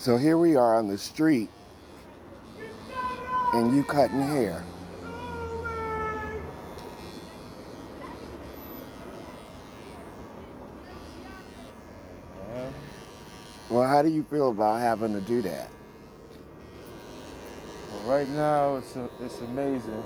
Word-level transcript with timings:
So 0.00 0.16
here 0.16 0.38
we 0.38 0.56
are 0.56 0.76
on 0.78 0.88
the 0.88 0.96
street, 0.96 1.50
and 3.52 3.76
you 3.76 3.84
cutting 3.84 4.22
hair. 4.22 4.64
Well, 13.68 13.86
how 13.86 14.00
do 14.00 14.08
you 14.08 14.22
feel 14.22 14.48
about 14.48 14.80
having 14.80 15.12
to 15.12 15.20
do 15.20 15.42
that? 15.42 15.68
Well, 17.92 18.18
right 18.18 18.28
now, 18.30 18.76
it's 18.76 18.96
a, 18.96 19.06
it's 19.20 19.38
amazing. 19.42 20.02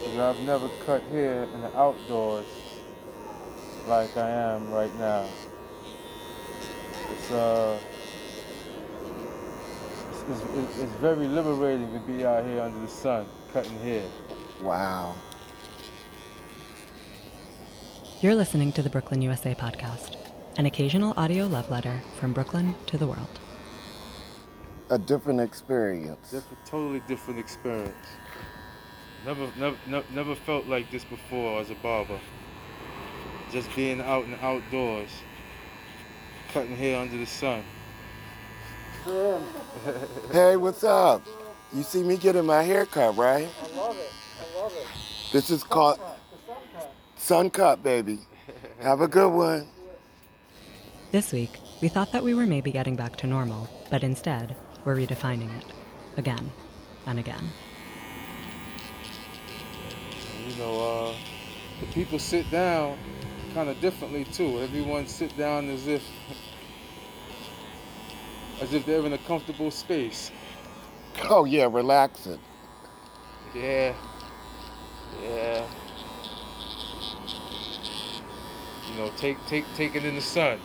'cause 0.00 0.18
I've 0.18 0.40
never 0.46 0.70
cut 0.86 1.02
hair 1.04 1.42
in 1.44 1.60
the 1.60 1.76
outdoors 1.78 2.46
like 3.86 4.16
I 4.16 4.30
am 4.30 4.70
right 4.72 4.94
now. 4.98 5.26
It's 7.12 7.30
uh, 7.30 7.78
it's, 10.28 10.40
it's, 10.40 10.78
it's 10.78 10.92
very 10.94 11.26
liberating 11.26 11.92
to 11.92 11.98
be 12.00 12.24
out 12.24 12.44
here 12.44 12.60
under 12.60 12.78
the 12.80 12.88
sun 12.88 13.26
cutting 13.52 13.78
hair. 13.80 14.04
Wow. 14.62 15.14
You're 18.20 18.34
listening 18.34 18.72
to 18.72 18.82
the 18.82 18.88
Brooklyn 18.88 19.20
USA 19.22 19.54
podcast, 19.54 20.16
an 20.56 20.66
occasional 20.66 21.12
audio 21.16 21.46
love 21.46 21.70
letter 21.70 22.00
from 22.18 22.32
Brooklyn 22.32 22.74
to 22.86 22.96
the 22.96 23.06
world. 23.06 23.40
A 24.90 24.98
different 24.98 25.40
experience. 25.40 26.30
Different, 26.30 26.66
totally 26.66 27.02
different 27.06 27.38
experience. 27.38 28.06
Never, 29.26 29.50
never, 29.58 29.76
never, 29.86 30.06
never 30.12 30.34
felt 30.34 30.66
like 30.66 30.90
this 30.90 31.04
before 31.04 31.60
as 31.60 31.70
a 31.70 31.74
barber. 31.76 32.18
Just 33.50 33.74
being 33.76 34.00
out 34.00 34.24
in 34.24 34.32
the 34.32 34.44
outdoors, 34.44 35.10
cutting 36.52 36.76
hair 36.76 37.00
under 37.00 37.16
the 37.16 37.26
sun. 37.26 37.62
Hey, 39.04 40.56
what's 40.56 40.82
up? 40.82 41.20
You 41.74 41.82
see 41.82 42.02
me 42.02 42.16
getting 42.16 42.46
my 42.46 42.62
hair 42.62 42.86
cut, 42.86 43.14
right? 43.18 43.46
I 43.62 43.76
love 43.76 43.98
it. 43.98 44.12
I 44.40 44.58
love 44.58 44.72
it. 44.72 44.86
This 45.30 45.50
is 45.50 45.62
called 45.62 45.98
sun 47.16 47.50
cut, 47.50 47.82
baby. 47.82 48.20
Have 48.80 49.02
a 49.02 49.08
good 49.08 49.28
one. 49.28 49.66
This 51.12 51.32
week, 51.32 51.50
we 51.82 51.88
thought 51.88 52.12
that 52.12 52.24
we 52.24 52.32
were 52.32 52.46
maybe 52.46 52.72
getting 52.72 52.96
back 52.96 53.16
to 53.16 53.26
normal, 53.26 53.68
but 53.90 54.02
instead, 54.02 54.56
we're 54.86 54.96
redefining 54.96 55.54
it 55.58 55.66
again 56.16 56.50
and 57.06 57.18
again. 57.18 57.50
You 60.48 60.56
know, 60.56 60.80
uh, 60.80 61.14
the 61.80 61.86
people 61.92 62.18
sit 62.18 62.50
down 62.50 62.96
kind 63.52 63.68
of 63.68 63.78
differently 63.82 64.24
too. 64.24 64.60
Everyone 64.60 65.06
sit 65.06 65.36
down 65.36 65.68
as 65.68 65.86
if, 65.88 66.02
as 68.60 68.72
if 68.72 68.86
they're 68.86 69.04
in 69.04 69.12
a 69.12 69.18
comfortable 69.18 69.70
space. 69.70 70.30
Oh 71.28 71.44
yeah, 71.44 71.68
relaxing. 71.70 72.40
Yeah. 73.54 73.94
Yeah. 75.22 75.66
You 78.90 79.00
know, 79.00 79.10
take 79.16 79.44
take 79.46 79.64
take 79.74 79.94
it 79.94 80.04
in 80.04 80.14
the 80.14 80.20
sun. 80.20 80.60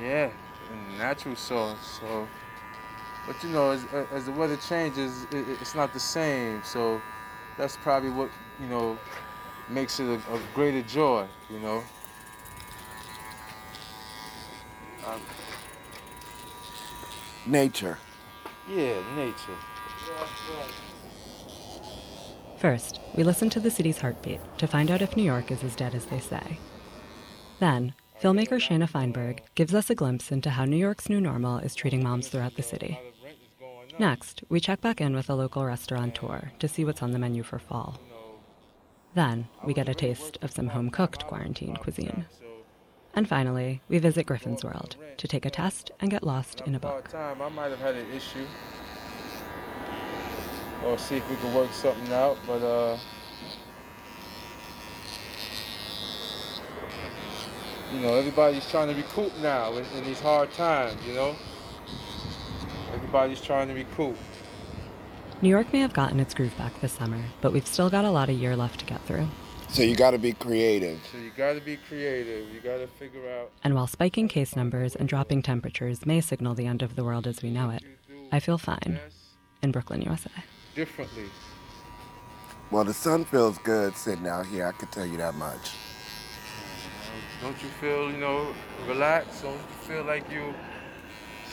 Yeah, 0.00 0.30
in 0.72 0.98
natural 0.98 1.36
sun. 1.36 1.76
So, 2.00 2.26
but 3.26 3.42
you 3.42 3.50
know, 3.50 3.70
as 3.70 3.84
as 4.12 4.26
the 4.26 4.32
weather 4.32 4.56
changes, 4.56 5.24
it, 5.32 5.48
it's 5.60 5.74
not 5.74 5.92
the 5.92 6.00
same. 6.00 6.62
So, 6.64 7.00
that's 7.56 7.76
probably 7.76 8.10
what 8.10 8.30
you 8.60 8.66
know 8.66 8.98
makes 9.68 10.00
it 10.00 10.06
a, 10.06 10.14
a 10.34 10.40
greater 10.54 10.82
joy. 10.82 11.26
You 11.50 11.60
know. 11.60 11.82
Um, 15.06 15.20
Nature. 17.46 17.98
yeah, 18.68 19.02
nature. 19.16 19.56
First, 22.56 23.00
we 23.16 23.24
listen 23.24 23.50
to 23.50 23.60
the 23.60 23.70
city's 23.70 23.98
heartbeat 23.98 24.40
to 24.58 24.68
find 24.68 24.90
out 24.90 25.02
if 25.02 25.16
New 25.16 25.24
York 25.24 25.50
is 25.50 25.64
as 25.64 25.74
dead 25.74 25.94
as 25.94 26.06
they 26.06 26.20
say. 26.20 26.58
Then, 27.58 27.94
filmmaker 28.22 28.60
Shana 28.60 28.88
Feinberg 28.88 29.40
gives 29.56 29.74
us 29.74 29.90
a 29.90 29.96
glimpse 29.96 30.30
into 30.30 30.50
how 30.50 30.64
New 30.64 30.76
York's 30.76 31.08
new 31.08 31.20
normal 31.20 31.58
is 31.58 31.74
treating 31.74 32.04
moms 32.04 32.28
throughout 32.28 32.54
the 32.54 32.62
city. 32.62 33.00
Next, 33.98 34.44
we 34.48 34.60
check 34.60 34.80
back 34.80 35.00
in 35.00 35.14
with 35.14 35.28
a 35.28 35.34
local 35.34 35.64
restaurateur 35.64 36.52
to 36.60 36.68
see 36.68 36.84
what's 36.84 37.02
on 37.02 37.10
the 37.10 37.18
menu 37.18 37.42
for 37.42 37.58
fall. 37.58 38.00
Then, 39.14 39.48
we 39.64 39.74
get 39.74 39.88
a 39.88 39.94
taste 39.94 40.38
of 40.42 40.52
some 40.52 40.68
home 40.68 40.90
cooked 40.90 41.26
quarantine 41.26 41.76
cuisine. 41.76 42.26
And 43.14 43.28
finally, 43.28 43.82
we 43.88 43.98
visit 43.98 44.26
Griffin's 44.26 44.64
World 44.64 44.96
to 45.18 45.28
take 45.28 45.44
a 45.44 45.50
test 45.50 45.90
and 46.00 46.10
get 46.10 46.22
lost 46.22 46.62
in 46.62 46.74
a 46.74 46.80
book. 46.80 47.08
Time, 47.08 47.42
I 47.42 47.48
might 47.50 47.70
have 47.70 47.78
had 47.78 47.94
an 47.94 48.10
issue. 48.10 48.46
Or 50.84 50.98
see 50.98 51.16
if 51.16 51.30
we 51.30 51.36
could 51.36 51.54
work 51.54 51.72
something 51.72 52.12
out, 52.12 52.38
but 52.46 52.62
uh 52.62 52.98
you 57.92 58.00
know, 58.00 58.14
everybody's 58.14 58.68
trying 58.70 58.88
to 58.88 58.94
recoup 58.94 59.36
now 59.38 59.72
in, 59.74 59.84
in 59.96 60.04
these 60.04 60.20
hard 60.20 60.50
times, 60.52 60.96
you 61.06 61.14
know? 61.14 61.36
Everybody's 62.94 63.40
trying 63.40 63.68
to 63.68 63.74
recoup. 63.74 64.16
New 65.42 65.48
York 65.48 65.72
may 65.72 65.80
have 65.80 65.92
gotten 65.92 66.20
its 66.20 66.34
groove 66.34 66.56
back 66.56 66.80
this 66.80 66.92
summer, 66.92 67.20
but 67.40 67.52
we've 67.52 67.66
still 67.66 67.90
got 67.90 68.04
a 68.04 68.10
lot 68.10 68.30
of 68.30 68.36
year 68.36 68.56
left 68.56 68.80
to 68.80 68.86
get 68.86 69.02
through. 69.02 69.28
So 69.72 69.82
you 69.82 69.96
got 69.96 70.10
to 70.10 70.18
be 70.18 70.34
creative. 70.34 71.00
So 71.10 71.16
you 71.16 71.30
gotta 71.34 71.60
be 71.60 71.78
creative. 71.88 72.46
You 72.52 72.60
gotta 72.60 72.86
figure 72.86 73.26
out 73.30 73.50
And 73.64 73.74
while 73.74 73.86
spiking 73.86 74.28
case 74.28 74.54
numbers 74.54 74.94
and 74.94 75.08
dropping 75.08 75.40
temperatures 75.40 76.04
may 76.04 76.20
signal 76.20 76.54
the 76.54 76.66
end 76.66 76.82
of 76.82 76.94
the 76.94 77.02
world 77.02 77.26
as 77.26 77.42
we 77.42 77.50
know 77.50 77.70
it, 77.70 77.82
I 78.30 78.38
feel 78.38 78.58
fine 78.58 79.00
in 79.62 79.72
Brooklyn, 79.72 80.02
USA. 80.02 80.30
differently. 80.74 81.24
Well, 82.70 82.84
the 82.84 82.92
sun 82.92 83.24
feels 83.24 83.56
good 83.58 83.96
sitting 83.96 84.26
out 84.26 84.46
here. 84.46 84.66
I 84.66 84.72
can 84.72 84.88
tell 84.88 85.06
you 85.06 85.16
that 85.16 85.34
much. 85.36 85.70
Don't 87.40 87.60
you 87.62 87.68
feel, 87.80 88.10
you 88.10 88.18
know, 88.18 88.54
relaxed? 88.86 89.42
Don't 89.42 89.54
you 89.54 89.88
feel 89.88 90.04
like 90.04 90.30
you 90.30 90.54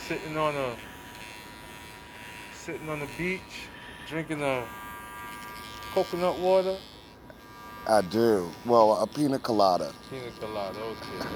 sitting 0.06 0.36
on 0.36 0.54
a 0.54 0.76
sitting 2.54 2.88
on 2.90 3.00
the 3.00 3.08
beach, 3.16 3.68
drinking 4.06 4.42
a 4.42 4.64
coconut 5.94 6.38
water? 6.38 6.76
I 7.90 8.02
do. 8.02 8.48
Well, 8.66 8.92
a 9.02 9.06
pina 9.08 9.36
colada. 9.40 9.92
Pina 10.08 10.30
colada, 10.38 10.78
okay. 10.78 11.26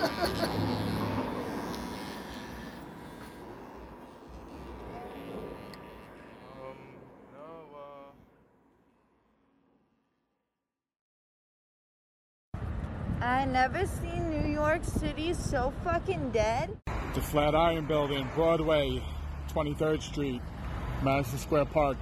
um, 6.62 6.78
no, 7.32 7.74
uh, 12.54 13.24
I 13.24 13.44
never 13.46 13.84
seen 13.84 14.30
New 14.30 14.48
York 14.48 14.84
City 14.84 15.34
so 15.34 15.72
fucking 15.82 16.30
dead. 16.30 16.78
The 17.14 17.20
Flatiron 17.20 17.86
Building, 17.86 18.28
Broadway, 18.36 19.02
23rd 19.52 20.02
Street, 20.02 20.40
Madison 21.02 21.38
Square 21.40 21.64
Park. 21.64 21.98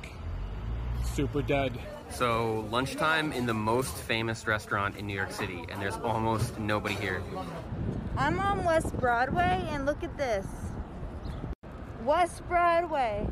Super 1.14 1.40
dead. 1.40 1.72
So 2.14 2.66
lunchtime 2.70 3.32
in 3.32 3.46
the 3.46 3.54
most 3.54 3.96
famous 3.96 4.46
restaurant 4.46 4.96
in 4.96 5.06
New 5.06 5.14
York 5.14 5.32
City, 5.32 5.64
and 5.70 5.80
there's 5.80 5.96
almost 5.96 6.58
nobody 6.58 6.94
here. 6.94 7.22
I'm 8.16 8.38
on 8.38 8.64
West 8.64 8.94
Broadway 8.98 9.66
and 9.70 9.86
look 9.86 10.04
at 10.04 10.16
this. 10.18 10.46
West 12.04 12.46
Broadway. 12.48 13.26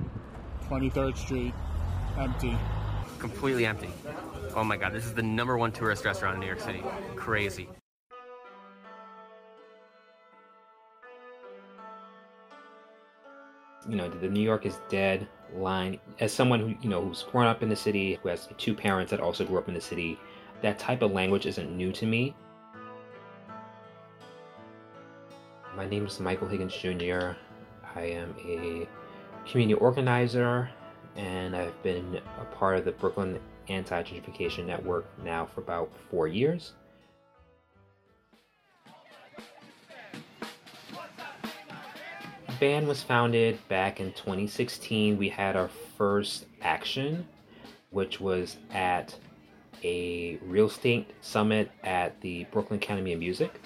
23rd 0.69 1.17
Street, 1.17 1.55
empty. 2.19 2.57
Completely 3.19 3.67
empty. 3.67 3.91
Oh 4.57 4.65
my 4.65 4.77
god, 4.77 4.93
this 4.93 5.05
is 5.05 5.13
the 5.13 5.23
number 5.23 5.59
one 5.59 5.73
tourist 5.73 6.05
restaurant 6.05 6.35
in 6.37 6.41
New 6.41 6.47
York 6.47 6.61
City. 6.61 6.83
Crazy. 7.17 7.69
you 13.89 13.97
know 13.97 14.09
the 14.09 14.29
New 14.29 14.43
York 14.43 14.67
is 14.67 14.79
dead 14.89 15.27
line. 15.57 15.99
As 16.19 16.33
someone 16.33 16.61
who 16.61 16.69
you 16.83 16.89
know 16.89 17.05
who's 17.05 17.23
grown 17.23 17.47
up 17.47 17.63
in 17.63 17.69
the 17.69 17.77
city, 17.77 18.19
who 18.23 18.29
has 18.29 18.49
two 18.59 18.75
parents 18.75 19.11
that 19.11 19.21
also 19.21 19.45
grew 19.45 19.59
up 19.59 19.69
in 19.69 19.75
the 19.75 19.81
city, 19.81 20.19
that 20.63 20.79
type 20.79 21.03
of 21.03 21.13
language 21.13 21.47
isn't 21.47 21.77
new 21.77 21.93
to 21.93 22.07
me. 22.07 22.35
My 25.77 25.87
name 25.89 26.07
is 26.07 26.21
Michael 26.21 26.49
Higgins 26.49 26.75
Jr. 26.75 27.33
I 27.95 28.03
am 28.03 28.35
a 28.45 28.87
community 29.49 29.79
organizer, 29.81 30.69
and 31.17 31.57
I've 31.57 31.83
been 31.83 32.21
a 32.41 32.45
part 32.57 32.77
of 32.77 32.85
the 32.85 32.93
Brooklyn 32.93 33.39
Anti-Gentrification 33.69 34.67
Network 34.67 35.07
now 35.25 35.47
for 35.47 35.61
about 35.61 35.91
four 36.11 36.29
years. 36.29 36.73
Band 42.61 42.87
was 42.87 43.03
founded 43.03 43.59
back 43.69 44.01
in 44.01 44.13
2016. 44.13 45.17
We 45.17 45.31
had 45.31 45.57
our 45.57 45.71
first 45.97 46.45
action, 46.61 47.27
which 47.89 48.21
was 48.21 48.59
at 48.71 49.17
a 49.83 50.39
real 50.43 50.67
estate 50.67 51.11
summit 51.23 51.71
at 51.83 52.21
the 52.21 52.45
Brooklyn 52.53 52.79
Academy 52.79 53.15
of 53.15 53.19
Music. 53.19 53.61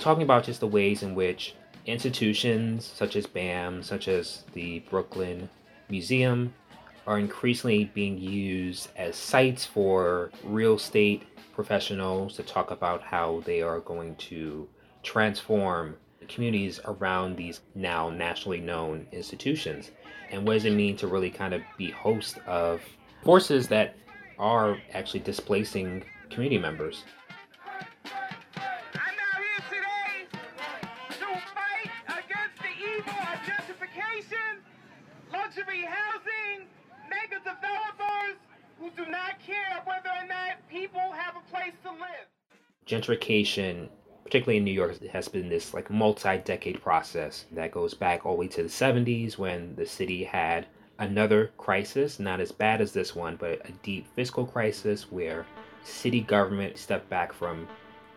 talking 0.00 0.24
about 0.24 0.44
just 0.44 0.60
the 0.60 0.66
ways 0.66 1.02
in 1.02 1.14
which 1.14 1.54
institutions 1.86 2.84
such 2.84 3.16
as 3.16 3.24
BAM, 3.26 3.82
such 3.82 4.06
as 4.06 4.42
the 4.52 4.80
Brooklyn 4.80 5.48
Museum, 5.88 6.52
are 7.06 7.18
increasingly 7.18 7.84
being 7.94 8.18
used 8.18 8.90
as 8.96 9.16
sites 9.16 9.64
for 9.64 10.30
real 10.42 10.74
estate 10.74 11.22
professionals 11.54 12.36
to 12.36 12.42
talk 12.42 12.70
about 12.70 13.00
how 13.00 13.40
they 13.46 13.62
are 13.62 13.80
going 13.80 14.14
to 14.16 14.68
transform 15.04 15.96
communities 16.28 16.80
around 16.86 17.36
these 17.36 17.60
now 17.74 18.08
nationally 18.10 18.60
known 18.60 19.06
institutions. 19.12 19.90
And 20.30 20.46
what 20.46 20.54
does 20.54 20.64
it 20.64 20.72
mean 20.72 20.96
to 20.96 21.06
really 21.06 21.30
kind 21.30 21.54
of 21.54 21.62
be 21.76 21.90
host 21.90 22.38
of 22.46 22.80
forces 23.22 23.68
that 23.68 23.96
are 24.38 24.78
actually 24.92 25.20
displacing 25.20 26.04
community 26.30 26.58
members? 26.58 27.04
I'm 28.04 29.14
not 29.20 29.38
here 29.38 29.62
today 29.68 30.26
to 31.10 31.26
fight 31.54 31.90
against 32.08 32.58
the 32.58 32.72
evil 32.80 33.12
of 33.12 33.38
gentrification, 33.44 34.58
luxury 35.32 35.82
housing, 35.82 36.66
mega 37.08 37.38
developers 37.38 38.38
who 38.80 38.90
do 38.96 39.10
not 39.10 39.38
care 39.40 39.82
whether 39.84 40.08
or 40.08 40.26
not 40.26 40.66
people 40.68 41.12
have 41.12 41.36
a 41.36 41.50
place 41.50 41.74
to 41.84 41.90
live. 41.90 42.26
Gentrification, 42.86 43.88
particularly 44.34 44.56
in 44.56 44.64
New 44.64 44.72
York, 44.72 45.00
has 45.12 45.28
been 45.28 45.48
this 45.48 45.72
like 45.72 45.88
multi-decade 45.90 46.82
process 46.82 47.44
that 47.52 47.70
goes 47.70 47.94
back 47.94 48.26
all 48.26 48.32
the 48.32 48.40
way 48.40 48.48
to 48.48 48.64
the 48.64 48.68
70s 48.68 49.38
when 49.38 49.76
the 49.76 49.86
city 49.86 50.24
had 50.24 50.66
another 50.98 51.52
crisis, 51.56 52.18
not 52.18 52.40
as 52.40 52.50
bad 52.50 52.80
as 52.80 52.90
this 52.90 53.14
one, 53.14 53.36
but 53.36 53.64
a 53.64 53.70
deep 53.84 54.08
fiscal 54.16 54.44
crisis 54.44 55.12
where 55.12 55.46
city 55.84 56.20
government 56.20 56.76
stepped 56.76 57.08
back 57.08 57.32
from 57.32 57.68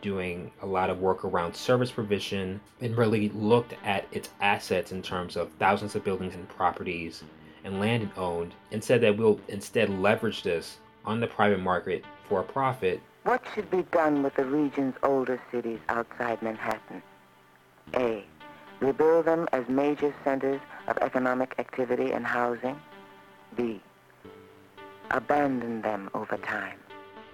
doing 0.01 0.49
a 0.63 0.65
lot 0.65 0.89
of 0.89 1.01
work 1.01 1.23
around 1.23 1.55
service 1.55 1.91
provision 1.91 2.59
and 2.81 2.97
really 2.97 3.29
looked 3.29 3.75
at 3.85 4.07
its 4.11 4.29
assets 4.41 4.91
in 4.91 5.03
terms 5.03 5.35
of 5.35 5.51
thousands 5.59 5.93
of 5.93 6.03
buildings 6.03 6.33
and 6.33 6.49
properties 6.49 7.23
and 7.63 7.79
land 7.79 8.01
it 8.01 8.17
owned 8.17 8.55
and 8.71 8.83
said 8.83 9.01
that 9.01 9.15
we'll 9.15 9.39
instead 9.49 9.87
leverage 9.87 10.41
this 10.41 10.77
on 11.05 11.19
the 11.19 11.27
private 11.27 11.59
market 11.59 12.03
for 12.27 12.39
a 12.39 12.43
profit. 12.43 13.01
What 13.27 13.43
should 13.53 13.69
be 13.69 13.81
done 13.91 14.23
with 14.23 14.35
the 14.35 14.45
region's 14.45 14.95
older 15.03 15.37
cities 15.51 15.81
outside 15.89 16.41
Manhattan? 16.41 17.03
A. 17.93 18.23
Rebuild 18.79 19.25
them 19.25 19.49
as 19.51 19.67
major 19.67 20.15
centers 20.23 20.61
of 20.87 20.97
economic 20.99 21.53
activity 21.59 22.13
and 22.13 22.25
housing. 22.25 22.79
B. 23.57 23.81
Abandon 25.11 25.81
them 25.81 26.09
over 26.13 26.37
time 26.37 26.79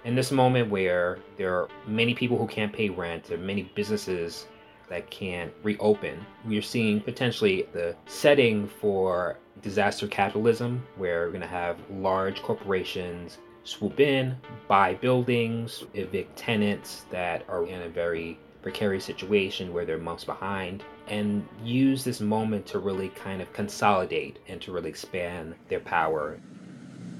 in 0.02 0.16
this 0.16 0.32
moment 0.32 0.68
where 0.68 1.20
there 1.36 1.54
are 1.54 1.68
many 1.86 2.12
people 2.12 2.38
who 2.38 2.48
can't 2.48 2.72
pay 2.72 2.88
rent, 2.88 3.24
there 3.24 3.38
are 3.38 3.40
many 3.40 3.62
businesses 3.76 4.46
that 4.88 5.08
can't 5.10 5.52
reopen, 5.62 6.26
we're 6.44 6.60
seeing 6.60 7.00
potentially 7.00 7.68
the 7.72 7.94
setting 8.06 8.66
for 8.66 9.38
disaster 9.62 10.08
capitalism, 10.08 10.84
where 10.96 11.20
we're 11.20 11.28
going 11.30 11.40
to 11.40 11.46
have 11.46 11.78
large 11.88 12.42
corporations 12.42 13.38
swoop 13.64 13.98
in, 13.98 14.36
buy 14.68 14.94
buildings, 14.94 15.84
evict 15.94 16.36
tenants 16.36 17.06
that 17.10 17.44
are 17.48 17.66
in 17.66 17.82
a 17.82 17.88
very 17.88 18.38
precarious 18.62 19.04
situation 19.04 19.72
where 19.72 19.84
they're 19.84 19.98
months 19.98 20.24
behind, 20.24 20.82
and 21.08 21.46
use 21.62 22.04
this 22.04 22.20
moment 22.20 22.64
to 22.66 22.78
really 22.78 23.08
kind 23.10 23.42
of 23.42 23.52
consolidate 23.52 24.38
and 24.48 24.60
to 24.62 24.72
really 24.72 24.88
expand 24.88 25.54
their 25.68 25.80
power. 25.80 26.38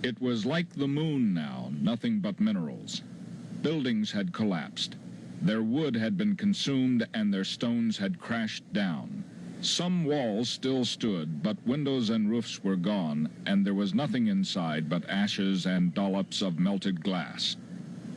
It 0.03 0.21
was 0.21 0.47
like 0.47 0.71
the 0.75 0.89
moon 0.89 1.35
now, 1.35 1.71
nothing 1.81 2.21
but 2.21 2.41
minerals. 2.41 3.03
Buildings 3.63 4.13
had 4.13 4.33
collapsed. 4.33 4.97
Their 5.41 5.63
wood 5.63 5.97
had 5.97 6.17
been 6.17 6.37
consumed 6.37 7.07
and 7.15 7.33
their 7.33 7.45
stones 7.45 7.99
had 7.99 8.19
crashed 8.19 8.71
down. 8.73 9.25
Some 9.65 10.05
walls 10.05 10.51
still 10.51 10.85
stood, 10.85 11.43
but 11.43 11.57
windows 11.67 12.11
and 12.11 12.31
roofs 12.31 12.63
were 12.63 12.77
gone, 12.77 13.31
and 13.47 13.65
there 13.65 13.73
was 13.73 13.95
nothing 13.95 14.27
inside 14.27 14.91
but 14.91 15.09
ashes 15.09 15.65
and 15.65 15.95
dollops 15.95 16.43
of 16.43 16.59
melted 16.59 17.03
glass. 17.03 17.57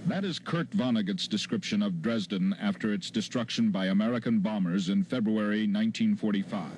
That 0.08 0.26
is 0.26 0.40
Kurt 0.40 0.70
Vonnegut's 0.72 1.26
description 1.26 1.82
of 1.82 2.02
Dresden 2.02 2.54
after 2.60 2.92
its 2.92 3.10
destruction 3.10 3.72
by 3.72 3.86
American 3.86 4.40
bombers 4.40 4.90
in 4.90 5.06
February 5.06 5.62
1945. 5.62 6.70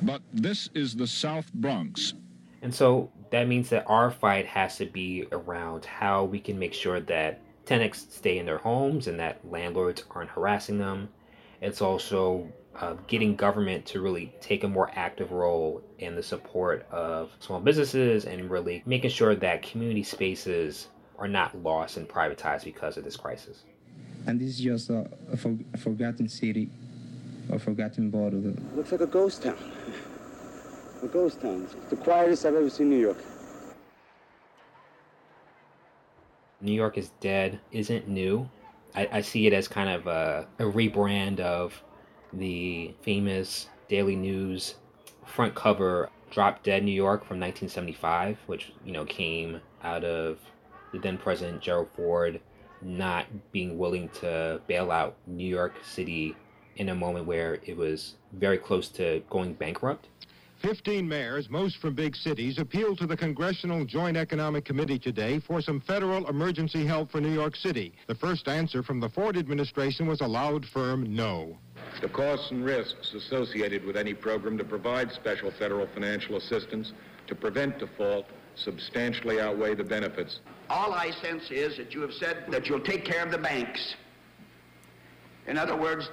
But 0.00 0.22
this 0.32 0.70
is 0.72 0.96
the 0.96 1.06
South 1.06 1.52
Bronx. 1.52 2.14
And 2.62 2.74
so 2.74 3.12
that 3.28 3.46
means 3.46 3.68
that 3.68 3.84
our 3.86 4.10
fight 4.10 4.46
has 4.46 4.78
to 4.78 4.86
be 4.86 5.26
around 5.32 5.84
how 5.84 6.24
we 6.24 6.40
can 6.40 6.58
make 6.58 6.72
sure 6.72 6.98
that 7.00 7.42
tenants 7.66 8.06
stay 8.08 8.38
in 8.38 8.46
their 8.46 8.56
homes 8.56 9.06
and 9.06 9.20
that 9.20 9.46
landlords 9.50 10.02
aren't 10.10 10.30
harassing 10.30 10.78
them. 10.78 11.10
It's 11.60 11.82
also 11.82 12.50
uh, 12.80 12.94
getting 13.06 13.36
government 13.36 13.86
to 13.86 14.00
really 14.00 14.34
take 14.40 14.64
a 14.64 14.68
more 14.68 14.90
active 14.94 15.32
role 15.32 15.82
in 15.98 16.16
the 16.16 16.22
support 16.22 16.86
of 16.90 17.30
small 17.40 17.60
businesses 17.60 18.24
and 18.24 18.50
really 18.50 18.82
making 18.86 19.10
sure 19.10 19.34
that 19.34 19.62
community 19.62 20.02
spaces 20.02 20.88
are 21.18 21.28
not 21.28 21.56
lost 21.62 21.96
and 21.96 22.08
privatized 22.08 22.64
because 22.64 22.96
of 22.96 23.04
this 23.04 23.16
crisis. 23.16 23.64
And 24.26 24.40
this 24.40 24.48
is 24.48 24.60
just 24.60 24.90
a, 24.90 25.08
a, 25.30 25.36
for, 25.36 25.56
a 25.72 25.78
forgotten 25.78 26.28
city, 26.28 26.70
a 27.50 27.58
forgotten 27.58 28.10
border. 28.10 28.54
Looks 28.74 28.92
like 28.92 29.02
a 29.02 29.06
ghost 29.06 29.42
town 29.42 29.56
a 31.04 31.06
ghost 31.06 31.40
town. 31.40 31.68
It's 31.82 31.90
the 31.90 31.96
quietest 31.96 32.44
I've 32.44 32.54
ever 32.54 32.70
seen 32.70 32.88
New 32.88 32.98
York. 32.98 33.18
New 36.60 36.72
York 36.72 36.96
is 36.96 37.10
Dead 37.20 37.60
isn't 37.72 38.08
new. 38.08 38.48
I, 38.94 39.08
I 39.12 39.20
see 39.20 39.46
it 39.46 39.52
as 39.52 39.68
kind 39.68 39.90
of 39.90 40.06
a, 40.06 40.46
a 40.58 40.62
rebrand 40.62 41.40
of 41.40 41.80
the 42.38 42.94
famous 43.02 43.68
Daily 43.88 44.16
News 44.16 44.74
front 45.26 45.54
cover 45.54 46.10
Drop 46.30 46.62
Dead 46.62 46.82
New 46.82 46.90
York 46.90 47.20
from 47.20 47.38
1975, 47.38 48.38
which, 48.46 48.72
you 48.84 48.92
know, 48.92 49.04
came 49.04 49.60
out 49.82 50.04
of 50.04 50.38
the 50.92 50.98
then 50.98 51.16
President 51.16 51.62
Gerald 51.62 51.88
Ford 51.94 52.40
not 52.82 53.26
being 53.52 53.78
willing 53.78 54.08
to 54.20 54.60
bail 54.66 54.90
out 54.90 55.16
New 55.26 55.46
York 55.46 55.74
City 55.84 56.34
in 56.76 56.88
a 56.88 56.94
moment 56.94 57.26
where 57.26 57.58
it 57.64 57.76
was 57.76 58.14
very 58.32 58.58
close 58.58 58.88
to 58.88 59.22
going 59.30 59.54
bankrupt. 59.54 60.08
15 60.58 61.06
mayors, 61.06 61.50
most 61.50 61.76
from 61.76 61.94
big 61.94 62.16
cities, 62.16 62.58
appealed 62.58 62.98
to 62.98 63.06
the 63.06 63.16
Congressional 63.16 63.84
Joint 63.84 64.16
Economic 64.16 64.64
Committee 64.64 64.98
today 64.98 65.38
for 65.38 65.60
some 65.60 65.80
federal 65.80 66.26
emergency 66.28 66.86
help 66.86 67.10
for 67.10 67.20
New 67.20 67.32
York 67.32 67.54
City. 67.54 67.94
The 68.06 68.14
first 68.14 68.48
answer 68.48 68.82
from 68.82 68.98
the 68.98 69.10
Ford 69.10 69.36
administration 69.36 70.06
was 70.06 70.20
a 70.20 70.26
loud, 70.26 70.64
firm 70.64 71.14
no. 71.14 71.58
The 72.00 72.08
costs 72.08 72.50
and 72.50 72.64
risks 72.64 73.14
associated 73.14 73.84
with 73.84 73.96
any 73.96 74.14
program 74.14 74.58
to 74.58 74.64
provide 74.64 75.12
special 75.12 75.50
federal 75.50 75.86
financial 75.86 76.36
assistance 76.36 76.92
to 77.26 77.34
prevent 77.34 77.78
default 77.78 78.26
substantially 78.56 79.40
outweigh 79.40 79.74
the 79.74 79.84
benefits. 79.84 80.40
All 80.70 80.92
I 80.92 81.10
sense 81.10 81.50
is 81.50 81.76
that 81.76 81.94
you 81.94 82.00
have 82.02 82.12
said 82.12 82.44
that 82.48 82.66
you'll 82.66 82.80
take 82.80 83.04
care 83.04 83.24
of 83.24 83.30
the 83.30 83.38
banks. 83.38 83.94
In 85.46 85.58
other 85.58 85.76
words, 85.76 86.08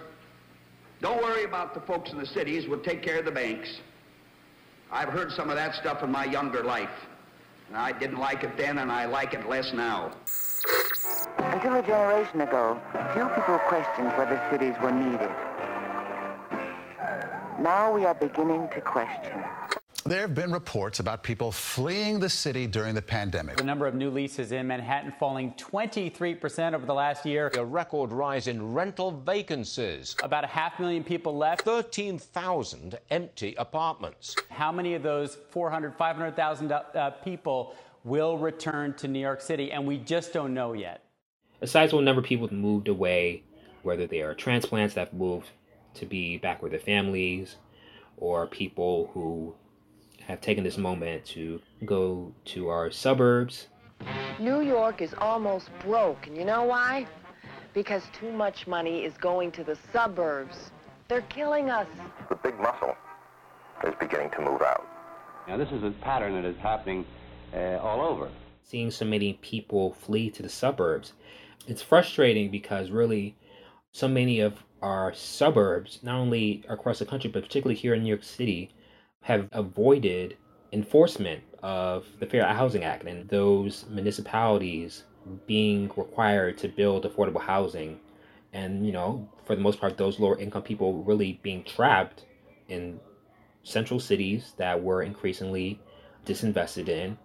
don't 1.01 1.21
worry 1.21 1.43
about 1.43 1.73
the 1.73 1.81
folks 1.81 2.11
in 2.11 2.17
the 2.17 2.25
cities, 2.25 2.67
we'll 2.67 2.79
take 2.79 3.01
care 3.01 3.19
of 3.19 3.25
the 3.25 3.31
banks. 3.31 3.79
I've 4.91 5.09
heard 5.09 5.31
some 5.31 5.49
of 5.49 5.55
that 5.55 5.75
stuff 5.75 6.03
in 6.03 6.11
my 6.11 6.25
younger 6.25 6.63
life. 6.63 6.89
And 7.69 7.77
I 7.77 7.91
didn't 7.93 8.17
like 8.17 8.43
it 8.43 8.57
then, 8.57 8.79
and 8.79 8.91
I 8.91 9.05
like 9.05 9.33
it 9.33 9.47
less 9.47 9.71
now. 9.73 10.11
Until 11.37 11.75
a 11.75 11.81
generation 11.81 12.41
ago, 12.41 12.79
few 13.13 13.25
people 13.29 13.59
questioned 13.67 14.07
whether 14.17 14.41
cities 14.51 14.75
were 14.81 14.91
needed. 14.91 15.31
Now 17.59 17.93
we 17.93 18.05
are 18.05 18.15
beginning 18.15 18.69
to 18.69 18.81
question. 18.81 19.43
There 20.03 20.21
have 20.21 20.33
been 20.33 20.51
reports 20.51 20.99
about 20.99 21.21
people 21.21 21.51
fleeing 21.51 22.19
the 22.19 22.29
city 22.29 22.65
during 22.65 22.95
the 22.95 23.03
pandemic. 23.03 23.57
The 23.57 23.63
number 23.63 23.85
of 23.85 23.93
new 23.93 24.09
leases 24.09 24.51
in 24.51 24.65
Manhattan 24.65 25.13
falling 25.19 25.53
23% 25.53 26.73
over 26.73 26.87
the 26.87 26.93
last 26.93 27.23
year. 27.23 27.51
A 27.55 27.63
record 27.63 28.11
rise 28.11 28.47
in 28.47 28.73
rental 28.73 29.11
vacancies. 29.11 30.15
About 30.23 30.43
a 30.43 30.47
half 30.47 30.79
million 30.79 31.03
people 31.03 31.37
left. 31.37 31.61
13,000 31.61 32.97
empty 33.11 33.53
apartments. 33.59 34.35
How 34.49 34.71
many 34.71 34.95
of 34.95 35.03
those 35.03 35.37
400, 35.51 35.95
500,000 35.95 36.71
uh, 36.71 37.11
people 37.23 37.75
will 38.03 38.39
return 38.39 38.95
to 38.95 39.07
New 39.07 39.19
York 39.19 39.39
City? 39.39 39.71
And 39.71 39.85
we 39.85 39.99
just 39.99 40.33
don't 40.33 40.55
know 40.55 40.73
yet. 40.73 41.03
A 41.61 41.67
sizable 41.67 42.01
number 42.01 42.21
of 42.21 42.25
people 42.25 42.47
have 42.47 42.57
moved 42.57 42.87
away, 42.87 43.43
whether 43.83 44.07
they 44.07 44.21
are 44.21 44.33
transplants 44.33 44.95
that 44.95 45.09
have 45.09 45.13
moved 45.13 45.47
to 45.95 46.05
be 46.05 46.37
back 46.37 46.61
with 46.61 46.71
their 46.71 46.79
families 46.79 47.57
or 48.17 48.47
people 48.47 49.09
who 49.13 49.53
have 50.21 50.41
taken 50.41 50.63
this 50.63 50.77
moment 50.77 51.25
to 51.25 51.59
go 51.85 52.31
to 52.45 52.69
our 52.69 52.91
suburbs. 52.91 53.67
New 54.39 54.61
York 54.61 55.01
is 55.01 55.13
almost 55.17 55.69
broke, 55.83 56.27
and 56.27 56.37
you 56.37 56.45
know 56.45 56.63
why? 56.63 57.05
Because 57.73 58.03
too 58.13 58.31
much 58.31 58.67
money 58.67 59.03
is 59.03 59.13
going 59.17 59.51
to 59.53 59.63
the 59.63 59.77
suburbs. 59.91 60.71
They're 61.07 61.21
killing 61.23 61.69
us. 61.69 61.87
The 62.29 62.35
big 62.35 62.57
muscle 62.59 62.95
is 63.85 63.93
beginning 63.99 64.31
to 64.31 64.41
move 64.41 64.61
out. 64.61 64.87
Now, 65.47 65.57
this 65.57 65.71
is 65.71 65.83
a 65.83 65.91
pattern 66.01 66.33
that 66.35 66.45
is 66.45 66.57
happening 66.57 67.05
uh, 67.53 67.77
all 67.77 68.01
over. 68.01 68.29
Seeing 68.63 68.91
so 68.91 69.05
many 69.05 69.33
people 69.41 69.93
flee 69.93 70.29
to 70.31 70.43
the 70.43 70.49
suburbs, 70.49 71.13
it's 71.67 71.81
frustrating 71.81 72.49
because 72.49 72.89
really 72.91 73.35
so 73.91 74.07
many 74.07 74.39
of 74.39 74.53
our 74.81 75.13
suburbs, 75.13 75.99
not 76.01 76.15
only 76.15 76.63
across 76.67 76.99
the 76.99 77.05
country, 77.05 77.29
but 77.29 77.43
particularly 77.43 77.75
here 77.75 77.93
in 77.93 78.03
New 78.03 78.09
York 78.09 78.23
City, 78.23 78.71
have 79.21 79.47
avoided 79.51 80.37
enforcement 80.71 81.43
of 81.61 82.05
the 82.19 82.25
Fair 82.25 82.45
Housing 82.45 82.83
Act 82.83 83.03
and 83.03 83.27
those 83.29 83.85
municipalities 83.89 85.03
being 85.45 85.91
required 85.95 86.57
to 86.57 86.67
build 86.67 87.05
affordable 87.05 87.41
housing. 87.41 87.99
And, 88.53 88.85
you 88.85 88.91
know, 88.91 89.29
for 89.45 89.55
the 89.55 89.61
most 89.61 89.79
part, 89.79 89.97
those 89.97 90.19
lower 90.19 90.37
income 90.39 90.63
people 90.63 91.03
really 91.03 91.39
being 91.43 91.63
trapped 91.63 92.25
in 92.67 92.99
central 93.63 93.99
cities 93.99 94.53
that 94.57 94.81
were 94.81 95.03
increasingly 95.03 95.79
disinvested 96.25 96.89
in 96.89 97.17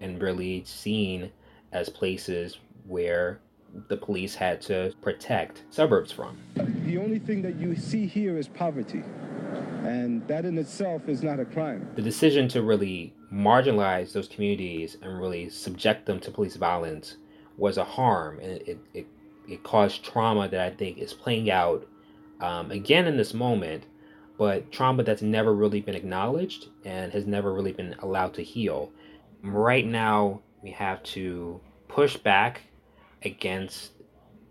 and 0.00 0.22
really 0.22 0.62
seen 0.64 1.32
as 1.72 1.88
places 1.88 2.58
where 2.86 3.40
the 3.88 3.96
police 3.96 4.34
had 4.34 4.60
to 4.62 4.92
protect 5.02 5.62
suburbs 5.70 6.12
from. 6.12 6.36
The 6.84 6.98
only 6.98 7.18
thing 7.18 7.42
that 7.42 7.56
you 7.56 7.76
see 7.76 8.06
here 8.06 8.38
is 8.38 8.48
poverty, 8.48 9.02
and 9.84 10.26
that 10.28 10.44
in 10.44 10.58
itself 10.58 11.08
is 11.08 11.22
not 11.22 11.40
a 11.40 11.44
crime. 11.44 11.88
The 11.94 12.02
decision 12.02 12.48
to 12.48 12.62
really 12.62 13.14
marginalize 13.32 14.12
those 14.12 14.28
communities 14.28 14.96
and 15.02 15.18
really 15.18 15.48
subject 15.48 16.06
them 16.06 16.20
to 16.20 16.30
police 16.30 16.56
violence 16.56 17.16
was 17.56 17.76
a 17.78 17.84
harm, 17.84 18.38
and 18.40 18.62
it, 18.62 18.78
it, 18.94 19.06
it 19.48 19.62
caused 19.62 20.04
trauma 20.04 20.48
that 20.48 20.60
I 20.60 20.70
think 20.70 20.98
is 20.98 21.12
playing 21.12 21.50
out 21.50 21.86
um, 22.40 22.70
again 22.70 23.06
in 23.06 23.16
this 23.16 23.34
moment, 23.34 23.84
but 24.38 24.72
trauma 24.72 25.02
that's 25.02 25.22
never 25.22 25.54
really 25.54 25.80
been 25.80 25.94
acknowledged 25.94 26.68
and 26.84 27.12
has 27.12 27.26
never 27.26 27.52
really 27.52 27.72
been 27.72 27.94
allowed 28.00 28.34
to 28.34 28.42
heal. 28.42 28.90
Right 29.42 29.86
now, 29.86 30.40
we 30.62 30.70
have 30.70 31.02
to 31.04 31.60
push 31.88 32.16
back 32.16 32.62
against 33.24 33.92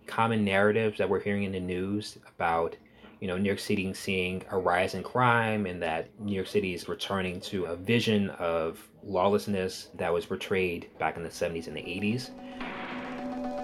common 0.07 0.43
narratives 0.43 0.97
that 0.97 1.09
we're 1.09 1.19
hearing 1.19 1.43
in 1.43 1.51
the 1.51 1.59
news 1.59 2.17
about 2.35 2.75
you 3.19 3.27
know 3.27 3.37
New 3.37 3.47
York 3.47 3.59
City 3.59 3.93
seeing 3.93 4.43
a 4.51 4.57
rise 4.57 4.95
in 4.95 5.03
crime 5.03 5.65
and 5.65 5.81
that 5.81 6.09
New 6.19 6.35
York 6.35 6.47
City 6.47 6.73
is 6.73 6.89
returning 6.89 7.39
to 7.41 7.65
a 7.65 7.75
vision 7.75 8.29
of 8.31 8.89
lawlessness 9.01 9.87
that 9.95 10.11
was 10.11 10.25
portrayed 10.25 10.89
back 10.99 11.15
in 11.15 11.23
the 11.23 11.29
70s 11.29 11.67
and 11.67 11.77
the 11.77 11.81
80s. 11.81 12.31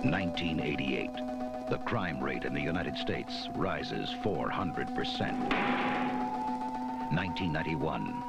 1988. 0.06 1.10
The 1.70 1.78
crime 1.80 2.24
rate 2.24 2.46
in 2.46 2.54
the 2.54 2.62
United 2.62 2.98
States 2.98 3.50
rises 3.56 4.10
400%. 4.24 4.96
1991. 7.12 8.24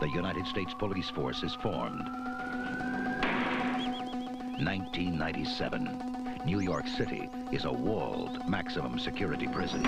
The 0.00 0.08
United 0.10 0.46
States 0.46 0.74
Police 0.78 1.08
Force 1.08 1.42
is 1.42 1.54
formed. 1.54 2.06
1997. 4.60 6.13
New 6.44 6.60
York 6.60 6.86
City 6.86 7.30
is 7.52 7.64
a 7.64 7.72
walled 7.72 8.46
maximum 8.46 8.98
security 8.98 9.48
prison. 9.48 9.82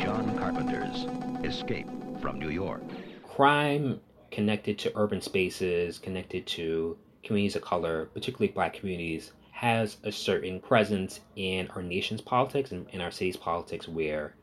John 0.00 0.36
Carpenter's 0.36 1.06
Escape 1.44 1.86
from 2.20 2.40
New 2.40 2.48
York. 2.48 2.82
Crime 3.22 4.00
connected 4.32 4.76
to 4.80 4.92
urban 4.96 5.20
spaces, 5.20 6.00
connected 6.00 6.48
to 6.48 6.98
communities 7.22 7.54
of 7.54 7.62
color, 7.62 8.06
particularly 8.06 8.52
black 8.52 8.74
communities, 8.74 9.30
has 9.52 9.98
a 10.02 10.10
certain 10.10 10.58
presence 10.60 11.20
in 11.36 11.68
our 11.68 11.82
nation's 11.82 12.20
politics 12.20 12.72
and 12.72 12.88
in 12.90 13.00
our 13.00 13.12
city's 13.12 13.36
politics 13.36 13.86
where 13.86 14.34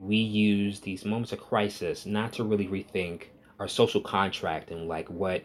we 0.00 0.16
use 0.16 0.80
these 0.80 1.04
moments 1.04 1.30
of 1.30 1.38
crisis 1.38 2.06
not 2.06 2.32
to 2.32 2.42
really 2.42 2.66
rethink 2.66 3.26
our 3.60 3.68
social 3.68 4.00
contract 4.00 4.72
and 4.72 4.88
like 4.88 5.08
what 5.08 5.44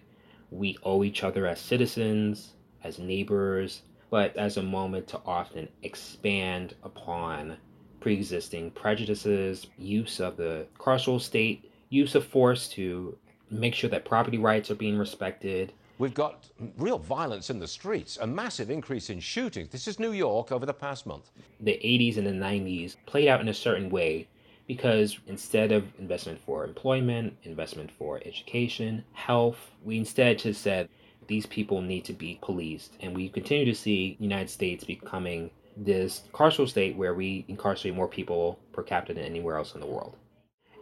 we 0.49 0.75
owe 0.81 1.03
each 1.03 1.23
other 1.23 1.45
as 1.45 1.59
citizens, 1.59 2.53
as 2.87 2.97
neighbors, 2.99 3.81
but 4.09 4.35
as 4.37 4.57
a 4.57 4.63
moment 4.63 5.07
to 5.07 5.21
often 5.25 5.67
expand 5.83 6.73
upon 6.83 7.57
pre 7.99 8.13
existing 8.13 8.71
prejudices, 8.71 9.67
use 9.77 10.19
of 10.19 10.37
the 10.37 10.65
carceral 10.79 11.19
state, 11.19 11.69
use 11.89 12.15
of 12.15 12.25
force 12.25 12.69
to 12.69 13.17
make 13.51 13.75
sure 13.75 13.89
that 13.89 14.05
property 14.05 14.37
rights 14.37 14.71
are 14.71 14.75
being 14.75 14.97
respected. 14.97 15.73
We've 15.99 16.13
got 16.13 16.47
real 16.77 16.99
violence 16.99 17.49
in 17.49 17.59
the 17.59 17.67
streets, 17.67 18.17
a 18.21 18.27
massive 18.27 18.69
increase 18.69 19.09
in 19.09 19.19
shootings. 19.19 19.69
This 19.69 19.87
is 19.87 19.99
New 19.99 20.11
York 20.11 20.51
over 20.51 20.65
the 20.65 20.73
past 20.73 21.05
month. 21.05 21.31
The 21.59 21.71
80s 21.73 22.17
and 22.17 22.27
the 22.27 22.31
90s 22.31 22.95
played 23.07 23.27
out 23.27 23.41
in 23.41 23.47
a 23.47 23.53
certain 23.53 23.89
way 23.89 24.27
because 24.67 25.17
instead 25.27 25.71
of 25.71 25.85
investment 25.97 26.39
for 26.45 26.65
employment, 26.65 27.35
investment 27.43 27.89
for 27.97 28.21
education, 28.25 29.03
health, 29.13 29.71
we 29.83 29.97
instead 29.97 30.39
just 30.39 30.61
said 30.61 30.89
these 31.27 31.45
people 31.45 31.81
need 31.81 32.05
to 32.05 32.13
be 32.13 32.39
policed. 32.41 32.93
And 33.01 33.15
we 33.15 33.29
continue 33.29 33.65
to 33.65 33.75
see 33.75 34.17
United 34.19 34.49
States 34.49 34.83
becoming 34.83 35.51
this 35.75 36.23
carceral 36.33 36.67
state 36.67 36.95
where 36.95 37.13
we 37.13 37.45
incarcerate 37.47 37.95
more 37.95 38.07
people 38.07 38.59
per 38.73 38.83
capita 38.83 39.13
than 39.13 39.23
anywhere 39.23 39.57
else 39.57 39.75
in 39.75 39.81
the 39.81 39.87
world. 39.87 40.15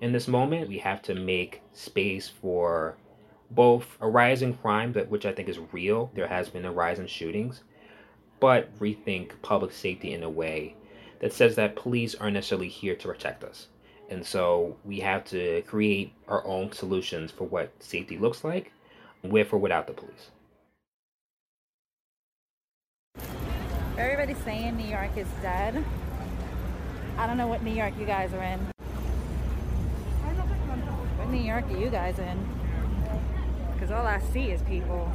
In 0.02 0.12
this 0.12 0.28
moment, 0.28 0.70
we 0.70 0.78
have 0.80 1.02
to 1.04 1.16
make 1.16 1.62
space 1.74 2.30
for 2.30 2.96
both 3.52 3.98
a 4.02 4.08
rise 4.08 4.42
in 4.42 4.54
crime, 4.54 4.94
that 4.94 5.10
which 5.10 5.26
I 5.26 5.32
think 5.32 5.50
is 5.50 5.60
real. 5.72 6.12
There 6.16 6.28
has 6.28 6.50
been 6.50 6.66
a 6.66 6.72
rise 6.72 7.00
in 7.00 7.08
shootings, 7.08 7.62
but 8.40 8.78
rethink 8.80 9.32
public 9.42 9.72
safety 9.72 10.14
in 10.14 10.24
a 10.24 10.30
way 10.30 10.76
that 11.20 11.34
says 11.34 11.56
that 11.56 11.76
police 11.76 12.16
aren't 12.16 12.34
necessarily 12.34 12.68
here 12.68 12.96
to 12.96 13.08
protect 13.08 13.44
us. 13.44 13.68
And 14.10 14.26
so 14.26 14.78
we 14.84 15.00
have 15.00 15.26
to 15.26 15.62
create 15.64 16.14
our 16.28 16.46
own 16.46 16.72
solutions 16.72 17.32
for 17.32 17.46
what 17.46 17.72
safety 17.82 18.18
looks 18.18 18.44
like, 18.44 18.72
with 19.30 19.54
or 19.54 19.58
without 19.58 19.88
the 19.88 19.94
police. 19.94 20.32
Everybody's 23.98 24.38
saying 24.44 24.76
New 24.76 24.88
York 24.88 25.16
is 25.16 25.28
dead. 25.42 25.84
I 27.18 27.28
don't 27.28 27.38
know 27.38 27.48
what 27.48 27.64
New 27.64 27.72
York 27.72 27.94
you 27.98 28.06
guys 28.06 28.34
are 28.34 28.44
in. 28.44 28.60
What 31.18 31.30
New 31.30 31.42
York 31.42 31.66
are 31.72 31.78
you 31.78 31.90
guys 31.90 32.20
in? 32.20 32.46
Because 33.74 33.92
all 33.92 34.06
I 34.06 34.20
see 34.34 34.52
is 34.52 34.62
people. 34.64 35.10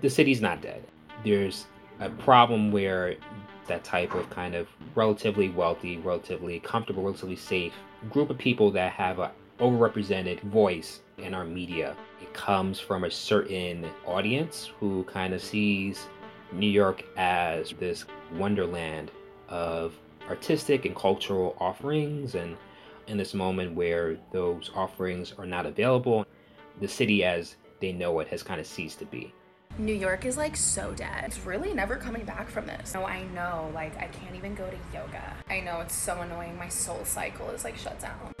The 0.00 0.10
city's 0.10 0.40
not 0.40 0.62
dead. 0.62 0.84
There's 1.24 1.66
a 1.98 2.10
problem 2.10 2.70
where 2.70 3.16
that 3.66 3.82
type 3.82 4.14
of 4.14 4.28
kind 4.30 4.54
of 4.54 4.68
relatively 4.94 5.48
wealthy, 5.48 5.96
relatively 5.98 6.60
comfortable, 6.60 7.02
relatively 7.02 7.36
safe 7.36 7.72
group 8.10 8.30
of 8.30 8.38
people 8.38 8.70
that 8.72 8.92
have 8.92 9.18
a 9.18 9.32
overrepresented 9.58 10.40
voice 10.42 11.00
in 11.18 11.34
our 11.34 11.44
media. 11.44 11.96
It 12.20 12.32
comes 12.34 12.80
from 12.80 13.04
a 13.04 13.10
certain 13.10 13.88
audience 14.06 14.70
who 14.80 15.04
kind 15.04 15.32
of 15.32 15.42
sees 15.42 16.06
New 16.52 16.68
York 16.68 17.04
as 17.16 17.72
this 17.78 18.04
wonderland 18.34 19.10
of 19.48 19.94
artistic 20.28 20.84
and 20.84 20.96
cultural 20.96 21.56
offerings 21.60 22.34
and 22.34 22.56
in 23.06 23.18
this 23.18 23.34
moment 23.34 23.74
where 23.74 24.16
those 24.32 24.70
offerings 24.74 25.34
are 25.38 25.46
not 25.46 25.66
available, 25.66 26.26
the 26.80 26.88
city 26.88 27.22
as 27.22 27.56
they 27.80 27.92
know 27.92 28.18
it 28.20 28.28
has 28.28 28.42
kind 28.42 28.60
of 28.60 28.66
ceased 28.66 28.98
to 28.98 29.04
be. 29.04 29.32
New 29.76 29.94
York 29.94 30.24
is 30.24 30.36
like 30.36 30.56
so 30.56 30.92
dead. 30.92 31.24
It's 31.26 31.44
really 31.44 31.74
never 31.74 31.96
coming 31.96 32.24
back 32.24 32.48
from 32.48 32.66
this. 32.66 32.94
No, 32.94 33.04
I 33.04 33.24
know, 33.34 33.70
like 33.74 33.96
I 33.96 34.06
can't 34.06 34.36
even 34.36 34.54
go 34.54 34.68
to 34.70 34.76
yoga. 34.92 35.36
I 35.50 35.60
know 35.60 35.80
it's 35.80 35.94
so 35.96 36.20
annoying. 36.20 36.56
My 36.56 36.66
SoulCycle 36.66 37.52
is 37.52 37.64
like 37.64 37.76
shut 37.76 38.00
down. 38.00 38.32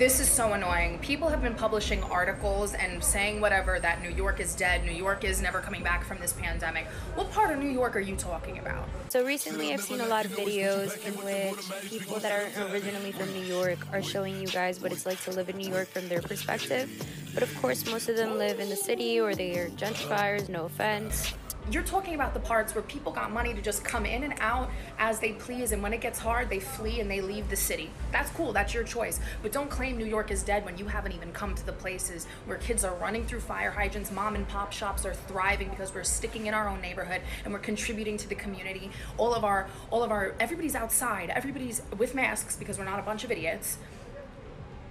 This 0.00 0.18
is 0.18 0.30
so 0.30 0.54
annoying. 0.54 0.98
People 1.00 1.28
have 1.28 1.42
been 1.42 1.54
publishing 1.54 2.02
articles 2.04 2.72
and 2.72 3.04
saying 3.04 3.38
whatever 3.38 3.78
that 3.80 4.02
New 4.02 4.08
York 4.08 4.40
is 4.40 4.54
dead, 4.54 4.82
New 4.82 4.92
York 4.92 5.24
is 5.24 5.42
never 5.42 5.60
coming 5.60 5.82
back 5.82 6.04
from 6.04 6.18
this 6.20 6.32
pandemic. 6.32 6.86
What 7.16 7.30
part 7.32 7.52
of 7.52 7.58
New 7.58 7.68
York 7.68 7.94
are 7.96 8.00
you 8.00 8.16
talking 8.16 8.60
about? 8.60 8.88
So 9.10 9.22
recently 9.22 9.74
I've 9.74 9.82
seen 9.82 10.00
a 10.00 10.06
lot 10.06 10.24
of 10.24 10.30
videos 10.30 10.96
in 11.04 11.12
which 11.22 11.90
people 11.90 12.18
that 12.18 12.32
are 12.32 12.72
originally 12.72 13.12
from 13.12 13.30
New 13.34 13.42
York 13.42 13.76
are 13.92 14.02
showing 14.02 14.40
you 14.40 14.46
guys 14.46 14.80
what 14.80 14.90
it's 14.90 15.04
like 15.04 15.20
to 15.24 15.32
live 15.32 15.50
in 15.50 15.58
New 15.58 15.68
York 15.68 15.88
from 15.88 16.08
their 16.08 16.22
perspective. 16.22 16.88
But 17.34 17.42
of 17.42 17.54
course, 17.60 17.84
most 17.84 18.08
of 18.08 18.16
them 18.16 18.38
live 18.38 18.58
in 18.58 18.70
the 18.70 18.76
city 18.76 19.20
or 19.20 19.34
they 19.34 19.58
are 19.58 19.68
gentrifiers, 19.68 20.48
no 20.48 20.64
offense. 20.64 21.34
You're 21.68 21.84
talking 21.84 22.14
about 22.14 22.34
the 22.34 22.40
parts 22.40 22.74
where 22.74 22.82
people 22.82 23.12
got 23.12 23.30
money 23.30 23.54
to 23.54 23.62
just 23.62 23.84
come 23.84 24.04
in 24.04 24.24
and 24.24 24.34
out 24.40 24.70
as 24.98 25.20
they 25.20 25.32
please, 25.32 25.70
and 25.70 25.82
when 25.82 25.92
it 25.92 26.00
gets 26.00 26.18
hard, 26.18 26.50
they 26.50 26.58
flee 26.58 27.00
and 27.00 27.08
they 27.08 27.20
leave 27.20 27.48
the 27.48 27.56
city. 27.56 27.90
That's 28.10 28.30
cool, 28.30 28.52
that's 28.52 28.74
your 28.74 28.82
choice. 28.82 29.20
But 29.40 29.52
don't 29.52 29.70
claim 29.70 29.96
New 29.96 30.06
York 30.06 30.32
is 30.32 30.42
dead 30.42 30.64
when 30.64 30.76
you 30.78 30.86
haven't 30.86 31.12
even 31.12 31.32
come 31.32 31.54
to 31.54 31.64
the 31.64 31.72
places 31.72 32.26
where 32.46 32.56
kids 32.58 32.84
are 32.84 32.94
running 32.96 33.24
through 33.24 33.40
fire 33.40 33.70
hydrants, 33.70 34.10
mom 34.10 34.34
and 34.34 34.48
pop 34.48 34.72
shops 34.72 35.04
are 35.04 35.14
thriving 35.14 35.68
because 35.68 35.94
we're 35.94 36.02
sticking 36.02 36.46
in 36.46 36.54
our 36.54 36.68
own 36.68 36.80
neighborhood 36.80 37.20
and 37.44 37.52
we're 37.52 37.60
contributing 37.60 38.16
to 38.16 38.28
the 38.28 38.34
community. 38.34 38.90
All 39.16 39.32
of 39.32 39.44
our, 39.44 39.68
all 39.90 40.02
of 40.02 40.10
our, 40.10 40.34
everybody's 40.40 40.74
outside, 40.74 41.30
everybody's 41.30 41.82
with 41.98 42.16
masks 42.16 42.56
because 42.56 42.78
we're 42.78 42.84
not 42.84 42.98
a 42.98 43.02
bunch 43.02 43.22
of 43.22 43.30
idiots. 43.30 43.78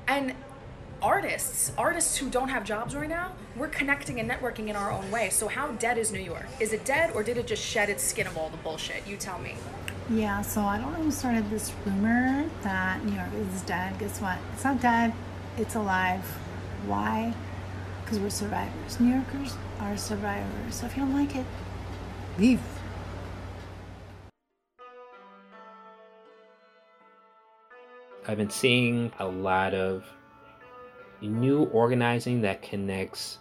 And 0.07 0.33
artists, 1.01 1.71
artists 1.77 2.17
who 2.17 2.29
don't 2.29 2.49
have 2.49 2.63
jobs 2.63 2.95
right 2.95 3.09
now, 3.09 3.31
we're 3.55 3.67
connecting 3.67 4.19
and 4.19 4.29
networking 4.29 4.67
in 4.67 4.75
our 4.75 4.91
own 4.91 5.09
way. 5.11 5.29
So 5.29 5.47
how 5.47 5.71
dead 5.73 5.97
is 5.97 6.11
New 6.11 6.19
York? 6.19 6.45
Is 6.59 6.73
it 6.73 6.85
dead 6.85 7.11
or 7.13 7.23
did 7.23 7.37
it 7.37 7.47
just 7.47 7.63
shed 7.63 7.89
its 7.89 8.03
skin 8.03 8.27
of 8.27 8.37
all 8.37 8.49
the 8.49 8.57
bullshit? 8.57 9.07
You 9.07 9.17
tell 9.17 9.39
me. 9.39 9.55
Yeah, 10.09 10.41
so 10.41 10.61
I 10.61 10.77
don't 10.79 10.91
know 10.91 11.03
who 11.03 11.11
started 11.11 11.49
this 11.49 11.71
rumor 11.85 12.49
that 12.63 13.03
New 13.05 13.13
York 13.13 13.29
is 13.53 13.61
dead. 13.61 13.97
Guess 13.99 14.21
what? 14.21 14.37
It's 14.53 14.63
not 14.63 14.81
dead. 14.81 15.13
It's 15.57 15.75
alive. 15.75 16.23
Why? 16.85 17.33
Because 18.03 18.19
we're 18.19 18.29
survivors. 18.29 18.99
New 18.99 19.13
Yorkers 19.13 19.55
are 19.79 19.95
survivors. 19.97 20.75
So 20.75 20.87
if 20.87 20.97
you 20.97 21.03
don't 21.03 21.13
like 21.13 21.35
it, 21.35 21.45
leave. 22.37 22.61
I've 28.27 28.37
been 28.37 28.49
seeing 28.49 29.11
a 29.19 29.25
lot 29.25 29.73
of 29.73 30.05
new 31.21 31.63
organizing 31.65 32.41
that 32.41 32.61
connects 32.61 33.39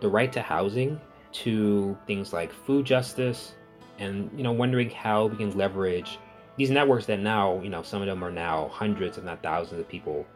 the 0.00 0.08
right 0.08 0.32
to 0.32 0.42
housing 0.42 1.00
to 1.32 1.96
things 2.06 2.32
like 2.32 2.52
food 2.52 2.86
justice 2.86 3.54
and 3.98 4.30
you 4.36 4.42
know 4.42 4.52
wondering 4.52 4.90
how 4.90 5.26
we 5.26 5.36
can 5.36 5.56
leverage 5.56 6.18
these 6.56 6.70
networks 6.70 7.06
that 7.06 7.20
now 7.20 7.60
you 7.62 7.68
know 7.68 7.82
some 7.82 8.00
of 8.00 8.06
them 8.06 8.22
are 8.22 8.30
now 8.30 8.68
hundreds 8.68 9.18
if 9.18 9.24
not 9.24 9.42
thousands 9.42 9.80
of 9.80 9.88
people. 9.88 10.26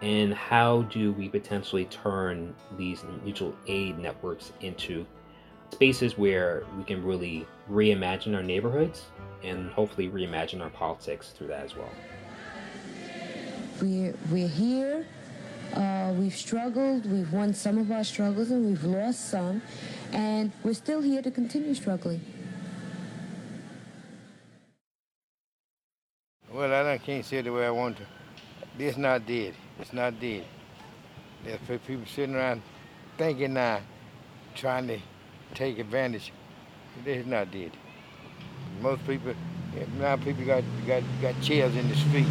And 0.00 0.34
how 0.34 0.82
do 0.82 1.12
we 1.12 1.28
potentially 1.28 1.86
turn 1.86 2.54
these 2.76 3.04
mutual 3.22 3.54
aid 3.66 3.98
networks 3.98 4.52
into 4.60 5.06
spaces 5.72 6.18
where 6.18 6.64
we 6.76 6.84
can 6.84 7.02
really 7.02 7.46
reimagine 7.70 8.34
our 8.34 8.42
neighborhoods 8.42 9.06
and 9.42 9.70
hopefully 9.70 10.10
reimagine 10.10 10.60
our 10.60 10.68
politics 10.68 11.30
through 11.30 11.46
that 11.46 11.64
as 11.64 11.74
well? 11.76 11.88
We're, 13.80 14.14
we're 14.30 14.48
here 14.48 15.06
uh, 15.74 16.12
we've 16.16 16.34
struggled, 16.34 17.10
we've 17.10 17.32
won 17.32 17.52
some 17.52 17.78
of 17.78 17.90
our 17.90 18.04
struggles, 18.04 18.50
and 18.50 18.64
we've 18.64 18.84
lost 18.84 19.30
some, 19.30 19.60
and 20.12 20.52
we're 20.62 20.74
still 20.74 21.00
here 21.00 21.20
to 21.20 21.30
continue 21.30 21.74
struggling. 21.74 22.20
Well, 26.52 26.86
I 26.86 26.98
can't 26.98 27.24
say 27.24 27.38
it 27.38 27.42
the 27.42 27.52
way 27.52 27.66
I 27.66 27.70
want 27.70 27.96
to. 27.96 28.04
This 28.78 28.96
not 28.96 29.26
dead. 29.26 29.54
It's 29.80 29.92
not 29.92 30.20
dead. 30.20 30.44
There's 31.44 31.58
people 31.80 32.06
sitting 32.06 32.36
around 32.36 32.62
thinking 33.18 33.54
now, 33.54 33.80
trying 34.54 34.86
to 34.86 34.98
take 35.54 35.78
advantage. 35.78 36.32
It's 37.04 37.26
not 37.26 37.50
dead. 37.50 37.72
Most 38.80 39.04
people, 39.06 39.34
now 39.98 40.16
people 40.16 40.44
got, 40.44 40.62
got, 40.86 41.02
got 41.20 41.40
chairs 41.42 41.74
in 41.74 41.88
the 41.88 41.96
street 41.96 42.26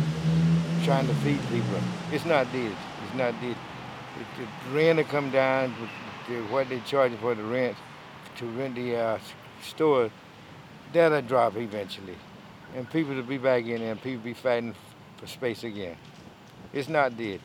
trying 0.83 1.07
to 1.07 1.13
feed 1.15 1.39
people. 1.49 1.79
It's 2.11 2.25
not 2.25 2.49
dead 2.53 2.73
not 3.15 3.33
the, 3.41 3.49
the, 3.49 4.43
the 4.43 4.75
rent 4.75 4.99
to 4.99 5.05
come 5.05 5.31
down, 5.31 5.73
the, 6.27 6.35
what 6.43 6.69
they 6.69 6.79
charge 6.81 7.13
for 7.15 7.35
the 7.35 7.43
rent 7.43 7.77
to 8.37 8.45
rent 8.45 8.75
the 8.75 8.95
uh, 8.95 9.19
store, 9.61 10.09
that'll 10.91 11.21
drop 11.21 11.55
eventually. 11.57 12.15
And 12.75 12.89
people 12.89 13.13
will 13.13 13.23
be 13.23 13.37
back 13.37 13.65
in 13.65 13.81
and 13.81 14.01
people 14.01 14.23
be 14.23 14.33
fighting 14.33 14.73
for 15.17 15.27
space 15.27 15.63
again. 15.63 15.95
It's 16.73 16.89
not 16.89 17.17
dead. 17.17 17.39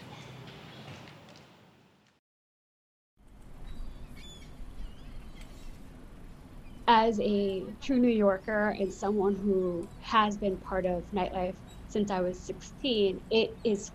As 6.91 7.21
a 7.21 7.65
true 7.83 7.99
New 7.99 8.09
Yorker 8.09 8.71
and 8.71 8.91
someone 8.91 9.37
who 9.37 9.87
has 10.01 10.39
been 10.39 10.57
part 10.57 10.87
of 10.87 11.05
nightlife 11.13 11.55
since 11.89 12.11
I 12.11 12.21
was 12.21 12.39
16, 12.39 13.21
it 13.31 13.55
is 13.63 13.91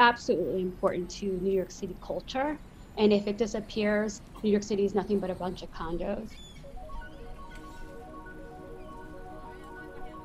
absolutely 0.00 0.62
important 0.62 1.10
to 1.10 1.26
New 1.26 1.52
York 1.52 1.70
City 1.70 1.96
culture. 2.04 2.58
And 2.96 3.12
if 3.12 3.26
it 3.26 3.38
disappears, 3.38 4.20
New 4.42 4.50
York 4.50 4.62
City 4.62 4.84
is 4.84 4.94
nothing 4.94 5.20
but 5.20 5.30
a 5.30 5.34
bunch 5.34 5.62
of 5.62 5.70
condos. 5.70 6.30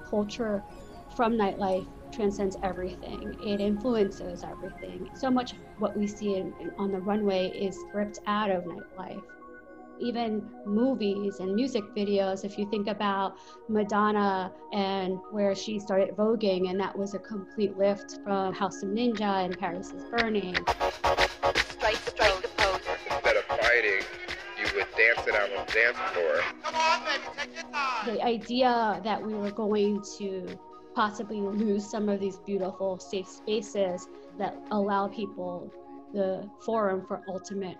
Culture 0.10 0.64
from 1.16 1.34
nightlife 1.34 1.88
transcends 2.12 2.58
everything. 2.64 3.36
It 3.44 3.60
influences 3.60 4.44
everything. 4.44 5.10
So 5.16 5.30
much 5.30 5.52
of 5.52 5.60
what 5.78 5.98
we 5.98 6.08
see 6.08 6.36
in, 6.36 6.54
on 6.78 6.92
the 6.92 7.00
runway 7.00 7.50
is 7.50 7.78
ripped 7.94 8.20
out 8.26 8.50
of 8.50 8.64
nightlife 8.64 9.22
even 10.00 10.48
movies 10.66 11.40
and 11.40 11.54
music 11.56 11.84
videos. 11.96 12.44
If 12.44 12.58
you 12.58 12.70
think 12.70 12.88
about 12.88 13.38
Madonna 13.70 14.52
and 14.74 15.18
where 15.32 15.56
she 15.56 15.80
started 15.80 16.16
voguing, 16.16 16.70
and 16.70 16.80
that 16.80 16.98
was 16.98 17.14
a 17.14 17.20
complete 17.20 17.78
lift 17.78 18.20
from 18.24 18.54
House 18.54 18.84
of 18.84 18.90
Ninja 18.90 19.46
and 19.46 19.58
Paris 19.58 19.92
is 19.92 20.04
Burning. 20.12 20.56
Strike, 21.56 21.96
strike 21.96 22.42
the 22.42 22.50
pose. 22.58 22.80
Instead 23.10 23.38
of 23.38 23.44
fighting, 23.46 24.02
you 24.60 24.66
would 24.76 24.88
dance 24.98 25.28
it 25.28 25.36
out 25.36 25.50
on 25.52 25.66
the 25.66 25.72
dance 25.72 25.98
floor. 26.14 26.42
Come 26.64 26.76
on, 26.76 27.04
baby, 27.06 27.24
take 27.38 27.56
your 27.56 27.72
time. 27.72 28.16
The 28.16 28.22
idea 28.24 29.02
that 29.04 29.22
we 29.22 29.34
were 29.34 29.52
going 29.52 30.04
to 30.18 30.60
possibly 30.96 31.42
lose 31.42 31.90
some 31.90 32.08
of 32.10 32.20
these 32.20 32.38
beautiful 32.38 32.98
safe 33.00 33.28
spaces 33.28 34.08
that 34.38 34.58
allow 34.72 35.08
people 35.08 35.72
the 36.14 36.50
forum 36.66 37.06
for 37.06 37.22
ultimate 37.28 37.78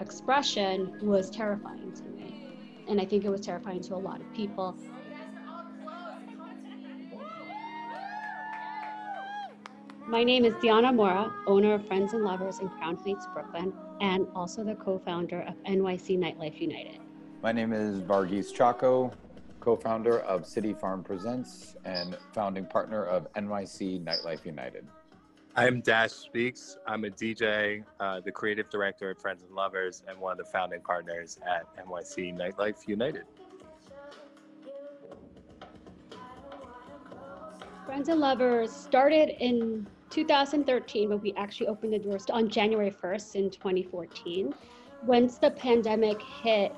expression 0.00 0.98
was 1.02 1.30
terrifying 1.30 1.92
to 1.92 2.02
me. 2.04 2.84
And 2.88 3.00
I 3.00 3.04
think 3.04 3.24
it 3.24 3.30
was 3.30 3.40
terrifying 3.40 3.82
to 3.82 3.94
a 3.94 3.96
lot 3.96 4.20
of 4.20 4.32
people. 4.34 4.76
My 10.08 10.22
name 10.22 10.44
is 10.44 10.54
Diana 10.62 10.92
Mora, 10.92 11.32
owner 11.48 11.74
of 11.74 11.86
Friends 11.88 12.12
and 12.12 12.22
Lovers 12.22 12.60
in 12.60 12.68
Crown 12.68 12.96
Heights, 13.04 13.26
Brooklyn, 13.34 13.72
and 14.00 14.28
also 14.36 14.62
the 14.62 14.76
co 14.76 15.00
founder 15.00 15.42
of 15.42 15.54
NYC 15.64 16.16
Nightlife 16.16 16.60
United. 16.60 17.00
My 17.42 17.50
name 17.50 17.72
is 17.72 18.00
Varghese 18.02 18.52
Chacko, 18.52 19.12
co 19.58 19.74
founder 19.74 20.20
of 20.20 20.46
City 20.46 20.72
Farm 20.74 21.02
Presents 21.02 21.74
and 21.84 22.16
founding 22.32 22.66
partner 22.66 23.04
of 23.04 23.26
NYC 23.32 24.04
Nightlife 24.04 24.46
United. 24.46 24.86
I'm 25.58 25.80
Dash 25.80 26.10
Speaks. 26.10 26.76
I'm 26.86 27.04
a 27.04 27.08
DJ, 27.08 27.82
uh, 27.98 28.20
the 28.20 28.30
creative 28.30 28.68
director 28.68 29.10
at 29.10 29.18
Friends 29.18 29.42
and 29.42 29.52
Lovers, 29.52 30.02
and 30.06 30.18
one 30.18 30.32
of 30.32 30.38
the 30.38 30.44
founding 30.52 30.82
partners 30.82 31.38
at 31.46 31.64
NYC 31.82 32.36
Nightlife 32.36 32.86
United. 32.86 33.24
Friends 37.86 38.10
and 38.10 38.20
Lovers 38.20 38.70
started 38.70 39.30
in 39.42 39.86
2013, 40.10 41.08
but 41.08 41.22
we 41.22 41.32
actually 41.38 41.68
opened 41.68 41.94
the 41.94 42.00
doors 42.00 42.26
on 42.28 42.50
January 42.50 42.90
1st 42.90 43.36
in 43.36 43.50
2014. 43.50 44.54
Once 45.06 45.38
the 45.38 45.52
pandemic 45.52 46.20
hit, 46.20 46.74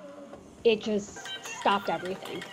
it 0.62 0.80
just 0.80 1.30
stopped 1.44 1.90
everything. 1.90 2.44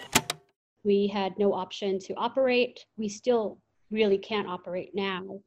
We 0.84 1.06
had 1.06 1.38
no 1.38 1.54
option 1.54 2.00
to 2.00 2.16
operate. 2.16 2.84
We 2.98 3.10
still 3.10 3.60
really 3.92 4.18
can't 4.18 4.48
operate 4.48 4.90
now 4.96 5.40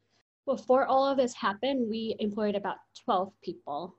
before 0.49 0.87
all 0.87 1.05
of 1.05 1.17
this 1.17 1.35
happened, 1.35 1.87
we 1.87 2.15
employed 2.17 2.55
about 2.55 2.77
12 3.05 3.31
people. 3.43 3.95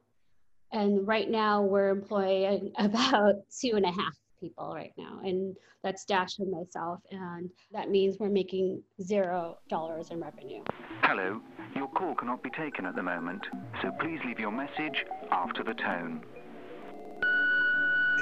And 0.73 1.07
right 1.07 1.31
now 1.31 1.63
we're 1.63 1.91
employing 1.91 2.73
about 2.79 3.35
two 3.61 3.73
and 3.77 3.85
a 3.85 3.93
half 3.93 4.17
people 4.41 4.73
right 4.75 4.93
now. 4.99 5.21
And 5.23 5.57
that's 5.85 6.05
Dash 6.05 6.39
and 6.41 6.51
myself. 6.51 7.01
And 7.13 7.51
that 7.73 7.91
means 7.91 8.19
we're 8.19 8.31
making 8.31 8.83
zero 9.01 9.59
dollars 9.69 10.11
in 10.11 10.21
revenue. 10.21 10.65
Hello, 11.03 11.41
your 11.77 11.89
call 11.89 12.17
cannot 12.17 12.43
be 12.43 12.51
taken 12.51 12.85
at 12.85 12.97
the 12.97 13.03
moment. 13.03 13.47
So 13.81 13.93
please 14.01 14.19
leave 14.27 14.41
your 14.41 14.53
message 14.53 15.05
after 15.31 15.63
the 15.63 15.75
tone. 15.75 16.25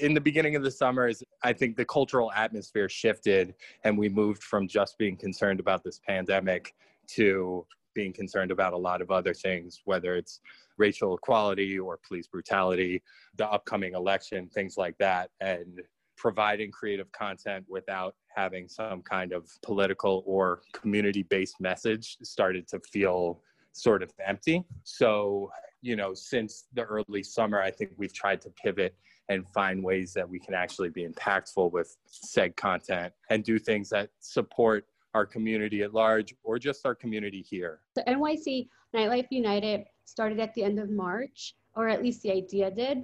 In 0.02 0.12
the 0.12 0.20
beginning 0.20 0.54
of 0.54 0.62
the 0.62 0.70
summers, 0.70 1.22
I 1.42 1.54
think 1.54 1.76
the 1.76 1.84
cultural 1.84 2.30
atmosphere 2.32 2.90
shifted 2.90 3.54
and 3.84 3.96
we 3.96 4.10
moved 4.10 4.42
from 4.42 4.68
just 4.68 4.98
being 4.98 5.16
concerned 5.16 5.60
about 5.60 5.82
this 5.82 5.98
pandemic 6.06 6.74
to 7.08 7.64
being 7.98 8.12
concerned 8.12 8.52
about 8.52 8.74
a 8.74 8.76
lot 8.76 9.02
of 9.02 9.10
other 9.10 9.34
things, 9.34 9.82
whether 9.84 10.14
it's 10.14 10.38
racial 10.76 11.16
equality 11.16 11.76
or 11.76 11.98
police 12.06 12.28
brutality, 12.28 13.02
the 13.34 13.46
upcoming 13.50 13.94
election, 13.94 14.48
things 14.54 14.76
like 14.76 14.96
that, 14.98 15.30
and 15.40 15.82
providing 16.16 16.70
creative 16.70 17.10
content 17.10 17.64
without 17.68 18.14
having 18.28 18.68
some 18.68 19.02
kind 19.02 19.32
of 19.32 19.50
political 19.62 20.22
or 20.26 20.60
community 20.72 21.24
based 21.24 21.56
message 21.60 22.16
started 22.22 22.68
to 22.68 22.78
feel 22.92 23.40
sort 23.72 24.00
of 24.00 24.12
empty. 24.24 24.64
So, 24.84 25.50
you 25.82 25.96
know, 25.96 26.14
since 26.14 26.66
the 26.74 26.84
early 26.84 27.24
summer, 27.24 27.60
I 27.60 27.72
think 27.72 27.90
we've 27.96 28.14
tried 28.14 28.40
to 28.42 28.50
pivot 28.62 28.94
and 29.28 29.44
find 29.48 29.82
ways 29.82 30.12
that 30.14 30.28
we 30.28 30.38
can 30.38 30.54
actually 30.54 30.90
be 30.90 31.04
impactful 31.04 31.72
with 31.72 31.96
said 32.06 32.54
content 32.54 33.12
and 33.28 33.42
do 33.42 33.58
things 33.58 33.88
that 33.90 34.10
support 34.20 34.86
our 35.18 35.26
community 35.26 35.82
at 35.82 35.92
large 35.92 36.32
or 36.44 36.60
just 36.60 36.86
our 36.86 36.94
community 36.94 37.42
here? 37.42 37.80
The 37.96 38.04
NYC 38.04 38.68
Nightlife 38.94 39.26
United 39.30 39.84
started 40.04 40.38
at 40.38 40.54
the 40.54 40.62
end 40.62 40.78
of 40.78 40.90
March, 40.90 41.56
or 41.74 41.88
at 41.88 42.02
least 42.04 42.22
the 42.22 42.30
idea 42.30 42.70
did. 42.70 42.98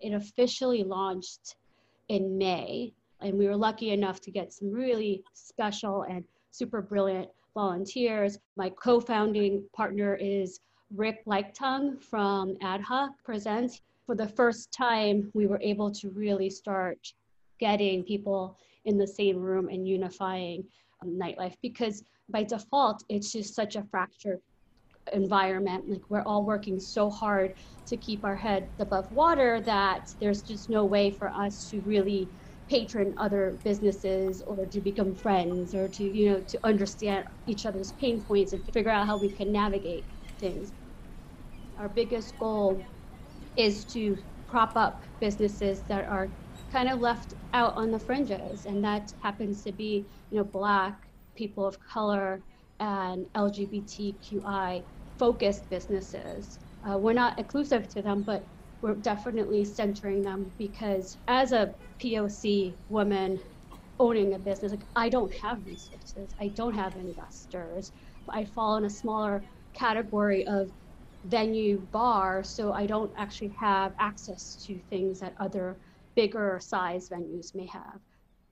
It 0.00 0.14
officially 0.14 0.82
launched 0.82 1.56
in 2.08 2.38
May, 2.38 2.94
and 3.20 3.34
we 3.34 3.46
were 3.46 3.56
lucky 3.56 3.90
enough 3.90 4.22
to 4.22 4.30
get 4.30 4.54
some 4.54 4.72
really 4.72 5.22
special 5.34 6.04
and 6.04 6.24
super 6.50 6.80
brilliant 6.80 7.28
volunteers. 7.52 8.38
My 8.56 8.70
co 8.70 8.98
founding 8.98 9.62
partner 9.74 10.14
is 10.14 10.60
Rick 10.96 11.26
Liketong 11.26 12.02
from 12.02 12.56
Ad 12.62 12.80
Hoc 12.80 13.10
Presents. 13.22 13.82
For 14.06 14.14
the 14.16 14.28
first 14.28 14.72
time, 14.72 15.30
we 15.34 15.46
were 15.46 15.60
able 15.60 15.90
to 15.92 16.08
really 16.08 16.48
start 16.48 17.12
getting 17.58 18.02
people 18.02 18.56
in 18.86 18.96
the 18.96 19.06
same 19.06 19.36
room 19.36 19.68
and 19.68 19.86
unifying 19.86 20.64
nightlife 21.06 21.54
because 21.62 22.04
by 22.30 22.42
default 22.42 23.02
it's 23.08 23.32
just 23.32 23.54
such 23.54 23.76
a 23.76 23.84
fractured 23.90 24.40
environment. 25.12 25.88
Like 25.88 26.02
we're 26.08 26.22
all 26.22 26.44
working 26.44 26.78
so 26.78 27.10
hard 27.10 27.54
to 27.86 27.96
keep 27.96 28.24
our 28.24 28.36
head 28.36 28.68
above 28.78 29.10
water 29.10 29.60
that 29.62 30.08
there's 30.20 30.42
just 30.42 30.70
no 30.70 30.84
way 30.84 31.10
for 31.10 31.28
us 31.28 31.68
to 31.70 31.80
really 31.84 32.28
patron 32.68 33.14
other 33.18 33.58
businesses 33.64 34.42
or 34.46 34.64
to 34.64 34.80
become 34.80 35.14
friends 35.14 35.74
or 35.74 35.88
to 35.88 36.04
you 36.04 36.30
know 36.30 36.40
to 36.40 36.58
understand 36.64 37.24
each 37.46 37.66
other's 37.66 37.92
pain 37.92 38.22
points 38.22 38.52
and 38.52 38.62
figure 38.72 38.90
out 38.90 39.06
how 39.06 39.16
we 39.16 39.28
can 39.28 39.50
navigate 39.50 40.04
things. 40.38 40.72
Our 41.78 41.88
biggest 41.88 42.36
goal 42.38 42.86
is 43.56 43.84
to 43.86 44.16
prop 44.46 44.76
up 44.76 45.02
businesses 45.20 45.82
that 45.88 46.04
are 46.04 46.30
kind 46.72 46.88
of 46.88 47.00
left 47.00 47.34
out 47.52 47.74
on 47.76 47.90
the 47.90 47.98
fringes. 47.98 48.64
And 48.66 48.82
that 48.84 49.12
happens 49.22 49.62
to 49.64 49.72
be 49.72 50.06
you 50.30 50.38
know 50.38 50.44
black 50.44 51.08
people 51.36 51.66
of 51.66 51.78
color 51.80 52.42
and 52.80 53.26
lgbtqi 53.36 54.84
focused 55.18 55.68
businesses. 55.70 56.58
Uh, 56.88 56.98
we're 56.98 57.12
not 57.12 57.38
exclusive 57.38 57.88
to 57.88 58.02
them 58.02 58.22
but 58.22 58.46
we're 58.82 58.94
definitely 58.94 59.64
centering 59.64 60.22
them 60.22 60.50
because 60.58 61.18
as 61.28 61.52
a 61.52 61.74
poc 62.02 62.78
woman 62.88 63.38
owning 63.98 64.34
a 64.34 64.38
business 64.38 64.72
like 64.72 64.86
i 64.96 65.08
don't 65.08 65.34
have 65.34 65.58
resources. 65.66 66.32
I 66.40 66.48
don't 66.48 66.74
have 66.74 66.96
investors. 66.96 67.92
I 68.30 68.44
fall 68.44 68.76
in 68.76 68.84
a 68.84 68.90
smaller 68.90 69.44
category 69.74 70.46
of 70.46 70.70
venue 71.24 71.80
bar 71.92 72.42
so 72.42 72.72
i 72.72 72.86
don't 72.86 73.12
actually 73.18 73.54
have 73.60 73.92
access 74.00 74.56
to 74.66 74.80
things 74.88 75.20
that 75.20 75.34
other 75.38 75.78
bigger 76.20 76.58
size 76.60 77.08
venues 77.08 77.54
may 77.54 77.64
have 77.66 77.98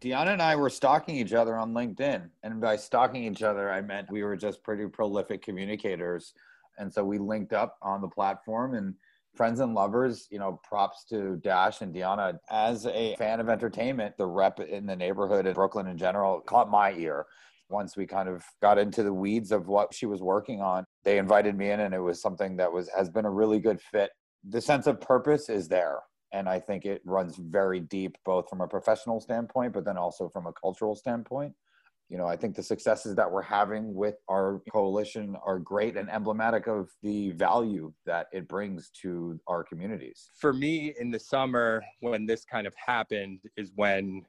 Deanna 0.00 0.33
and 0.33 0.40
I 0.40 0.57
were 0.57 0.70
stalking 0.70 1.16
each 1.16 1.33
other 1.33 1.57
on 1.57 1.74
LinkedIn. 1.74 2.31
And 2.44 2.61
by 2.61 2.76
stalking 2.76 3.24
each 3.24 3.42
other, 3.42 3.70
I 3.70 3.81
meant 3.81 4.11
we 4.11 4.22
were 4.22 4.37
just 4.37 4.62
pretty 4.62 4.87
prolific 4.87 5.42
communicators. 5.42 6.35
And 6.78 6.92
so 6.92 7.04
we 7.04 7.18
linked 7.18 7.52
up 7.52 7.76
on 7.83 8.00
the 8.00 8.07
platform 8.09 8.74
and 8.74 8.94
friends 9.35 9.59
and 9.59 9.74
lovers, 9.74 10.28
you 10.31 10.38
know, 10.38 10.61
props 10.62 11.04
to 11.11 11.37
Dash 11.42 11.81
and 11.81 11.92
Deanna. 11.92 12.38
As 12.48 12.87
a 12.87 13.16
fan 13.16 13.40
of 13.40 13.48
entertainment, 13.48 14.16
the 14.16 14.26
rep 14.26 14.61
in 14.61 14.87
the 14.87 14.94
neighborhood 14.94 15.46
in 15.46 15.54
Brooklyn 15.54 15.88
in 15.88 15.98
general 15.98 16.40
caught 16.42 16.70
my 16.70 16.92
ear. 16.92 17.26
Once 17.68 17.96
we 17.96 18.07
kind 18.07 18.28
of 18.28 18.44
got 18.62 18.78
into 18.78 19.02
the 19.02 19.12
weeds 19.12 19.50
of 19.50 19.66
what 19.66 19.92
she 19.92 20.07
was 20.07 20.22
working 20.22 20.62
on, 20.62 20.85
they 21.02 21.18
invited 21.18 21.57
me 21.57 21.72
in 21.72 21.81
and 21.81 21.92
it 21.92 22.00
was 22.00 22.22
something 22.22 22.57
that 22.57 22.72
was 22.72 22.88
has 22.96 23.11
been 23.11 23.24
a 23.24 23.31
really 23.31 23.59
good 23.59 23.81
fit. 23.81 24.11
The 24.48 24.61
sense 24.61 24.87
of 24.87 25.00
purpose 25.00 25.48
is 25.48 25.66
there 25.66 25.98
and 26.33 26.49
I 26.49 26.61
think 26.61 26.85
it 26.85 27.03
runs 27.05 27.37
very 27.37 27.81
deep, 27.81 28.19
both 28.25 28.49
from 28.49 28.61
a 28.61 28.69
professional 28.69 29.21
standpoint, 29.21 29.73
but 29.73 29.85
then 29.85 29.97
also 29.97 30.29
from 30.29 30.47
a 30.47 30.53
cultural 30.53 30.95
standpoint. 30.95 31.55
You 32.09 32.17
know, 32.17 32.27
I 32.27 32.37
think 32.37 32.57
the 32.57 32.62
successes 32.62 33.14
that 33.17 33.31
we're 33.31 33.43
having 33.43 33.95
with 33.95 34.17
our 34.31 34.62
coalition 34.73 35.37
are 35.45 35.59
great 35.59 35.97
and 35.97 36.09
emblematic 36.09 36.67
of 36.67 36.91
the 37.03 37.33
value 37.33 37.93
that 38.07 38.29
it 38.33 38.49
brings 38.49 38.91
to 39.03 39.38
our 39.47 39.62
communities. 39.62 40.31
For 40.38 40.55
me, 40.55 40.95
in 40.99 41.11
the 41.11 41.19
summer, 41.19 41.83
when 42.01 42.25
this 42.25 42.47
kind 42.47 42.67
of 42.67 42.75
happened, 42.77 43.41
is 43.59 43.73
when 43.75 44.25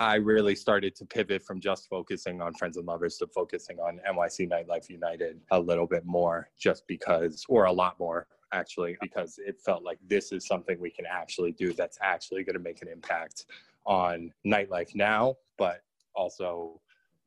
I 0.00 0.14
really 0.14 0.56
started 0.56 0.96
to 0.96 1.04
pivot 1.04 1.42
from 1.42 1.60
just 1.60 1.88
focusing 1.88 2.40
on 2.40 2.54
Friends 2.54 2.78
and 2.78 2.86
Lovers 2.86 3.18
to 3.18 3.26
focusing 3.28 3.78
on 3.78 4.00
NYC 4.10 4.50
Nightlife 4.50 4.88
United 4.88 5.40
a 5.50 5.60
little 5.60 5.86
bit 5.86 6.04
more, 6.06 6.48
just 6.58 6.86
because, 6.88 7.44
or 7.48 7.66
a 7.66 7.72
lot 7.72 7.98
more, 8.00 8.26
actually, 8.54 8.96
because 9.00 9.38
it 9.44 9.60
felt 9.60 9.82
like 9.82 9.98
this 10.06 10.32
is 10.32 10.46
something 10.46 10.78
we 10.80 10.90
can 10.90 11.04
actually 11.10 11.52
do 11.52 11.72
that's 11.72 11.98
actually 12.00 12.44
going 12.44 12.54
to 12.54 12.62
make 12.62 12.80
an 12.80 12.88
impact 12.88 13.46
on 13.84 14.32
nightlife 14.46 14.94
now, 14.94 15.34
but 15.58 15.80
also 16.14 16.80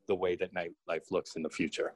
the 0.06 0.14
way 0.14 0.34
that 0.34 0.54
nightlife 0.54 1.10
looks 1.10 1.36
in 1.36 1.42
the 1.42 1.50
future. 1.50 1.92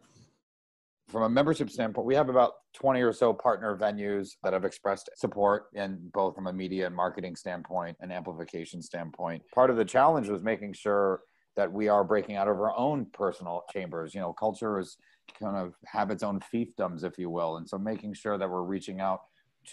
From 1.09 1.23
a 1.25 1.29
membership 1.29 1.68
standpoint, 1.68 2.07
we 2.07 2.14
have 2.14 2.29
about 2.29 2.53
20 2.75 3.01
or 3.01 3.12
so 3.12 3.33
partner 3.33 3.77
venues 3.77 4.37
that 4.42 4.53
have 4.53 4.64
expressed 4.64 5.11
support 5.16 5.66
in 5.75 5.99
both 6.12 6.35
from 6.35 6.47
a 6.47 6.53
media 6.53 6.87
and 6.87 6.95
marketing 6.95 7.37
standpoint 7.37 7.97
and 8.01 8.12
amplification 8.12 8.81
standpoint. 8.81 9.42
Part 9.55 9.71
of 9.71 9.77
the 9.77 9.85
challenge 9.85 10.29
was 10.29 10.42
making 10.42 10.75
sure 10.75 11.23
that 11.57 11.71
we 11.71 11.88
are 11.88 12.05
breaking 12.05 12.37
out 12.37 12.49
of 12.49 12.57
our 12.57 12.75
own 12.77 13.07
personal 13.12 13.64
chambers. 13.73 14.14
You 14.14 14.21
know, 14.21 14.33
culture 14.33 14.79
is 14.79 14.97
kind 15.38 15.56
of 15.56 15.74
have 15.87 16.11
its 16.11 16.22
own 16.22 16.40
fiefdoms, 16.52 17.04
if 17.04 17.18
you 17.18 17.30
will. 17.30 17.56
And 17.56 17.68
so 17.68 17.78
making 17.78 18.14
sure 18.14 18.38
that 18.38 18.48
we're 18.48 18.62
reaching 18.62 19.00
out 19.00 19.20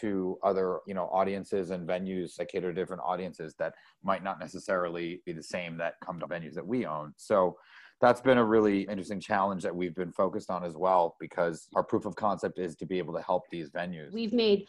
to 0.02 0.38
other, 0.44 0.80
you 0.88 0.94
know, 0.94 1.06
audiences 1.06 1.72
and 1.72 1.88
venues 1.88 2.36
that 2.36 2.50
cater 2.50 2.74
to 2.74 2.80
different 2.80 3.02
audiences 3.04 3.56
that 3.58 3.74
might 4.04 4.24
not 4.24 4.40
necessarily 4.40 5.22
be 5.26 5.32
the 5.32 5.44
same 5.44 5.78
that 5.78 5.96
come 6.04 6.20
to 6.20 6.28
venues 6.28 6.54
that 6.54 6.66
we 6.66 6.86
own. 6.86 7.14
So 7.18 7.58
that's 8.02 8.22
been 8.22 8.38
a 8.38 8.46
really 8.46 8.82
interesting 8.82 9.20
challenge 9.20 9.64
that 9.64 9.76
we've 9.76 9.96
been 9.96 10.12
focused 10.12 10.50
on 10.50 10.64
as 10.64 10.76
well 10.78 11.16
because 11.20 11.68
our 11.76 11.84
proof 11.84 12.06
of 12.06 12.16
concept 12.16 12.60
is 12.60 12.76
to 12.78 12.86
be 12.86 12.98
able 12.98 13.14
to 13.16 13.22
help 13.22 13.44
these 13.50 13.70
venues. 13.72 14.14
We've 14.14 14.34
made 14.34 14.68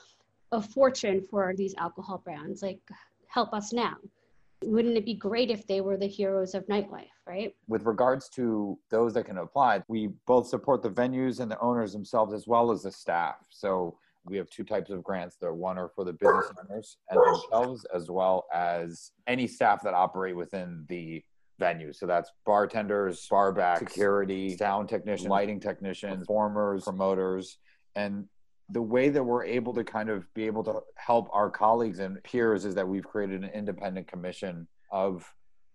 a 0.53 0.61
fortune 0.61 1.23
for 1.31 1.55
these 1.57 1.75
alcohol 1.77 2.19
brands. 2.25 2.63
Like, 2.63 2.81
help 3.29 3.53
us 3.53 3.73
now 3.73 3.97
wouldn't 4.63 4.97
it 4.97 5.07
be 5.07 5.15
great 5.15 5.51
if 5.51 5.67
they 5.67 5.81
were 5.81 5.97
the 5.97 6.07
heroes 6.07 6.55
of 6.55 6.67
nightlife, 6.67 7.09
right? 7.27 7.55
With 7.67 7.85
regards 7.85 8.29
to 8.31 8.79
those 8.91 9.15
that 9.15 9.25
can 9.25 9.39
apply, 9.39 9.83
we 9.89 10.11
both 10.27 10.47
support 10.47 10.83
the 10.83 10.91
venues 10.91 11.41
and 11.41 11.51
the 11.51 11.59
owners 11.61 11.93
themselves 11.93 12.35
as 12.35 12.47
well 12.47 12.71
as 12.71 12.83
the 12.83 12.93
staff. 12.93 13.37
So 13.49 13.99
we 14.25 14.37
have 14.37 14.51
two 14.51 14.65
types 14.65 14.91
of 14.91 15.03
grants. 15.03 15.37
The 15.41 15.53
one 15.53 15.79
are 15.79 15.89
for 15.95 16.05
the 16.05 16.13
business 16.13 16.53
owners 16.63 16.99
and 17.09 17.21
themselves, 17.25 17.87
as 17.95 18.11
well 18.11 18.45
as 18.53 19.13
any 19.27 19.47
staff 19.47 19.83
that 19.83 19.95
operate 19.95 20.37
within 20.37 20.85
the 20.89 21.25
venue. 21.59 21.93
So 21.93 22.07
that's 22.07 22.31
bartenders, 22.45 23.27
barback, 23.31 23.79
security, 23.79 24.57
sound 24.57 24.89
technicians, 24.89 25.29
lighting 25.29 25.61
technicians, 25.61 26.21
performers, 26.21 26.85
promoters, 26.85 27.59
and 27.95 28.27
the 28.71 28.83
way 28.83 29.09
that 29.09 29.23
we're 29.23 29.45
able 29.45 29.75
to 29.75 29.85
kind 29.85 30.09
of 30.09 30.33
be 30.35 30.47
able 30.47 30.63
to 30.65 30.81
help 30.97 31.29
our 31.33 31.51
colleagues 31.51 31.99
and 31.99 32.23
peers 32.23 32.65
is 32.65 32.75
that 32.77 32.87
we've 32.87 33.05
created 33.05 33.43
an 33.43 33.51
independent 33.51 34.07
commission 34.07 34.69
of 34.93 35.25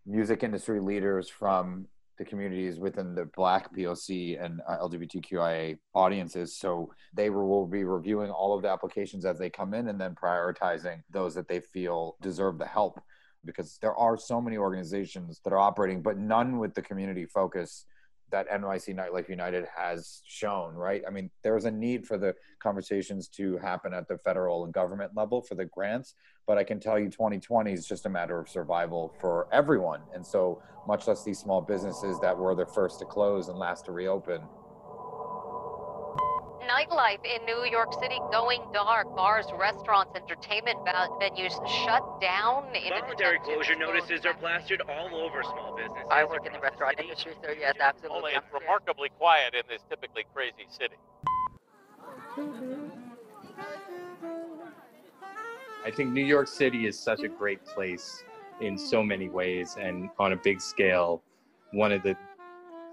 music 0.06 0.44
industry 0.44 0.80
leaders 0.80 1.30
from 1.30 1.88
the 2.18 2.26
communities 2.26 2.80
within 2.80 3.14
the 3.14 3.26
black 3.36 3.74
poc 3.76 4.38
and 4.44 4.62
uh, 4.68 4.78
lgbtqia 4.78 5.78
audiences. 5.94 6.58
So 6.58 6.94
they 7.14 7.30
will 7.30 7.68
be 7.68 7.84
reviewing 7.84 8.32
all 8.32 8.56
of 8.56 8.62
the 8.62 8.70
applications 8.70 9.26
as 9.26 9.38
they 9.38 9.50
come 9.50 9.74
in 9.74 9.90
and 9.90 10.00
then 10.00 10.16
prioritizing 10.16 11.02
those 11.10 11.36
that 11.36 11.50
they 11.50 11.60
feel 11.60 12.16
deserve 12.22 12.58
the 12.58 12.66
help. 12.66 13.02
Because 13.44 13.78
there 13.82 13.96
are 13.96 14.18
so 14.18 14.40
many 14.42 14.58
organizations 14.58 15.42
that 15.44 15.54
are 15.54 15.60
operating 15.60 16.02
but 16.02 16.18
none 16.18 16.58
with 16.58 16.74
the 16.74 16.82
community 16.82 17.26
focus 17.26 17.86
that 18.32 18.50
NYC 18.50 18.96
Nightlife 18.96 19.30
United 19.30 19.66
has 19.76 20.22
shown, 20.28 20.74
right? 20.74 21.04
I 21.08 21.12
mean, 21.12 21.30
there's 21.44 21.66
a 21.66 21.72
need 21.72 22.06
for 22.06 22.18
the 22.18 22.36
conversations 22.62 23.28
to 23.30 23.58
happen 23.58 23.94
at 23.94 24.08
the 24.08 24.18
federal 24.18 24.66
and 24.66 24.74
government 24.74 25.12
level 25.16 25.42
for 25.42 25.56
the 25.56 25.66
grants, 25.66 26.16
but 26.48 26.58
I 26.58 26.64
can 26.64 26.80
tell 26.80 27.00
you 27.00 27.10
2020 27.10 27.72
is 27.72 27.88
just 27.88 28.06
a 28.06 28.10
matter 28.10 28.40
of 28.40 28.50
survival 28.50 29.14
for 29.20 29.48
everyone. 29.52 30.02
And 30.14 30.26
so, 30.26 30.62
much 30.88 31.08
less 31.08 31.24
these 31.24 31.40
small 31.40 31.62
businesses 31.62 32.20
that 32.20 32.38
were 32.38 32.54
the 32.54 32.66
first 32.68 33.00
to 33.00 33.06
close 33.06 33.48
and 33.48 33.58
last 33.58 33.86
to 33.86 33.92
reopen 33.92 34.42
nightlife 36.68 37.24
in 37.24 37.46
New 37.46 37.66
York 37.70 37.94
City 38.02 38.20
going 38.32 38.62
dark. 38.74 39.16
Bars, 39.16 39.46
restaurants, 39.58 40.12
entertainment 40.16 40.78
venues 40.86 41.54
shut 41.86 42.04
down. 42.22 42.66
Voluntary 42.90 43.40
closure 43.40 43.76
notices 43.76 44.26
are 44.26 44.34
plastered 44.34 44.82
all 44.90 45.16
over 45.16 45.44
small 45.44 45.76
businesses. 45.76 46.08
I 46.12 46.24
work 46.24 46.46
in 46.46 46.54
the 46.54 46.60
restaurant 46.60 46.98
the 46.98 47.04
industry, 47.04 47.34
so 47.44 47.52
yes, 47.52 47.76
absolutely. 47.80 48.18
Only 48.18 48.32
it's 48.34 48.46
remarkably 48.54 49.10
quiet 49.18 49.54
in 49.54 49.64
this 49.70 49.82
typically 49.90 50.26
crazy 50.34 50.66
city. 50.70 50.96
I 55.86 55.92
think 55.92 56.12
New 56.12 56.26
York 56.26 56.48
City 56.48 56.88
is 56.88 57.00
such 57.00 57.22
a 57.22 57.28
great 57.28 57.64
place 57.64 58.24
in 58.60 58.78
so 58.78 59.04
many 59.04 59.30
ways 59.30 59.78
and 59.80 60.10
on 60.18 60.34
a 60.34 60.38
big 60.38 60.60
scale. 60.60 61.22
One 61.72 61.92
of 61.92 62.02
the 62.04 62.18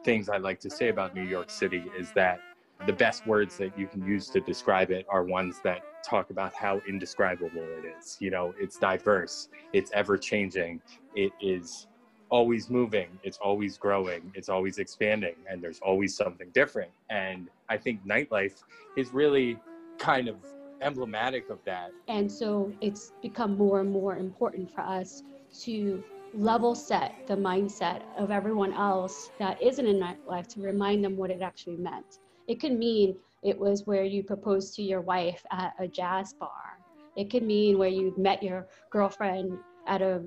things 0.05 0.29
I 0.29 0.37
like 0.37 0.61
to 0.61 0.71
say 0.71 0.89
about 0.89 1.15
New 1.15 1.25
York 1.25 1.49
City 1.49 1.85
is 1.99 2.13
that 2.13 2.41
the 2.87 2.93
best 2.93 3.27
words 3.27 3.57
that 3.59 3.79
you 3.79 3.87
can 3.87 4.05
use 4.05 4.29
to 4.31 4.41
describe 4.41 4.91
it 4.91 5.07
are 5.09 5.25
ones 5.25 5.61
that 5.65 5.83
talk 6.05 6.31
about 6.31 6.53
how 6.55 6.81
indescribable 6.89 7.63
it 7.63 7.85
is. 7.99 8.17
You 8.21 8.31
know, 8.31 8.55
it's 8.59 8.79
diverse, 8.79 9.49
it's 9.73 9.91
ever 9.93 10.19
changing, 10.19 10.81
it 11.15 11.33
is 11.41 11.87
always 12.29 12.71
moving, 12.71 13.09
it's 13.23 13.39
always 13.39 13.77
growing, 13.77 14.33
it's 14.35 14.49
always 14.49 14.79
expanding, 14.79 15.35
and 15.49 15.63
there's 15.63 15.81
always 15.81 16.17
something 16.17 16.49
different. 16.53 16.91
And 17.11 17.49
I 17.69 17.77
think 17.77 18.05
nightlife 18.07 18.63
is 18.97 19.13
really 19.13 19.59
kind 19.99 20.29
of 20.29 20.37
emblematic 20.81 21.51
of 21.51 21.59
that. 21.65 21.93
And 22.09 22.31
so 22.31 22.73
it's 22.81 23.13
become 23.23 23.57
more 23.57 23.81
and 23.81 23.91
more 23.91 24.17
important 24.17 24.75
for 24.75 24.81
us 24.81 25.23
to 25.61 26.03
level 26.35 26.75
set 26.75 27.15
the 27.27 27.37
mindset 27.37 28.03
of 28.17 28.31
everyone 28.31 28.73
else 28.73 29.31
that 29.39 29.63
isn't 29.63 29.87
in 29.87 30.01
nightlife 30.01 30.49
to 30.49 30.61
remind 30.61 31.05
them 31.05 31.17
what 31.17 31.31
it 31.31 31.43
actually 31.43 31.77
meant. 31.77 32.19
It 32.53 32.61
could 32.61 32.79
mean 32.79 33.17
it 33.43 33.59
was 33.59 33.87
where 33.87 34.05
you 34.05 34.23
proposed 34.23 34.75
to 34.75 34.83
your 34.83 35.01
wife 35.01 35.43
at 35.51 35.73
a 35.79 35.89
jazz 35.89 36.35
bar. 36.35 36.77
It 37.17 37.31
could 37.31 37.45
mean 37.45 37.79
where 37.79 37.89
you 37.89 38.13
met 38.19 38.43
your 38.43 38.69
girlfriend 38.91 39.57
at 39.87 40.03
a 40.03 40.23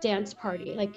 dance 0.00 0.32
party. 0.32 0.72
Like 0.72 0.94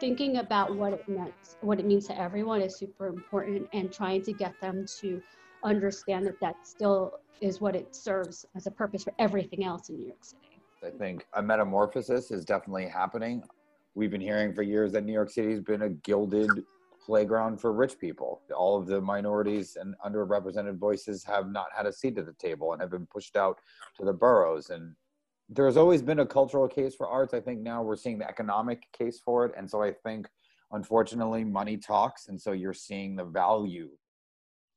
thinking 0.00 0.38
about 0.38 0.74
what 0.74 0.94
it 0.94 1.06
meant, 1.06 1.34
what 1.60 1.78
it 1.78 1.84
means 1.84 2.06
to 2.06 2.18
everyone 2.18 2.62
is 2.62 2.74
super 2.74 3.08
important 3.08 3.68
and 3.74 3.92
trying 3.92 4.22
to 4.22 4.32
get 4.32 4.58
them 4.62 4.86
to 5.02 5.20
understand 5.62 6.24
that 6.24 6.40
that 6.40 6.66
still 6.66 7.18
is 7.42 7.60
what 7.60 7.76
it 7.76 7.94
serves 7.94 8.46
as 8.56 8.66
a 8.66 8.70
purpose 8.70 9.04
for 9.04 9.12
everything 9.18 9.62
else 9.62 9.90
in 9.90 9.98
New 9.98 10.06
York 10.06 10.24
City. 10.24 10.58
I 10.82 10.88
think 10.88 11.26
a 11.34 11.42
metamorphosis 11.42 12.30
is 12.30 12.46
definitely 12.46 12.88
happening. 12.88 13.42
We've 13.94 14.10
been 14.10 14.22
hearing 14.22 14.54
for 14.54 14.62
years 14.62 14.92
that 14.92 15.04
New 15.04 15.12
York 15.12 15.28
City 15.28 15.50
has 15.50 15.60
been 15.60 15.82
a 15.82 15.90
gilded 15.90 16.64
playground 17.04 17.60
for 17.60 17.72
rich 17.72 17.98
people. 17.98 18.42
All 18.56 18.78
of 18.78 18.86
the 18.86 19.00
minorities 19.00 19.76
and 19.80 19.94
underrepresented 20.04 20.78
voices 20.78 21.24
have 21.24 21.50
not 21.50 21.66
had 21.76 21.86
a 21.86 21.92
seat 21.92 22.18
at 22.18 22.26
the 22.26 22.32
table 22.32 22.72
and 22.72 22.80
have 22.80 22.90
been 22.90 23.06
pushed 23.06 23.36
out 23.36 23.60
to 23.98 24.04
the 24.04 24.12
boroughs. 24.12 24.70
And 24.70 24.94
there's 25.48 25.76
always 25.76 26.02
been 26.02 26.20
a 26.20 26.26
cultural 26.26 26.68
case 26.68 26.94
for 26.94 27.08
arts. 27.08 27.34
I 27.34 27.40
think 27.40 27.60
now 27.60 27.82
we're 27.82 27.96
seeing 27.96 28.18
the 28.18 28.28
economic 28.28 28.90
case 28.92 29.20
for 29.24 29.44
it. 29.44 29.52
And 29.56 29.70
so 29.70 29.82
I 29.82 29.92
think, 29.92 30.28
unfortunately, 30.72 31.44
money 31.44 31.76
talks. 31.76 32.28
And 32.28 32.40
so 32.40 32.52
you're 32.52 32.72
seeing 32.72 33.16
the 33.16 33.24
value 33.24 33.90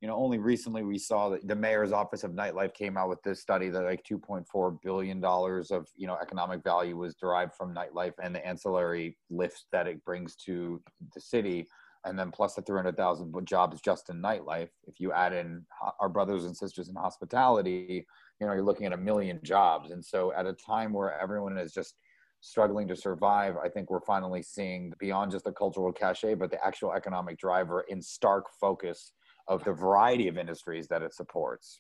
you 0.02 0.08
know 0.08 0.16
only 0.16 0.38
recently 0.38 0.84
we 0.84 0.98
saw 0.98 1.30
that 1.30 1.48
the 1.48 1.56
mayor's 1.56 1.92
office 1.92 2.24
of 2.24 2.32
nightlife 2.32 2.74
came 2.74 2.98
out 2.98 3.10
with 3.10 3.22
this 3.24 3.42
study 3.42 3.70
that 3.70 3.84
like 3.84 4.04
2.4 4.04 4.78
billion 4.84 5.20
dollars 5.20 5.72
of 5.72 5.88
you 5.96 6.08
know 6.08 6.18
economic 6.22 6.64
value 6.64 6.96
was 6.96 7.16
derived 7.16 7.54
from 7.56 7.74
nightlife 7.74 8.14
and 8.22 8.34
the 8.36 8.46
ancillary 8.46 9.18
lifts 9.30 9.66
that 9.72 9.88
it 9.88 10.04
brings 10.06 10.36
to 10.36 10.82
the 11.16 11.22
city 11.22 11.68
and 12.08 12.18
then 12.18 12.32
plus 12.32 12.56
the 12.56 12.62
300,000 12.62 13.34
jobs 13.46 13.82
just 13.82 14.10
in 14.10 14.22
nightlife 14.22 14.70
if 14.86 15.00
you 15.00 15.12
add 15.12 15.34
in 15.34 15.66
our 16.00 16.10
brothers 16.10 16.46
and 16.46 16.56
sisters 16.56 16.90
in 16.90 16.96
hospitality 16.96 18.06
you 18.40 18.48
know 18.48 18.54
you're 18.54 18.64
looking 18.64 18.86
at 18.86 18.94
a 18.94 18.98
million 18.98 19.40
jobs 19.44 19.92
and 19.92 20.04
so 20.04 20.34
at 20.34 20.46
a 20.46 20.54
time 20.54 20.94
where 20.94 21.20
everyone 21.20 21.58
is 21.58 21.74
just 21.74 21.96
struggling 22.40 22.88
to 22.88 22.96
survive 22.96 23.56
i 23.64 23.68
think 23.68 23.90
we're 23.90 24.02
finally 24.02 24.42
seeing 24.42 24.94
beyond 25.00 25.32
just 25.32 25.46
the 25.46 25.52
cultural 25.52 25.92
cachet 25.92 26.34
but 26.34 26.50
the 26.50 26.66
actual 26.66 26.94
economic 26.94 27.38
driver 27.38 27.86
in 27.90 28.02
stark 28.02 28.46
focus 28.60 29.14
of 29.48 29.64
the 29.64 29.72
variety 29.72 30.28
of 30.28 30.38
industries 30.38 30.88
that 30.88 31.02
it 31.02 31.14
supports. 31.14 31.80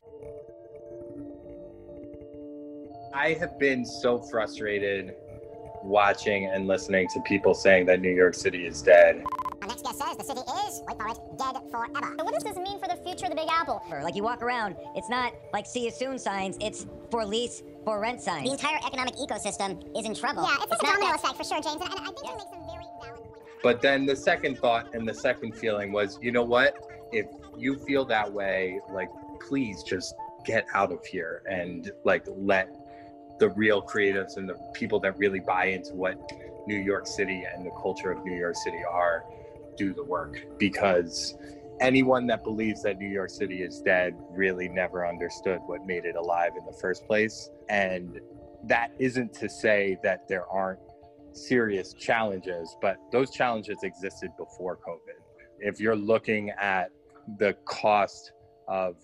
I 3.13 3.33
have 3.33 3.57
been 3.59 3.85
so 3.85 4.19
frustrated 4.19 5.13
watching 5.83 6.45
and 6.45 6.67
listening 6.67 7.07
to 7.13 7.21
people 7.21 7.53
saying 7.53 7.85
that 7.87 8.01
New 8.01 8.13
York 8.13 8.35
City 8.35 8.65
is 8.65 8.81
dead. 8.81 9.23
Our 10.01 10.07
next 10.07 10.17
guest 10.17 10.27
says 10.27 10.35
the 10.35 10.41
city 10.41 10.67
is, 10.67 10.81
wait 10.87 10.97
for 10.97 11.07
it, 11.07 11.17
dead 11.37 11.55
forever. 11.71 12.15
So 12.17 12.23
what 12.23 12.33
does 12.33 12.43
this 12.43 12.57
mean 12.57 12.79
for 12.79 12.87
the 12.87 12.95
future 13.03 13.25
of 13.25 13.31
the 13.31 13.35
Big 13.35 13.49
Apple? 13.49 13.81
Like 14.03 14.15
you 14.15 14.23
walk 14.23 14.41
around, 14.41 14.75
it's 14.95 15.09
not 15.09 15.33
like 15.53 15.65
see 15.65 15.85
you 15.85 15.91
soon 15.91 16.19
signs, 16.19 16.57
it's 16.61 16.85
for 17.09 17.25
lease, 17.25 17.63
for 17.83 17.99
rent 17.99 18.21
signs. 18.21 18.45
The 18.45 18.51
entire 18.51 18.79
economic 18.85 19.15
ecosystem 19.15 19.83
is 19.97 20.05
in 20.05 20.13
trouble. 20.13 20.43
Yeah, 20.43 20.55
it's, 20.55 20.71
it's 20.71 20.83
like 20.83 20.91
a 20.91 20.95
domino 20.95 21.15
effect 21.15 21.35
for 21.37 21.43
sure, 21.43 21.61
James. 21.61 21.81
And, 21.81 21.93
and 21.93 22.01
I 22.01 22.05
think 22.05 22.17
yes. 22.23 22.31
you 22.31 22.37
make 22.37 22.47
some 22.49 22.65
very 22.65 22.85
valid 23.01 23.23
points. 23.23 23.61
But 23.63 23.81
then 23.81 24.05
the 24.05 24.15
second 24.15 24.59
thought 24.59 24.93
and 24.93 25.07
the 25.07 25.13
second 25.13 25.55
feeling 25.55 25.91
was, 25.91 26.19
you 26.21 26.31
know 26.31 26.43
what? 26.43 26.75
If 27.11 27.27
you 27.57 27.77
feel 27.77 28.05
that 28.05 28.31
way, 28.31 28.79
like 28.91 29.09
please 29.39 29.83
just 29.83 30.13
get 30.45 30.65
out 30.73 30.91
of 30.91 31.05
here 31.05 31.41
and 31.49 31.91
like 32.03 32.23
let 32.27 32.69
the 33.39 33.49
real 33.49 33.81
creatives 33.81 34.37
and 34.37 34.47
the 34.49 34.55
people 34.73 34.99
that 34.99 35.17
really 35.17 35.39
buy 35.39 35.65
into 35.65 35.93
what 35.93 36.31
New 36.67 36.77
York 36.77 37.07
City 37.07 37.45
and 37.53 37.65
the 37.65 37.71
culture 37.81 38.11
of 38.11 38.23
New 38.25 38.35
York 38.35 38.55
City 38.55 38.81
are 38.89 39.23
do 39.77 39.93
the 39.93 40.03
work 40.03 40.45
because 40.57 41.35
anyone 41.79 42.25
that 42.27 42.43
believes 42.43 42.81
that 42.83 42.97
New 42.97 43.09
York 43.09 43.29
City 43.29 43.61
is 43.61 43.81
dead 43.81 44.15
really 44.31 44.67
never 44.67 45.05
understood 45.07 45.59
what 45.65 45.85
made 45.85 46.05
it 46.05 46.15
alive 46.15 46.53
in 46.57 46.65
the 46.65 46.77
first 46.79 47.05
place 47.05 47.49
and 47.69 48.19
that 48.63 48.91
isn't 48.97 49.33
to 49.33 49.47
say 49.47 49.97
that 50.03 50.27
there 50.27 50.47
aren't 50.47 50.79
serious 51.33 51.93
challenges 51.93 52.75
but 52.81 52.97
those 53.11 53.29
challenges 53.29 53.77
existed 53.83 54.31
before 54.37 54.75
covid 54.77 55.21
if 55.59 55.79
you're 55.79 55.95
looking 55.95 56.49
at 56.51 56.89
the 57.37 57.53
cost 57.65 58.31
of 58.67 58.95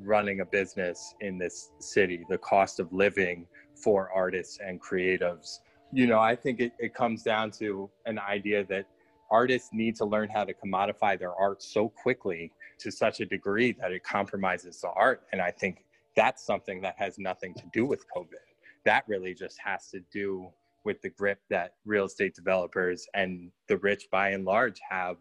running 0.00 0.40
a 0.40 0.44
business 0.44 1.14
in 1.20 1.38
this 1.38 1.70
city, 1.78 2.24
the 2.28 2.38
cost 2.38 2.80
of 2.80 2.92
living 2.92 3.46
for 3.74 4.10
artists 4.14 4.58
and 4.64 4.80
creatives. 4.80 5.58
You 5.92 6.06
know, 6.06 6.18
I 6.18 6.34
think 6.36 6.60
it, 6.60 6.72
it 6.78 6.94
comes 6.94 7.22
down 7.22 7.50
to 7.52 7.90
an 8.06 8.18
idea 8.18 8.64
that 8.66 8.86
artists 9.32 9.70
need 9.72 9.96
to 9.96 10.04
learn 10.04 10.28
how 10.28 10.44
to 10.44 10.52
commodify 10.52 11.18
their 11.18 11.34
art 11.34 11.62
so 11.62 11.88
quickly 11.88 12.52
to 12.78 12.92
such 12.92 13.20
a 13.20 13.26
degree 13.26 13.72
that 13.72 13.90
it 13.90 14.04
compromises 14.04 14.80
the 14.82 14.90
art. 14.90 15.22
And 15.32 15.40
I 15.40 15.50
think 15.50 15.84
that's 16.14 16.44
something 16.44 16.82
that 16.82 16.94
has 16.98 17.18
nothing 17.18 17.54
to 17.54 17.62
do 17.72 17.86
with 17.86 18.04
COVID. 18.14 18.44
That 18.84 19.04
really 19.08 19.34
just 19.34 19.58
has 19.64 19.88
to 19.90 20.00
do 20.12 20.48
with 20.84 21.00
the 21.00 21.08
grip 21.08 21.40
that 21.48 21.74
real 21.86 22.04
estate 22.04 22.34
developers 22.34 23.06
and 23.14 23.50
the 23.68 23.78
rich 23.78 24.08
by 24.10 24.30
and 24.30 24.44
large 24.44 24.80
have 24.88 25.16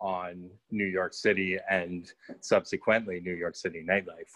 on 0.00 0.50
New 0.70 0.86
York 0.86 1.14
City 1.14 1.58
and 1.70 2.12
subsequently 2.40 3.20
New 3.20 3.34
York 3.34 3.54
City 3.54 3.86
nightlife. 3.88 4.32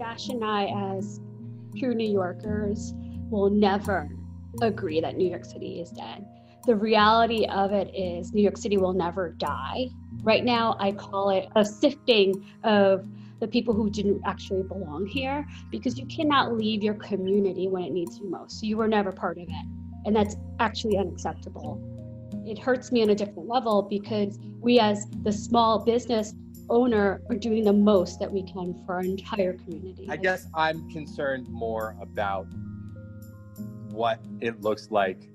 Josh 0.00 0.28
and 0.30 0.44
I, 0.44 0.96
as 0.96 1.20
true 1.76 1.94
New 1.94 2.10
Yorkers, 2.10 2.92
will 3.30 3.50
never 3.50 4.08
agree 4.62 5.00
that 5.00 5.16
New 5.16 5.28
York 5.28 5.44
City 5.44 5.80
is 5.80 5.90
dead. 5.90 6.26
The 6.66 6.76
reality 6.76 7.46
of 7.46 7.72
it 7.72 7.94
is, 7.94 8.32
New 8.32 8.42
York 8.42 8.56
City 8.56 8.76
will 8.76 8.92
never 8.92 9.30
die. 9.30 9.88
Right 10.22 10.44
now, 10.44 10.76
I 10.78 10.92
call 10.92 11.30
it 11.30 11.48
a 11.56 11.64
sifting 11.64 12.44
of 12.64 13.06
the 13.40 13.48
people 13.48 13.72
who 13.72 13.88
didn't 13.88 14.20
actually 14.26 14.62
belong 14.64 15.06
here 15.06 15.46
because 15.70 15.98
you 15.98 16.06
cannot 16.06 16.58
leave 16.58 16.82
your 16.82 16.94
community 16.94 17.68
when 17.68 17.84
it 17.84 17.92
needs 17.92 18.18
you 18.18 18.28
most. 18.28 18.62
You 18.62 18.76
were 18.76 18.88
never 18.88 19.10
part 19.12 19.38
of 19.38 19.44
it. 19.48 19.66
And 20.04 20.14
that's 20.14 20.36
actually 20.58 20.98
unacceptable. 20.98 21.80
It 22.46 22.58
hurts 22.58 22.92
me 22.92 23.02
on 23.02 23.10
a 23.10 23.14
different 23.14 23.48
level 23.48 23.82
because 23.82 24.38
we, 24.60 24.78
as 24.78 25.06
the 25.22 25.32
small 25.32 25.84
business 25.84 26.34
owner, 26.70 27.20
are 27.28 27.36
doing 27.36 27.64
the 27.64 27.72
most 27.72 28.18
that 28.20 28.32
we 28.32 28.42
can 28.42 28.74
for 28.86 28.94
our 28.94 29.00
entire 29.02 29.54
community. 29.54 30.06
I 30.08 30.16
guess 30.16 30.46
I'm 30.54 30.88
concerned 30.90 31.48
more 31.48 31.96
about 32.00 32.46
what 33.90 34.20
it 34.40 34.60
looks 34.62 34.90
like 34.90 35.28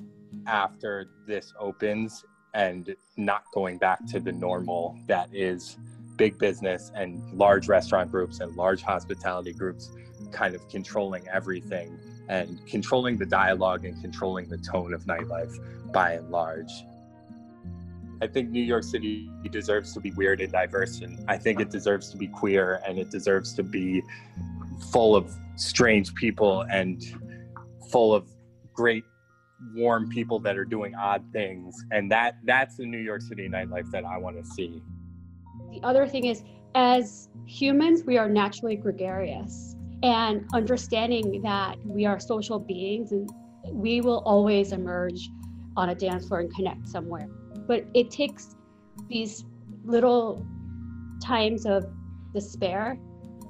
after 0.47 1.09
this 1.27 1.53
opens 1.59 2.23
and 2.53 2.95
not 3.17 3.43
going 3.53 3.77
back 3.77 4.05
to 4.07 4.19
the 4.19 4.31
normal 4.31 4.97
that 5.07 5.29
is 5.33 5.77
big 6.15 6.37
business 6.37 6.91
and 6.95 7.21
large 7.33 7.67
restaurant 7.67 8.09
groups 8.09 8.39
and 8.39 8.55
large 8.55 8.81
hospitality 8.81 9.51
groups 9.51 9.91
kind 10.31 10.55
of 10.55 10.67
controlling 10.69 11.27
everything 11.27 11.99
and 12.29 12.65
controlling 12.65 13.17
the 13.17 13.25
dialogue 13.25 13.85
and 13.85 14.01
controlling 14.01 14.47
the 14.47 14.57
tone 14.57 14.93
of 14.93 15.03
nightlife 15.03 15.53
by 15.91 16.13
and 16.13 16.29
large. 16.31 16.71
I 18.21 18.27
think 18.27 18.49
New 18.49 18.63
York 18.63 18.83
City 18.83 19.29
deserves 19.51 19.93
to 19.93 19.99
be 19.99 20.11
weird 20.11 20.41
and 20.41 20.51
diverse, 20.51 21.01
and 21.01 21.23
I 21.29 21.37
think 21.37 21.59
it 21.59 21.69
deserves 21.69 22.09
to 22.11 22.17
be 22.17 22.27
queer 22.27 22.81
and 22.85 22.97
it 22.97 23.09
deserves 23.09 23.53
to 23.55 23.63
be 23.63 24.03
full 24.91 25.15
of 25.15 25.33
strange 25.55 26.13
people 26.15 26.61
and 26.69 27.01
full 27.91 28.13
of 28.13 28.27
great 28.73 29.03
warm 29.73 30.09
people 30.09 30.39
that 30.39 30.57
are 30.57 30.65
doing 30.65 30.93
odd 30.95 31.23
things 31.31 31.85
and 31.91 32.11
that 32.11 32.35
that's 32.43 32.75
the 32.75 32.85
New 32.85 32.99
York 32.99 33.21
City 33.21 33.47
nightlife 33.47 33.89
that 33.91 34.03
I 34.05 34.17
want 34.17 34.37
to 34.37 34.45
see. 34.51 34.81
The 35.71 35.81
other 35.83 36.07
thing 36.07 36.25
is, 36.25 36.43
as 36.75 37.29
humans, 37.45 38.03
we 38.03 38.17
are 38.17 38.29
naturally 38.29 38.75
gregarious, 38.75 39.75
and 40.03 40.45
understanding 40.53 41.41
that 41.41 41.77
we 41.85 42.05
are 42.05 42.19
social 42.19 42.59
beings 42.59 43.11
and 43.11 43.29
we 43.71 44.01
will 44.01 44.21
always 44.25 44.71
emerge 44.71 45.29
on 45.77 45.89
a 45.89 45.95
dance 45.95 46.27
floor 46.27 46.41
and 46.41 46.53
connect 46.53 46.87
somewhere. 46.87 47.27
But 47.67 47.85
it 47.93 48.11
takes 48.11 48.55
these 49.09 49.45
little 49.83 50.45
times 51.21 51.65
of 51.65 51.85
despair 52.33 52.97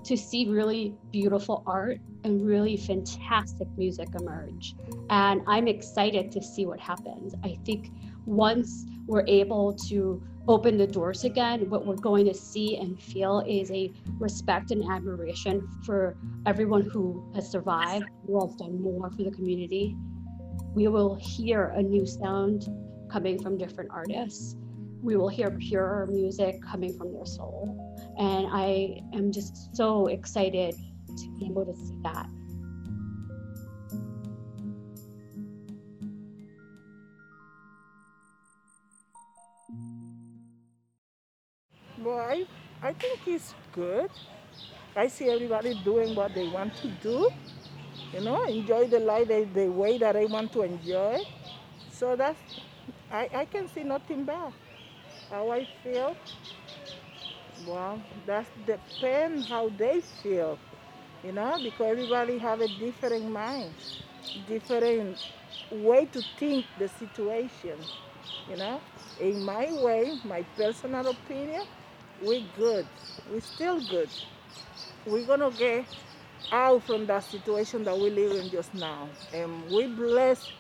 to 0.04 0.16
see 0.16 0.48
really 0.48 0.96
beautiful 1.12 1.64
art 1.66 2.00
and 2.24 2.46
really 2.46 2.78
fantastic 2.78 3.68
music 3.76 4.08
emerge. 4.20 4.76
And 5.10 5.42
I'm 5.48 5.68
excited 5.68 6.32
to 6.32 6.44
see 6.44 6.66
what 6.66 6.80
happens. 6.80 7.34
I 7.44 7.58
think 7.66 7.90
once 8.26 8.86
we're 9.08 9.26
able 9.28 9.74
to 9.88 10.22
open 10.48 10.78
the 10.78 10.86
doors 10.86 11.24
again, 11.24 11.70
what 11.72 11.88
we're 11.88 11.96
going 11.96 12.26
to 12.26 12.34
see 12.34 12.78
and 12.78 13.02
feel 13.02 13.44
is 13.48 13.72
a 13.72 13.92
respect 14.20 14.70
and 14.70 14.84
admiration 14.92 15.68
for 15.84 16.18
everyone 16.46 16.82
who 16.82 17.32
has 17.34 17.50
survived, 17.50 18.06
who 18.28 18.40
has 18.40 18.56
done 18.56 18.80
more 18.80 19.10
for 19.10 19.24
the 19.24 19.32
community. 19.32 19.96
We 20.76 20.88
will 20.88 21.16
hear 21.16 21.74
a 21.76 21.82
new 21.82 22.06
sound 22.06 22.68
coming 23.10 23.42
from 23.42 23.58
different 23.58 23.90
artists. 23.92 24.56
Mm-hmm. 24.56 25.06
We 25.06 25.18
will 25.18 25.30
hear 25.30 25.52
pure 25.52 26.08
music 26.10 26.62
coming 26.62 26.98
from 26.98 27.14
their 27.14 27.26
soul. 27.26 27.78
And 28.18 28.48
I 28.52 29.02
am 29.14 29.32
just 29.32 29.76
so 29.76 30.08
excited 30.08 30.74
to 30.74 31.40
be 31.40 31.46
able 31.46 31.66
to 31.66 31.76
see 31.76 31.98
that. 32.04 32.28
Well, 42.00 42.20
I, 42.20 42.46
I 42.84 42.94
think 42.94 43.20
it's 43.26 43.56
good. 43.72 44.12
I 44.96 45.08
see 45.08 45.30
everybody 45.30 45.74
doing 45.84 46.16
what 46.16 46.36
they 46.36 46.48
want 46.48 46.76
to 46.78 46.88
do. 47.02 47.30
You 48.14 48.22
know, 48.22 48.44
enjoy 48.44 48.88
the 48.88 49.00
life 49.00 49.28
the, 49.28 49.48
the 49.54 49.68
way 49.68 49.98
that 49.98 50.14
they 50.14 50.26
want 50.26 50.54
to 50.54 50.62
enjoy. 50.62 51.20
So 51.92 52.16
that's, 52.16 52.40
I, 53.16 53.30
I 53.34 53.46
can 53.46 53.70
see 53.70 53.84
nothing 53.84 54.26
bad. 54.26 54.52
How 55.30 55.50
I 55.50 55.66
feel, 55.82 56.18
well, 57.66 58.02
that 58.26 58.46
depends 58.66 59.48
how 59.48 59.70
they 59.70 60.02
feel, 60.22 60.60
you 61.24 61.32
know, 61.32 61.58
because 61.64 61.88
everybody 61.88 62.38
have 62.38 62.60
a 62.60 62.68
different 62.68 63.32
mind, 63.32 63.74
different 64.50 65.32
way 65.72 66.06
to 66.08 66.22
think 66.38 66.66
the 66.78 66.90
situation, 66.90 67.78
you 68.50 68.58
know. 68.58 68.82
In 69.22 69.44
my 69.46 69.72
way, 69.82 70.20
my 70.26 70.44
personal 70.58 71.08
opinion, 71.08 71.64
we're 72.22 72.44
good. 72.58 72.86
We're 73.32 73.40
still 73.40 73.80
good. 73.88 74.10
We're 75.06 75.26
gonna 75.26 75.52
get 75.52 75.86
out 76.52 76.84
from 76.84 77.06
that 77.06 77.24
situation 77.24 77.86
that 77.86 77.98
we 77.98 78.10
live 78.10 78.34
in 78.44 78.50
just 78.50 78.74
now. 78.74 79.08
And 79.34 79.72
we 79.72 79.88
blessed 79.88 80.52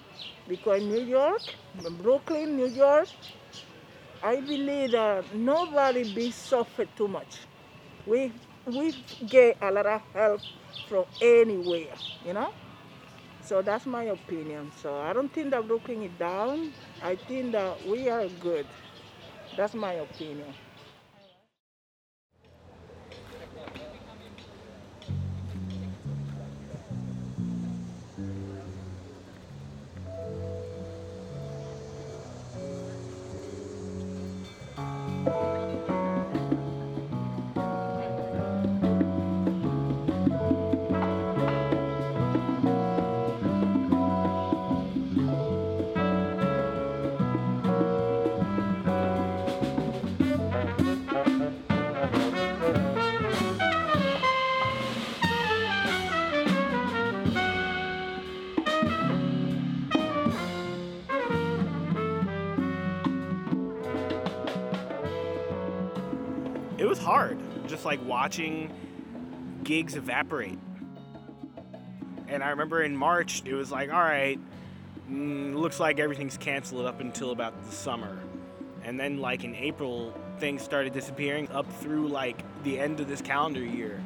because 0.48 0.82
New 0.82 1.02
York, 1.02 1.56
Brooklyn, 1.74 2.56
New 2.56 2.68
York, 2.68 3.10
I 4.22 4.42
believe 4.42 4.92
that 4.92 5.34
nobody 5.34 6.04
be 6.04 6.32
suffered 6.32 6.90
too 6.96 7.08
much. 7.08 7.48
We 8.06 8.34
we 8.66 8.94
get 9.28 9.58
a 9.62 9.72
lot 9.72 9.86
of 9.86 10.02
help 10.14 10.42
from 10.86 11.06
anywhere, 11.22 11.96
you 12.26 12.34
know? 12.34 12.54
So 13.42 13.62
that's 13.62 13.86
my 13.86 14.04
opinion. 14.06 14.72
So 14.72 15.00
I 15.00 15.14
don't 15.14 15.32
think 15.34 15.52
that 15.52 15.68
Brooklyn 15.68 16.04
is 16.04 16.12
down. 16.18 16.74
I 17.02 17.16
think 17.16 17.54
that 17.54 17.86
we 17.86 18.10
are 18.10 18.28
good. 18.30 18.68
That's 19.56 19.76
my 19.76 19.94
opinion. 19.94 20.56
Like 67.86 68.04
watching 68.06 68.74
gigs 69.64 69.96
evaporate. 69.96 70.60
And 72.28 72.44
I 72.44 72.50
remember 72.50 72.82
in 72.82 72.96
March, 72.96 73.44
it 73.46 73.54
was 73.54 73.72
like, 73.72 73.94
all 73.94 74.00
right, 74.00 74.40
mm, 75.10 75.56
looks 75.56 75.80
like 75.80 76.00
everything's 76.00 76.38
canceled 76.38 76.86
up 76.86 77.00
until 77.00 77.32
about 77.32 77.64
the 77.66 77.72
summer. 77.72 78.20
And 78.84 79.00
then, 79.00 79.20
like 79.20 79.44
in 79.44 79.56
April, 79.56 80.14
things 80.40 80.62
started 80.62 80.94
disappearing 80.94 81.50
up 81.52 81.72
through 81.74 82.08
like 82.08 82.44
the 82.64 82.80
end 82.80 83.00
of 83.00 83.08
this 83.08 83.22
calendar 83.22 83.64
year. 83.64 84.02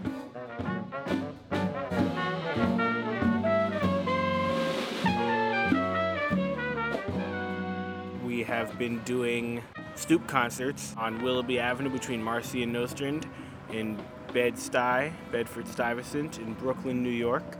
We 8.25 8.43
have 8.43 8.77
been 8.77 8.99
doing 8.99 9.63
stoop 9.95 10.27
concerts 10.27 10.93
on 10.97 11.21
Willoughby 11.21 11.59
Avenue 11.59 11.89
between 11.89 12.23
Marcy 12.23 12.63
and 12.63 12.71
Nostrand 12.71 13.27
in 13.71 13.99
Bed-Stuy, 14.33 15.11
Bedford-Stuyvesant 15.31 16.39
in 16.39 16.53
Brooklyn, 16.53 17.01
New 17.03 17.09
York. 17.09 17.57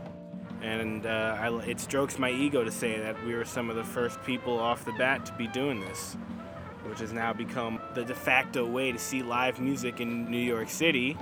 And 0.62 1.06
uh, 1.06 1.36
I, 1.40 1.48
it 1.62 1.80
strokes 1.80 2.18
my 2.18 2.30
ego 2.30 2.62
to 2.62 2.70
say 2.70 2.98
that 2.98 3.22
we 3.24 3.34
were 3.34 3.44
some 3.44 3.70
of 3.70 3.76
the 3.76 3.84
first 3.84 4.22
people 4.24 4.58
off 4.58 4.84
the 4.84 4.92
bat 4.92 5.24
to 5.26 5.32
be 5.32 5.46
doing 5.46 5.80
this, 5.80 6.16
which 6.84 7.00
has 7.00 7.12
now 7.12 7.32
become 7.32 7.80
the 7.94 8.04
de 8.04 8.14
facto 8.14 8.66
way 8.66 8.92
to 8.92 8.98
see 8.98 9.22
live 9.22 9.58
music 9.58 10.00
in 10.00 10.30
New 10.30 10.38
York 10.38 10.68
City. 10.68 11.16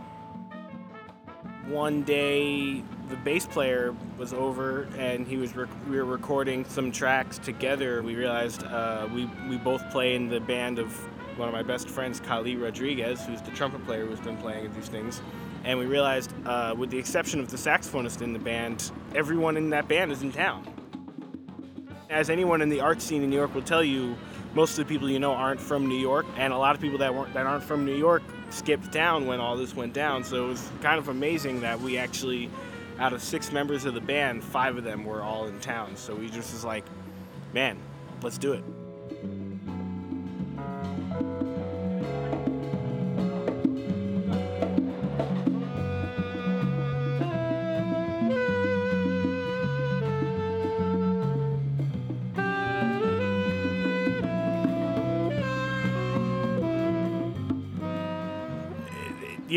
One 1.67 2.03
day, 2.03 2.83
the 3.09 3.17
bass 3.17 3.47
player 3.47 3.95
was 4.17 4.33
over 4.33 4.89
and 4.97 5.27
he 5.27 5.37
was 5.37 5.55
rec- 5.55 5.69
we 5.89 5.97
were 5.97 6.05
recording 6.05 6.65
some 6.65 6.91
tracks 6.91 7.39
together. 7.39 8.03
We 8.03 8.17
realized 8.17 8.65
uh, 8.65 9.07
we 9.13 9.27
we 9.49 9.57
both 9.59 9.89
play 9.91 10.15
in 10.15 10.29
the 10.29 10.41
band 10.41 10.79
of 10.79 10.91
one 11.39 11.49
of 11.49 11.55
my 11.55 11.63
best 11.63 11.89
friends, 11.89 12.21
Kali 12.21 12.57
Rodriguez, 12.57 13.25
who's 13.25 13.41
the 13.41 13.53
trumpet 13.53 13.85
player 13.87 14.05
who's 14.05 14.21
been 14.21 14.37
playing 14.37 14.67
at 14.67 14.75
these 14.75 14.89
things. 14.89 15.23
And 15.65 15.79
we 15.79 15.87
realized, 15.87 16.33
uh, 16.45 16.75
with 16.77 16.91
the 16.91 16.99
exception 16.99 17.41
of 17.41 17.51
the 17.51 17.57
saxophonist 17.57 18.23
in 18.23 18.33
the 18.33 18.39
band, 18.39 18.91
everyone 19.15 19.57
in 19.57 19.71
that 19.71 19.89
band 19.89 20.13
is 20.13 20.23
in 20.23 20.33
town. 20.33 20.67
As 22.11 22.31
anyone 22.31 22.63
in 22.63 22.69
the 22.69 22.81
art 22.81 23.01
scene 23.01 23.23
in 23.23 23.31
New 23.31 23.37
York 23.37 23.55
will 23.55 23.63
tell 23.63 23.85
you, 23.85 24.17
most 24.55 24.79
of 24.79 24.87
the 24.87 24.93
people 24.93 25.11
you 25.11 25.19
know 25.19 25.33
aren't 25.33 25.61
from 25.61 25.87
New 25.87 25.99
York, 25.99 26.27
and 26.37 26.53
a 26.53 26.59
lot 26.59 26.75
of 26.75 26.81
people 26.81 26.99
that 26.99 27.15
weren't 27.15 27.35
that 27.35 27.47
aren't 27.47 27.63
from 27.63 27.85
New 27.85 27.95
York 27.95 28.23
skipped 28.51 28.93
town 28.93 29.27
when 29.27 29.41
all 29.41 29.57
this 29.57 29.77
went 29.77 29.93
down. 29.93 30.25
So 30.25 30.47
it 30.47 30.49
was 30.49 30.71
kind 30.81 30.99
of 30.99 31.09
amazing 31.09 31.61
that 31.61 31.79
we 31.81 31.99
actually, 31.99 32.51
out 32.99 33.13
of 33.13 33.23
six 33.23 33.53
members 33.53 33.85
of 33.85 33.93
the 33.93 34.01
band, 34.01 34.43
five 34.43 34.77
of 34.77 34.85
them 34.85 35.05
were 35.05 35.23
all 35.23 35.47
in 35.47 35.61
town. 35.61 35.97
So 35.97 36.15
we 36.15 36.29
just 36.31 36.53
was 36.53 36.65
like, 36.65 36.85
man, 37.53 37.79
let's 38.23 38.39
do 38.39 38.55
it. 38.55 38.65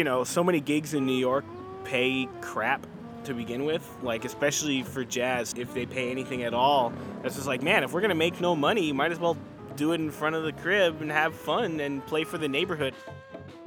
You 0.02 0.06
know, 0.06 0.24
so 0.24 0.44
many 0.44 0.60
gigs 0.60 0.96
in 0.96 1.06
New 1.06 1.14
York 1.14 1.46
pay 1.84 2.28
crap 2.42 2.88
to 3.24 3.36
begin 3.36 3.66
with, 3.66 3.88
like 4.02 4.26
especially 4.26 4.82
for 4.82 5.06
jazz, 5.06 5.54
if 5.56 5.76
they 5.76 5.86
pay 5.86 6.10
anything 6.10 6.42
at 6.42 6.56
all. 6.56 6.92
It's 7.24 7.36
just 7.36 7.46
like, 7.46 7.62
man, 7.62 7.84
if 7.84 7.94
we're 7.94 8.02
gonna 8.02 8.16
make 8.16 8.42
no 8.42 8.56
money, 8.56 8.84
you 8.84 8.96
might 8.96 9.12
as 9.12 9.20
well 9.20 9.38
do 9.76 9.92
it 9.92 10.02
in 10.02 10.10
front 10.10 10.36
of 10.36 10.44
the 10.44 10.54
crib 10.54 11.04
and 11.04 11.12
have 11.12 11.36
fun 11.36 11.80
and 11.80 12.04
play 12.08 12.24
for 12.24 12.40
the 12.40 12.48
neighborhood. 12.48 12.96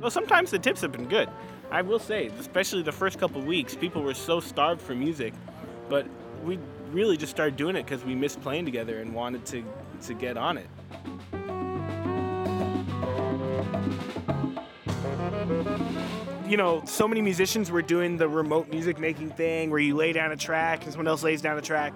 Well, 0.01 0.11
sometimes 0.11 0.51
the 0.51 0.59
tips 0.59 0.81
have 0.81 0.91
been 0.91 1.07
good. 1.07 1.29
I 1.71 1.83
will 1.83 2.01
say, 2.01 2.33
especially 2.41 2.83
the 2.83 2.91
first 2.91 3.21
couple 3.21 3.41
weeks, 3.41 3.77
people 3.77 4.03
were 4.03 4.13
so 4.13 4.41
starved 4.41 4.83
for 4.83 4.97
music, 4.97 5.35
but 5.89 6.05
we 6.43 6.59
really 6.91 7.17
just 7.17 7.31
started 7.31 7.55
doing 7.55 7.77
it 7.77 7.85
because 7.85 8.05
we 8.05 8.17
missed 8.17 8.41
playing 8.41 8.65
together 8.65 8.99
and 8.99 9.15
wanted 9.15 9.47
to 9.47 9.63
to 10.03 10.15
get 10.15 10.37
on 10.37 10.59
it. 10.59 10.67
You 16.47 16.57
know, 16.57 16.83
so 16.85 17.09
many 17.09 17.23
musicians 17.23 17.71
were 17.71 17.83
doing 17.83 18.17
the 18.17 18.29
remote 18.29 18.69
music 18.69 18.99
making 18.99 19.31
thing 19.31 19.71
where 19.71 19.81
you 19.81 19.97
lay 19.97 20.13
down 20.13 20.33
a 20.33 20.37
track 20.37 20.85
and 20.85 20.93
someone 20.93 21.09
else 21.09 21.23
lays 21.23 21.41
down 21.41 21.57
a 21.57 21.63
track. 21.63 21.95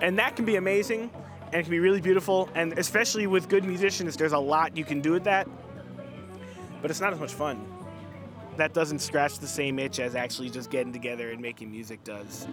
And 0.00 0.18
that 0.18 0.36
can 0.36 0.44
be 0.44 0.56
amazing 0.56 1.10
and 1.46 1.54
it 1.54 1.62
can 1.62 1.70
be 1.70 1.80
really 1.80 2.00
beautiful. 2.00 2.48
And 2.54 2.78
especially 2.78 3.26
with 3.26 3.48
good 3.48 3.64
musicians, 3.64 4.16
there's 4.16 4.32
a 4.32 4.38
lot 4.38 4.76
you 4.76 4.84
can 4.84 5.00
do 5.00 5.12
with 5.12 5.24
that. 5.24 5.46
But 6.80 6.90
it's 6.90 7.00
not 7.00 7.12
as 7.12 7.20
much 7.20 7.32
fun. 7.32 7.64
That 8.56 8.72
doesn't 8.72 9.00
scratch 9.00 9.38
the 9.38 9.46
same 9.46 9.78
itch 9.78 10.00
as 10.00 10.14
actually 10.14 10.50
just 10.50 10.70
getting 10.70 10.92
together 10.92 11.30
and 11.30 11.40
making 11.40 11.70
music 11.70 12.02
does. 12.04 12.46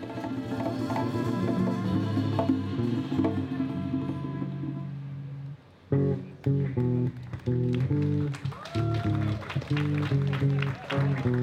On 11.30 11.36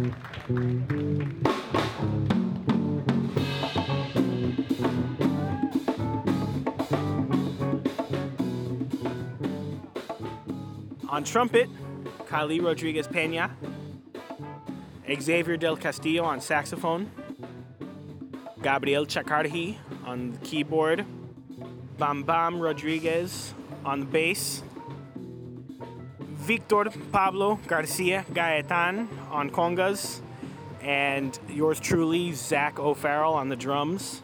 trumpet, 11.22 11.68
Kali 12.26 12.58
Rodriguez 12.60 13.06
Pena. 13.06 13.56
Xavier 15.08 15.56
Del 15.56 15.76
Castillo 15.76 16.24
on 16.24 16.40
saxophone. 16.40 17.08
Gabriel 18.62 19.06
Chacarji 19.06 19.76
on 20.04 20.36
keyboard. 20.38 21.06
Bam 21.96 22.24
Bam 22.24 22.58
Rodriguez 22.60 23.54
on 23.84 24.00
the 24.00 24.06
bass. 24.06 24.64
Victor 26.46 26.84
Pablo 27.10 27.58
Garcia 27.66 28.24
Gaetan 28.32 29.08
on 29.32 29.50
congas, 29.50 30.20
and 30.80 31.36
yours 31.48 31.80
truly, 31.80 32.30
Zack 32.34 32.78
O'Farrill 32.78 33.34
on 33.34 33.48
the 33.48 33.56
drums. 33.56 34.22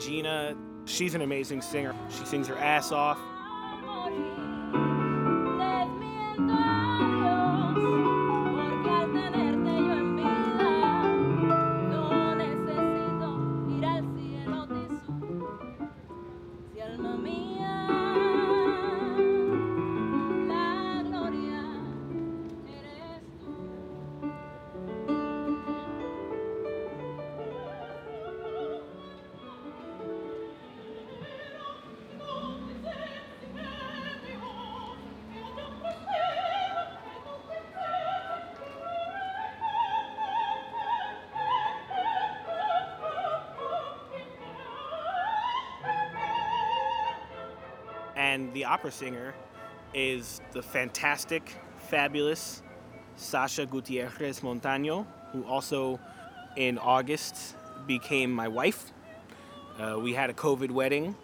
Gina, 0.00 0.56
she's 0.84 1.14
an 1.14 1.22
amazing 1.22 1.62
singer. 1.62 1.94
She 2.10 2.24
sings 2.24 2.48
her 2.48 2.58
ass 2.58 2.90
off. 2.90 3.20
The 48.62 48.68
opera 48.68 48.92
singer 48.92 49.34
is 49.92 50.40
the 50.52 50.62
fantastic, 50.62 51.56
fabulous 51.88 52.62
Sasha 53.16 53.66
Gutierrez 53.66 54.38
Montaño, 54.38 55.04
who 55.32 55.44
also 55.46 55.98
in 56.54 56.78
August 56.78 57.56
became 57.88 58.30
my 58.30 58.46
wife. 58.46 58.92
Uh, 59.80 59.98
we 59.98 60.14
had 60.14 60.30
a 60.30 60.32
COVID 60.32 60.70
wedding. 60.70 61.16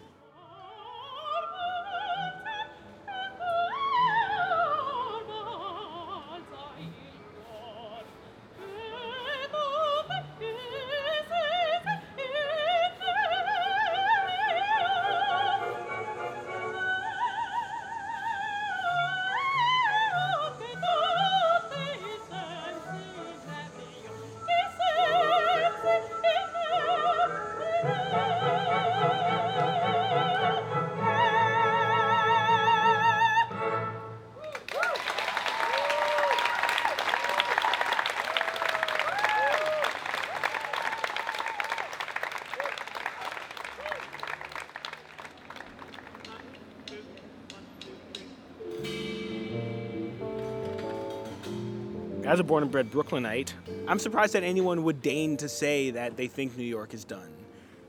As 52.39 52.43
a 52.43 52.45
born 52.45 52.63
and 52.63 52.71
bred 52.71 52.89
Brooklynite, 52.89 53.53
I'm 53.85 53.99
surprised 53.99 54.31
that 54.31 54.43
anyone 54.43 54.85
would 54.85 55.01
deign 55.01 55.35
to 55.35 55.49
say 55.49 55.91
that 55.91 56.15
they 56.15 56.27
think 56.27 56.57
New 56.57 56.63
York 56.63 56.93
is 56.93 57.03
done. 57.03 57.33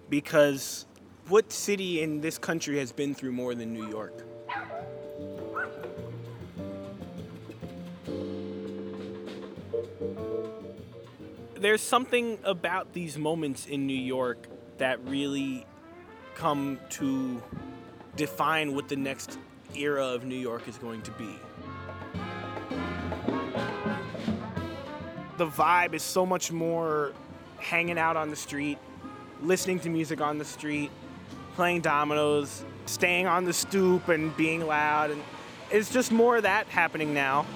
Because 0.09 0.87
what 1.29 1.53
city 1.53 2.03
in 2.03 2.21
this 2.21 2.37
country 2.37 2.77
has 2.79 2.91
been 2.91 3.15
through 3.15 3.31
more 3.31 3.55
than 3.55 3.73
New 3.73 3.89
York? 3.89 4.13
There's 11.55 11.81
something 11.81 12.37
about 12.43 12.93
these 12.93 13.17
moments 13.17 13.67
in 13.67 13.87
New 13.87 13.95
York 13.95 14.49
that 14.79 14.99
really 15.05 15.65
come 16.35 16.81
to 16.99 17.41
define 18.17 18.75
what 18.75 18.89
the 18.89 18.97
next 18.97 19.39
era 19.77 20.07
of 20.07 20.25
New 20.25 20.35
York 20.35 20.67
is 20.67 20.77
going 20.77 21.03
to 21.03 21.13
be. 21.13 21.39
The 25.41 25.47
vibe 25.47 25.95
is 25.95 26.03
so 26.03 26.27
much 26.27 26.53
more 26.53 27.15
hanging 27.57 27.99
out 27.99 28.15
on 28.15 28.29
the 28.29 28.37
street, 28.37 28.77
listening 29.41 29.81
to 29.81 29.89
music 29.89 30.21
on 30.21 30.37
the 30.37 30.45
street, 30.45 30.91
playing 31.55 31.81
dominoes, 31.81 32.63
staying 32.85 33.27
on 33.27 33.47
the 33.47 33.53
stoop 33.55 34.09
and 34.09 34.37
being 34.37 34.67
loud 34.67 35.11
and 35.11 35.23
it's 35.71 35.91
just 35.91 36.13
more 36.13 36.37
of 36.37 36.43
that 36.43 36.67
happening 36.67 37.15
now. 37.15 37.47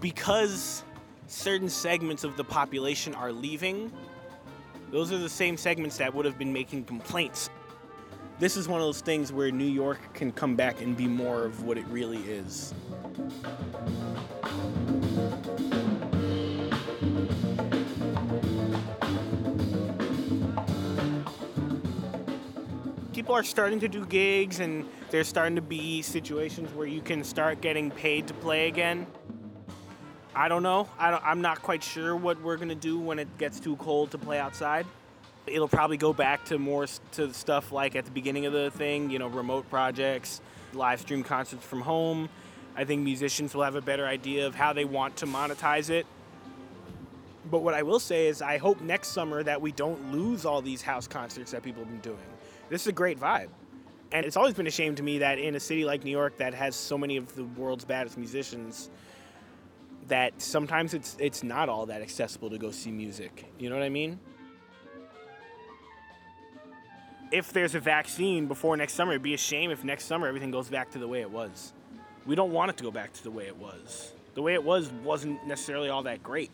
Because 0.00 0.84
certain 1.26 1.68
segments 1.68 2.22
of 2.22 2.36
the 2.36 2.44
population 2.44 3.12
are 3.16 3.32
leaving, 3.32 3.90
those 4.92 5.10
are 5.10 5.18
the 5.18 5.28
same 5.28 5.56
segments 5.56 5.96
that 5.96 6.14
would 6.14 6.26
have 6.26 6.38
been 6.38 6.52
making 6.52 6.84
complaints. 6.84 7.50
This 8.38 8.56
is 8.56 8.68
one 8.68 8.80
of 8.80 8.86
those 8.86 9.00
things 9.00 9.32
where 9.32 9.50
New 9.50 9.64
York 9.64 9.98
can 10.14 10.30
come 10.30 10.54
back 10.54 10.80
and 10.80 10.96
be 10.96 11.08
more 11.08 11.44
of 11.44 11.64
what 11.64 11.76
it 11.76 11.86
really 11.86 12.18
is. 12.18 12.72
People 23.30 23.38
are 23.38 23.44
starting 23.44 23.78
to 23.78 23.86
do 23.86 24.04
gigs 24.06 24.58
and 24.58 24.84
there's 25.10 25.28
starting 25.28 25.54
to 25.54 25.62
be 25.62 26.02
situations 26.02 26.68
where 26.74 26.88
you 26.88 27.00
can 27.00 27.22
start 27.22 27.60
getting 27.60 27.88
paid 27.88 28.26
to 28.26 28.34
play 28.34 28.66
again. 28.66 29.06
I 30.34 30.48
don't 30.48 30.64
know. 30.64 30.88
I 30.98 31.30
am 31.30 31.40
not 31.40 31.62
quite 31.62 31.84
sure 31.84 32.16
what 32.16 32.42
we're 32.42 32.56
going 32.56 32.70
to 32.70 32.74
do 32.74 32.98
when 32.98 33.20
it 33.20 33.28
gets 33.38 33.60
too 33.60 33.76
cold 33.76 34.10
to 34.10 34.18
play 34.18 34.40
outside. 34.40 34.84
It'll 35.46 35.68
probably 35.68 35.96
go 35.96 36.12
back 36.12 36.44
to 36.46 36.58
more 36.58 36.88
to 37.12 37.32
stuff 37.32 37.70
like 37.70 37.94
at 37.94 38.04
the 38.04 38.10
beginning 38.10 38.46
of 38.46 38.52
the 38.52 38.72
thing, 38.72 39.10
you 39.10 39.20
know, 39.20 39.28
remote 39.28 39.70
projects, 39.70 40.40
live 40.72 41.00
stream 41.00 41.22
concerts 41.22 41.64
from 41.64 41.82
home. 41.82 42.28
I 42.74 42.84
think 42.84 43.02
musicians 43.04 43.54
will 43.54 43.62
have 43.62 43.76
a 43.76 43.80
better 43.80 44.06
idea 44.06 44.48
of 44.48 44.56
how 44.56 44.72
they 44.72 44.84
want 44.84 45.14
to 45.18 45.26
monetize 45.26 45.88
it. 45.88 46.04
But 47.48 47.62
what 47.62 47.74
I 47.74 47.84
will 47.84 48.00
say 48.00 48.26
is, 48.26 48.42
I 48.42 48.58
hope 48.58 48.80
next 48.80 49.10
summer 49.10 49.44
that 49.44 49.62
we 49.62 49.70
don't 49.70 50.10
lose 50.10 50.44
all 50.44 50.60
these 50.60 50.82
house 50.82 51.06
concerts 51.06 51.52
that 51.52 51.62
people 51.62 51.84
have 51.84 51.92
been 51.92 52.00
doing 52.00 52.18
this 52.70 52.82
is 52.82 52.86
a 52.86 52.92
great 52.92 53.20
vibe. 53.20 53.48
And 54.12 54.24
it's 54.24 54.36
always 54.36 54.54
been 54.54 54.66
a 54.66 54.72
shame 54.72 54.94
to 54.96 55.02
me 55.02 55.18
that 55.18 55.38
in 55.38 55.54
a 55.54 55.60
city 55.60 55.84
like 55.84 56.02
New 56.02 56.10
York 56.10 56.38
that 56.38 56.54
has 56.54 56.74
so 56.74 56.96
many 56.96 57.16
of 57.16 57.34
the 57.36 57.44
world's 57.44 57.84
baddest 57.84 58.16
musicians, 58.16 58.90
that 60.08 60.40
sometimes 60.40 60.94
it's 60.94 61.16
it's 61.20 61.42
not 61.42 61.68
all 61.68 61.86
that 61.86 62.02
accessible 62.02 62.50
to 62.50 62.58
go 62.58 62.70
see 62.70 62.90
music. 62.90 63.52
You 63.58 63.68
know 63.70 63.76
what 63.76 63.84
I 63.84 63.90
mean? 63.90 64.18
If 67.30 67.52
there's 67.52 67.76
a 67.76 67.80
vaccine 67.80 68.46
before 68.46 68.76
next 68.76 68.94
summer, 68.94 69.12
it'd 69.12 69.22
be 69.22 69.34
a 69.34 69.38
shame 69.38 69.70
if 69.70 69.84
next 69.84 70.06
summer 70.06 70.26
everything 70.26 70.50
goes 70.50 70.68
back 70.68 70.90
to 70.92 70.98
the 70.98 71.06
way 71.06 71.20
it 71.20 71.30
was. 71.30 71.72
We 72.26 72.34
don't 72.34 72.52
want 72.52 72.70
it 72.70 72.76
to 72.78 72.82
go 72.82 72.90
back 72.90 73.12
to 73.12 73.22
the 73.22 73.30
way 73.30 73.46
it 73.46 73.56
was. 73.56 74.12
The 74.34 74.42
way 74.42 74.54
it 74.54 74.64
was 74.64 74.90
wasn't 75.04 75.46
necessarily 75.46 75.88
all 75.88 76.02
that 76.04 76.22
great. 76.24 76.50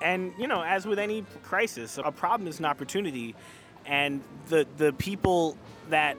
And, 0.00 0.32
you 0.38 0.46
know, 0.46 0.62
as 0.62 0.86
with 0.86 1.00
any 1.00 1.24
crisis, 1.42 1.98
a 2.02 2.12
problem 2.12 2.48
is 2.48 2.60
an 2.60 2.64
opportunity 2.64 3.34
and 3.88 4.22
the 4.48 4.66
the 4.76 4.92
people 4.92 5.56
that 5.90 6.16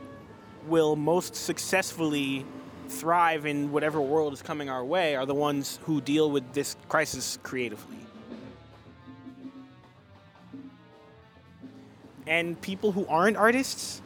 will 0.67 0.95
most 0.95 1.36
successfully 1.36 2.45
thrive 2.89 3.45
in 3.45 3.72
whatever 3.72 4.01
world 4.01 4.34
is 4.34 4.41
coming 4.41 4.70
our 4.70 4.84
way 4.84 5.15
are 5.15 5.26
the 5.26 5.36
ones 5.36 5.80
who 5.84 6.01
deal 6.01 6.30
with 6.30 6.53
this 6.53 6.76
crisis 6.89 7.38
creatively. 7.43 7.97
And 12.28 12.59
people 12.61 12.91
who 12.91 13.05
aren't 13.07 13.38
artists 13.38 14.01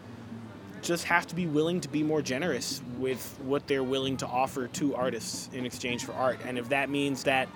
just 0.82 1.06
have 1.06 1.26
to 1.28 1.36
be 1.36 1.48
willing 1.48 1.82
to 1.82 1.90
be 1.90 2.04
more 2.04 2.22
generous 2.22 2.82
with 3.00 3.38
what 3.44 3.68
they're 3.68 3.84
willing 3.84 4.18
to 4.18 4.28
offer 4.28 4.68
to 4.68 4.96
artists 4.96 5.50
in 5.54 5.66
exchange 5.66 6.04
for 6.04 6.14
art. 6.14 6.40
And 6.46 6.58
if 6.58 6.70
that 6.70 6.90
means 6.90 7.24
that 7.24 7.48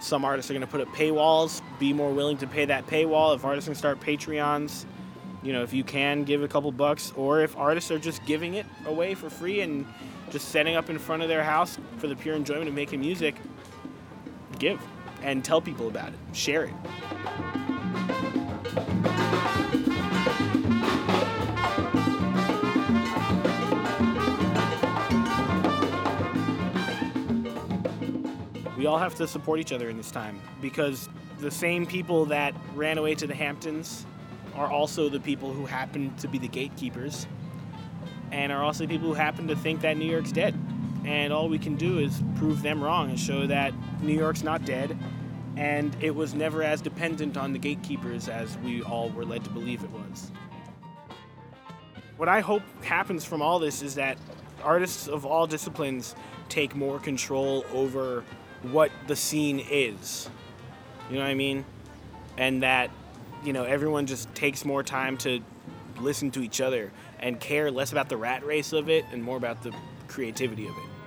some 0.00 0.24
artists 0.24 0.50
are 0.50 0.54
going 0.54 0.66
to 0.66 0.70
put 0.70 0.80
up 0.80 0.88
paywalls, 0.88 1.60
be 1.80 1.92
more 1.92 2.12
willing 2.12 2.36
to 2.38 2.46
pay 2.46 2.64
that 2.64 2.86
paywall. 2.86 3.34
If 3.34 3.44
artists 3.44 3.68
can 3.68 3.74
start 3.74 4.00
Patreons, 4.00 4.84
you 5.42 5.52
know, 5.52 5.62
if 5.62 5.72
you 5.72 5.84
can 5.84 6.24
give 6.24 6.42
a 6.42 6.48
couple 6.48 6.70
bucks, 6.72 7.12
or 7.16 7.40
if 7.40 7.56
artists 7.56 7.90
are 7.90 7.98
just 7.98 8.24
giving 8.24 8.54
it 8.54 8.66
away 8.86 9.14
for 9.14 9.30
free 9.30 9.60
and 9.60 9.86
just 10.30 10.48
setting 10.48 10.76
up 10.76 10.90
in 10.90 10.98
front 10.98 11.22
of 11.22 11.28
their 11.28 11.44
house 11.44 11.78
for 11.98 12.08
the 12.08 12.16
pure 12.16 12.34
enjoyment 12.34 12.68
of 12.68 12.74
making 12.74 13.00
music, 13.00 13.36
give 14.58 14.80
and 15.22 15.44
tell 15.44 15.60
people 15.60 15.88
about 15.88 16.08
it, 16.08 16.18
share 16.32 16.64
it. 16.64 16.74
We 28.76 28.86
all 28.86 28.98
have 28.98 29.16
to 29.16 29.26
support 29.26 29.58
each 29.58 29.72
other 29.72 29.88
in 29.88 29.96
this 29.96 30.10
time 30.10 30.40
because 30.60 31.08
the 31.40 31.50
same 31.50 31.84
people 31.84 32.24
that 32.26 32.54
ran 32.74 32.96
away 32.96 33.14
to 33.16 33.26
the 33.26 33.34
Hamptons 33.34 34.06
are 34.58 34.70
also 34.70 35.08
the 35.08 35.20
people 35.20 35.52
who 35.52 35.66
happen 35.66 36.14
to 36.16 36.28
be 36.28 36.38
the 36.38 36.48
gatekeepers 36.48 37.26
and 38.30 38.52
are 38.52 38.62
also 38.62 38.84
the 38.84 38.88
people 38.88 39.08
who 39.08 39.14
happen 39.14 39.48
to 39.48 39.56
think 39.56 39.80
that 39.80 39.96
New 39.96 40.10
York's 40.10 40.32
dead. 40.32 40.54
And 41.04 41.32
all 41.32 41.48
we 41.48 41.58
can 41.58 41.76
do 41.76 41.98
is 41.98 42.22
prove 42.36 42.60
them 42.60 42.82
wrong 42.82 43.08
and 43.10 43.18
show 43.18 43.46
that 43.46 43.72
New 44.02 44.14
York's 44.14 44.42
not 44.42 44.64
dead 44.64 44.98
and 45.58 45.96
it 46.00 46.14
was 46.14 46.34
never 46.34 46.62
as 46.62 46.80
dependent 46.80 47.36
on 47.36 47.52
the 47.52 47.58
gatekeepers 47.58 48.28
as 48.28 48.56
we 48.58 48.80
all 48.82 49.10
were 49.10 49.24
led 49.24 49.42
to 49.42 49.50
believe 49.50 49.82
it 49.82 49.90
was. 49.90 50.30
What 52.16 52.28
I 52.28 52.40
hope 52.40 52.62
happens 52.84 53.24
from 53.24 53.42
all 53.42 53.58
this 53.58 53.82
is 53.82 53.96
that 53.96 54.18
artists 54.62 55.08
of 55.08 55.26
all 55.26 55.48
disciplines 55.48 56.14
take 56.48 56.76
more 56.76 57.00
control 57.00 57.64
over 57.72 58.24
what 58.62 58.92
the 59.08 59.16
scene 59.16 59.64
is. 59.68 60.30
You 61.10 61.16
know 61.16 61.22
what 61.22 61.30
I 61.30 61.34
mean? 61.34 61.64
And 62.36 62.62
that, 62.62 62.90
you 63.44 63.52
know, 63.52 63.64
everyone 63.64 64.06
just 64.06 64.32
takes 64.34 64.64
more 64.64 64.82
time 64.82 65.16
to 65.18 65.40
listen 66.00 66.30
to 66.32 66.42
each 66.42 66.60
other 66.60 66.92
and 67.18 67.38
care 67.40 67.70
less 67.70 67.92
about 67.92 68.08
the 68.08 68.16
rat 68.16 68.44
race 68.44 68.72
of 68.72 68.88
it 68.88 69.04
and 69.12 69.22
more 69.22 69.36
about 69.36 69.62
the 69.62 69.74
creativity 70.06 70.66
of 70.66 70.76
it. 70.76 70.97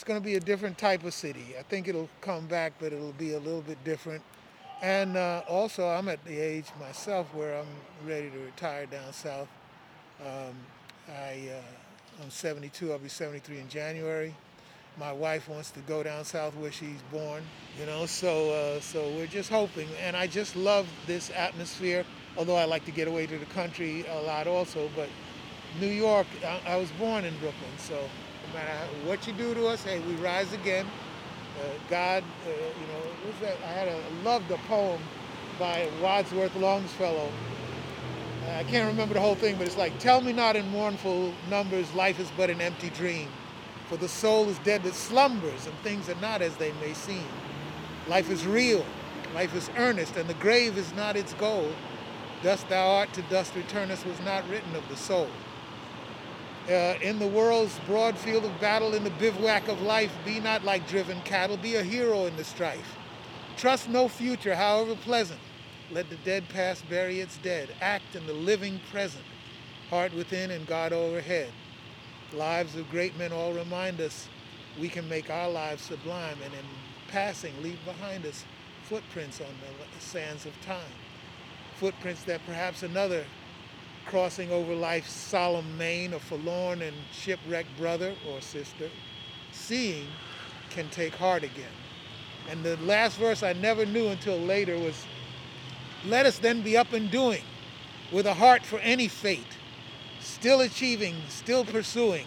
It's 0.00 0.08
going 0.08 0.18
to 0.18 0.24
be 0.24 0.36
a 0.36 0.40
different 0.40 0.78
type 0.78 1.04
of 1.04 1.12
city. 1.12 1.54
I 1.58 1.62
think 1.62 1.86
it'll 1.86 2.08
come 2.22 2.46
back, 2.46 2.72
but 2.80 2.90
it'll 2.90 3.12
be 3.12 3.34
a 3.34 3.38
little 3.38 3.60
bit 3.60 3.84
different. 3.84 4.22
And 4.80 5.14
uh, 5.14 5.42
also, 5.46 5.86
I'm 5.86 6.08
at 6.08 6.24
the 6.24 6.40
age 6.40 6.64
myself 6.80 7.26
where 7.34 7.58
I'm 7.60 8.08
ready 8.08 8.30
to 8.30 8.38
retire 8.38 8.86
down 8.86 9.12
south. 9.12 9.48
Um, 10.22 10.54
I, 11.06 11.50
uh, 11.52 12.22
I'm 12.22 12.30
72. 12.30 12.90
I'll 12.90 12.98
be 12.98 13.10
73 13.10 13.58
in 13.58 13.68
January. 13.68 14.34
My 14.98 15.12
wife 15.12 15.50
wants 15.50 15.70
to 15.72 15.80
go 15.80 16.02
down 16.02 16.24
south 16.24 16.56
where 16.56 16.72
she's 16.72 17.02
born, 17.12 17.42
you 17.78 17.84
know. 17.84 18.06
So, 18.06 18.52
uh, 18.52 18.80
so 18.80 19.06
we're 19.10 19.26
just 19.26 19.50
hoping. 19.50 19.88
And 20.02 20.16
I 20.16 20.26
just 20.26 20.56
love 20.56 20.88
this 21.06 21.30
atmosphere. 21.36 22.06
Although 22.38 22.56
I 22.56 22.64
like 22.64 22.86
to 22.86 22.90
get 22.90 23.06
away 23.06 23.26
to 23.26 23.36
the 23.36 23.44
country 23.44 24.06
a 24.08 24.22
lot 24.22 24.46
also, 24.46 24.88
but 24.96 25.10
New 25.78 25.88
York. 25.88 26.26
I, 26.42 26.72
I 26.72 26.76
was 26.76 26.90
born 26.92 27.26
in 27.26 27.36
Brooklyn, 27.38 27.76
so 27.76 27.98
matter 28.54 28.72
what 29.04 29.26
you 29.26 29.32
do 29.32 29.54
to 29.54 29.66
us, 29.66 29.82
hey, 29.84 30.00
we 30.00 30.14
rise 30.14 30.52
again. 30.52 30.86
Uh, 31.58 31.64
God, 31.88 32.24
uh, 32.46 32.50
you 32.50 32.86
know, 32.86 33.00
what's 33.24 33.38
that? 33.40 33.56
I 33.64 33.72
had 33.72 33.88
a 33.88 34.00
loved 34.24 34.50
a 34.50 34.56
poem 34.68 35.00
by 35.58 35.88
Wadsworth 36.00 36.54
Longfellow. 36.56 37.30
Uh, 38.46 38.50
I 38.52 38.64
can't 38.64 38.88
remember 38.88 39.14
the 39.14 39.20
whole 39.20 39.34
thing, 39.34 39.56
but 39.56 39.66
it's 39.66 39.76
like, 39.76 39.98
"Tell 39.98 40.20
me 40.20 40.32
not 40.32 40.56
in 40.56 40.68
mournful 40.70 41.34
numbers, 41.50 41.92
life 41.94 42.18
is 42.18 42.30
but 42.36 42.50
an 42.50 42.60
empty 42.60 42.90
dream, 42.90 43.28
for 43.88 43.96
the 43.96 44.08
soul 44.08 44.48
is 44.48 44.58
dead 44.60 44.82
that 44.84 44.94
slumbers, 44.94 45.66
and 45.66 45.76
things 45.80 46.08
are 46.08 46.20
not 46.20 46.40
as 46.40 46.56
they 46.56 46.72
may 46.80 46.94
seem. 46.94 47.28
Life 48.08 48.30
is 48.30 48.46
real, 48.46 48.84
life 49.34 49.54
is 49.54 49.70
earnest, 49.76 50.16
and 50.16 50.28
the 50.28 50.34
grave 50.34 50.78
is 50.78 50.94
not 50.94 51.16
its 51.16 51.34
goal. 51.34 51.70
Dust 52.42 52.68
thou 52.70 52.88
art, 52.88 53.12
to 53.12 53.22
dust 53.22 53.54
returnest 53.54 54.06
was 54.06 54.18
not 54.20 54.48
written 54.48 54.74
of 54.74 54.88
the 54.88 54.96
soul." 54.96 55.28
Uh, 56.70 56.98
in 57.02 57.18
the 57.18 57.26
world's 57.26 57.78
broad 57.86 58.16
field 58.16 58.44
of 58.44 58.60
battle, 58.60 58.94
in 58.94 59.02
the 59.02 59.10
bivouac 59.10 59.66
of 59.68 59.82
life, 59.82 60.12
be 60.24 60.38
not 60.38 60.64
like 60.64 60.88
driven 60.88 61.20
cattle, 61.22 61.56
be 61.56 61.74
a 61.74 61.82
hero 61.82 62.26
in 62.26 62.36
the 62.36 62.44
strife. 62.44 62.96
Trust 63.56 63.88
no 63.88 64.08
future, 64.08 64.54
however 64.54 64.94
pleasant. 64.94 65.40
Let 65.90 66.08
the 66.08 66.16
dead 66.16 66.48
past 66.48 66.88
bury 66.88 67.20
its 67.20 67.36
dead. 67.38 67.70
Act 67.80 68.14
in 68.14 68.24
the 68.26 68.32
living 68.32 68.80
present, 68.90 69.24
heart 69.88 70.14
within 70.14 70.52
and 70.52 70.66
God 70.66 70.92
overhead. 70.92 71.50
Lives 72.32 72.76
of 72.76 72.88
great 72.90 73.18
men 73.18 73.32
all 73.32 73.52
remind 73.52 74.00
us 74.00 74.28
we 74.78 74.88
can 74.88 75.08
make 75.08 75.28
our 75.28 75.50
lives 75.50 75.82
sublime 75.82 76.38
and 76.44 76.54
in 76.54 76.64
passing 77.08 77.52
leave 77.60 77.84
behind 77.84 78.24
us 78.24 78.44
footprints 78.84 79.40
on 79.40 79.48
the 79.48 80.00
sands 80.00 80.46
of 80.46 80.52
time. 80.60 80.92
Footprints 81.74 82.22
that 82.24 82.40
perhaps 82.46 82.84
another 82.84 83.24
crossing 84.06 84.50
over 84.50 84.74
life's 84.74 85.12
solemn 85.12 85.76
main, 85.78 86.14
a 86.14 86.18
forlorn 86.18 86.82
and 86.82 86.96
shipwrecked 87.12 87.76
brother 87.76 88.14
or 88.28 88.40
sister 88.40 88.90
seeing 89.52 90.06
can 90.70 90.88
take 90.90 91.14
heart 91.14 91.42
again. 91.42 91.76
And 92.48 92.64
the 92.64 92.76
last 92.78 93.18
verse 93.18 93.42
I 93.42 93.52
never 93.52 93.86
knew 93.86 94.08
until 94.08 94.38
later 94.38 94.78
was, 94.78 95.04
Let 96.04 96.26
us 96.26 96.38
then 96.38 96.62
be 96.62 96.76
up 96.76 96.92
and 96.92 97.10
doing, 97.10 97.42
with 98.10 98.26
a 98.26 98.34
heart 98.34 98.64
for 98.64 98.78
any 98.80 99.08
fate, 99.08 99.58
still 100.20 100.60
achieving, 100.60 101.16
still 101.28 101.64
pursuing, 101.64 102.26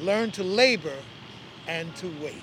learn 0.00 0.30
to 0.32 0.42
labor 0.42 0.96
and 1.66 1.94
to 1.96 2.06
wait. 2.22 2.34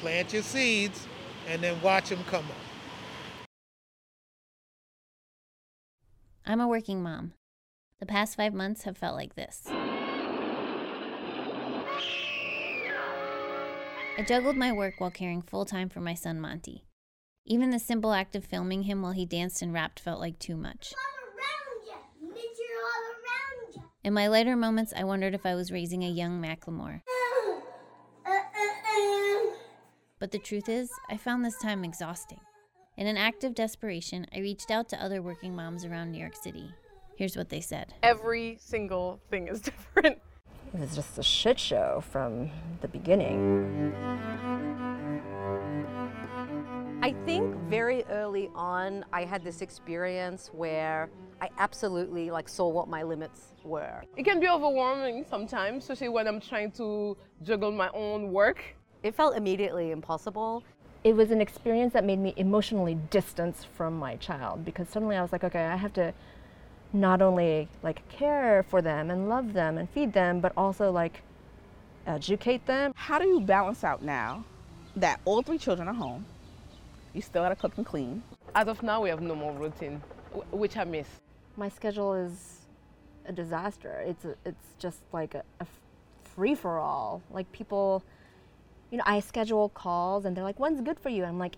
Plant 0.00 0.32
your 0.32 0.42
seeds 0.42 1.06
and 1.48 1.62
then 1.62 1.80
watch 1.80 2.08
them 2.08 2.22
come 2.28 2.44
up. 2.44 2.71
I'm 6.44 6.60
a 6.60 6.66
working 6.66 7.02
mom. 7.02 7.34
The 8.00 8.06
past 8.06 8.36
five 8.36 8.52
months 8.52 8.82
have 8.82 8.98
felt 8.98 9.14
like 9.14 9.36
this. 9.36 9.62
I 14.18 14.24
juggled 14.26 14.56
my 14.56 14.72
work 14.72 14.94
while 14.98 15.12
caring 15.12 15.40
full 15.40 15.64
time 15.64 15.88
for 15.88 16.00
my 16.00 16.14
son 16.14 16.40
Monty. 16.40 16.84
Even 17.44 17.70
the 17.70 17.78
simple 17.78 18.12
act 18.12 18.34
of 18.34 18.44
filming 18.44 18.82
him 18.82 19.02
while 19.02 19.12
he 19.12 19.24
danced 19.24 19.62
and 19.62 19.72
rapped 19.72 20.00
felt 20.00 20.20
like 20.20 20.38
too 20.40 20.56
much. 20.56 20.92
In 24.04 24.12
my 24.12 24.26
lighter 24.26 24.56
moments, 24.56 24.92
I 24.96 25.04
wondered 25.04 25.34
if 25.34 25.46
I 25.46 25.54
was 25.54 25.70
raising 25.70 26.02
a 26.02 26.08
young 26.08 26.42
Macklemore. 26.42 27.02
But 30.18 30.32
the 30.32 30.40
truth 30.40 30.68
is, 30.68 30.90
I 31.08 31.16
found 31.16 31.44
this 31.44 31.58
time 31.62 31.84
exhausting. 31.84 32.40
In 33.02 33.08
an 33.08 33.16
act 33.16 33.42
of 33.42 33.56
desperation, 33.56 34.26
I 34.32 34.38
reached 34.38 34.70
out 34.70 34.88
to 34.90 35.02
other 35.02 35.22
working 35.22 35.56
moms 35.56 35.84
around 35.84 36.12
New 36.12 36.20
York 36.20 36.36
City. 36.36 36.72
Here's 37.16 37.36
what 37.36 37.48
they 37.48 37.60
said 37.60 37.92
Every 38.00 38.56
single 38.60 39.20
thing 39.28 39.48
is 39.48 39.60
different. 39.70 40.20
It 40.72 40.78
was 40.78 40.94
just 40.94 41.18
a 41.18 41.22
shit 41.24 41.58
show 41.58 42.04
from 42.12 42.48
the 42.80 42.86
beginning. 42.86 43.92
I 47.02 47.12
think 47.26 47.56
very 47.68 48.04
early 48.04 48.48
on, 48.54 49.04
I 49.12 49.24
had 49.24 49.42
this 49.42 49.62
experience 49.62 50.50
where 50.52 51.10
I 51.40 51.48
absolutely 51.58 52.30
like 52.30 52.48
saw 52.48 52.68
what 52.68 52.86
my 52.86 53.02
limits 53.02 53.52
were. 53.64 54.04
It 54.16 54.22
can 54.22 54.38
be 54.38 54.46
overwhelming 54.46 55.24
sometimes, 55.28 55.82
especially 55.82 56.10
when 56.10 56.28
I'm 56.28 56.40
trying 56.40 56.70
to 56.78 57.16
juggle 57.42 57.72
my 57.72 57.90
own 57.94 58.30
work. 58.30 58.62
It 59.02 59.16
felt 59.16 59.36
immediately 59.36 59.90
impossible. 59.90 60.62
It 61.04 61.16
was 61.16 61.30
an 61.32 61.40
experience 61.40 61.92
that 61.94 62.04
made 62.04 62.20
me 62.20 62.32
emotionally 62.36 62.94
distance 62.94 63.64
from 63.64 63.98
my 63.98 64.16
child 64.16 64.64
because 64.64 64.88
suddenly 64.88 65.16
I 65.16 65.22
was 65.22 65.32
like, 65.32 65.42
okay, 65.42 65.64
I 65.64 65.76
have 65.76 65.92
to 65.94 66.14
not 66.92 67.20
only 67.20 67.68
like 67.82 68.08
care 68.08 68.64
for 68.68 68.80
them 68.80 69.10
and 69.10 69.28
love 69.28 69.52
them 69.52 69.78
and 69.78 69.90
feed 69.90 70.12
them, 70.12 70.40
but 70.40 70.52
also 70.56 70.92
like 70.92 71.22
educate 72.06 72.66
them. 72.66 72.92
How 72.94 73.18
do 73.18 73.26
you 73.26 73.40
balance 73.40 73.82
out 73.82 74.02
now 74.02 74.44
that 74.94 75.20
all 75.24 75.42
three 75.42 75.58
children 75.58 75.88
are 75.88 75.94
home? 75.94 76.24
You 77.14 77.22
still 77.22 77.42
gotta 77.42 77.56
cook 77.56 77.76
and 77.76 77.86
clean. 77.86 78.22
As 78.54 78.68
of 78.68 78.82
now, 78.82 79.02
we 79.02 79.08
have 79.08 79.20
no 79.20 79.34
more 79.34 79.52
routine, 79.52 80.00
which 80.50 80.76
I 80.76 80.84
miss. 80.84 81.08
My 81.56 81.68
schedule 81.68 82.14
is 82.14 82.60
a 83.26 83.32
disaster. 83.32 84.02
It's 84.06 84.24
a, 84.24 84.34
it's 84.44 84.66
just 84.78 85.00
like 85.12 85.34
a, 85.34 85.42
a 85.60 85.66
free 86.22 86.54
for 86.54 86.78
all. 86.78 87.22
Like 87.30 87.50
people, 87.52 88.02
you 88.92 88.98
know, 88.98 89.04
I 89.06 89.20
schedule 89.20 89.70
calls 89.70 90.26
and 90.26 90.36
they're 90.36 90.44
like, 90.44 90.60
"When's 90.60 90.82
good 90.82 91.00
for 91.00 91.08
you?" 91.08 91.24
I'm 91.24 91.38
like, 91.38 91.56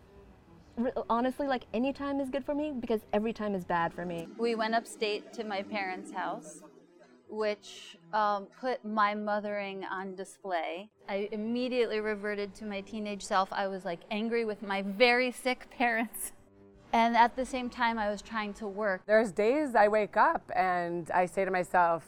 honestly, 1.10 1.48
like 1.48 1.64
any 1.74 1.92
time 1.92 2.20
is 2.20 2.30
good 2.30 2.44
for 2.44 2.54
me 2.54 2.72
because 2.78 3.00
every 3.12 3.32
time 3.32 3.54
is 3.54 3.64
bad 3.64 3.92
for 3.92 4.06
me. 4.06 4.28
We 4.38 4.54
went 4.54 4.74
upstate 4.74 5.32
to 5.34 5.44
my 5.44 5.62
parents' 5.62 6.12
house, 6.12 6.62
which 7.28 7.96
um, 8.12 8.46
put 8.60 8.84
my 8.84 9.14
mothering 9.14 9.84
on 9.84 10.14
display. 10.14 10.90
I 11.08 11.28
immediately 11.32 11.98
reverted 12.00 12.54
to 12.56 12.64
my 12.64 12.80
teenage 12.80 13.24
self. 13.24 13.52
I 13.52 13.66
was 13.66 13.84
like 13.84 14.00
angry 14.12 14.44
with 14.44 14.62
my 14.62 14.82
very 14.82 15.32
sick 15.32 15.68
parents. 15.76 16.32
And 16.92 17.16
at 17.16 17.34
the 17.34 17.44
same 17.44 17.68
time, 17.68 17.98
I 17.98 18.08
was 18.08 18.22
trying 18.22 18.54
to 18.54 18.68
work. 18.68 19.02
There's 19.06 19.32
days 19.32 19.74
I 19.74 19.88
wake 19.88 20.16
up 20.16 20.48
and 20.54 21.10
I 21.10 21.26
say 21.26 21.44
to 21.44 21.50
myself, 21.50 22.06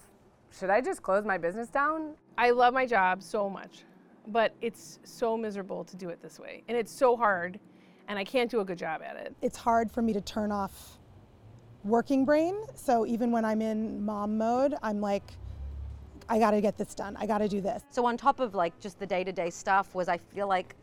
should 0.56 0.70
I 0.70 0.80
just 0.80 1.02
close 1.02 1.24
my 1.24 1.38
business 1.38 1.68
down? 1.68 2.14
I 2.38 2.50
love 2.50 2.72
my 2.72 2.86
job 2.86 3.20
so 3.20 3.50
much, 3.50 3.82
but 4.28 4.54
it's 4.60 4.98
so 5.04 5.36
miserable 5.36 5.84
to 5.84 5.96
do 5.96 6.08
it 6.08 6.20
this 6.22 6.38
way. 6.38 6.62
And 6.68 6.76
it's 6.76 6.92
so 6.92 7.16
hard, 7.16 7.58
and 8.08 8.18
I 8.18 8.24
can't 8.24 8.50
do 8.50 8.60
a 8.60 8.64
good 8.64 8.78
job 8.78 9.02
at 9.02 9.16
it. 9.16 9.34
It's 9.42 9.56
hard 9.56 9.90
for 9.90 10.02
me 10.02 10.12
to 10.12 10.20
turn 10.20 10.52
off 10.52 10.98
working 11.84 12.24
brain. 12.24 12.56
So 12.74 13.06
even 13.06 13.30
when 13.30 13.44
I'm 13.44 13.62
in 13.62 14.04
mom 14.04 14.36
mode, 14.36 14.74
I'm 14.82 15.00
like, 15.00 15.22
I 16.28 16.38
gotta 16.38 16.60
get 16.60 16.76
this 16.76 16.94
done. 16.94 17.16
I 17.18 17.26
gotta 17.26 17.48
do 17.48 17.60
this. 17.60 17.82
So 17.90 18.04
on 18.04 18.16
top 18.16 18.40
of 18.40 18.54
like 18.54 18.78
just 18.80 18.98
the 18.98 19.06
day-to-day 19.06 19.50
stuff 19.50 19.94
was 19.94 20.08
I 20.08 20.18
feel 20.18 20.48
like 20.48 20.74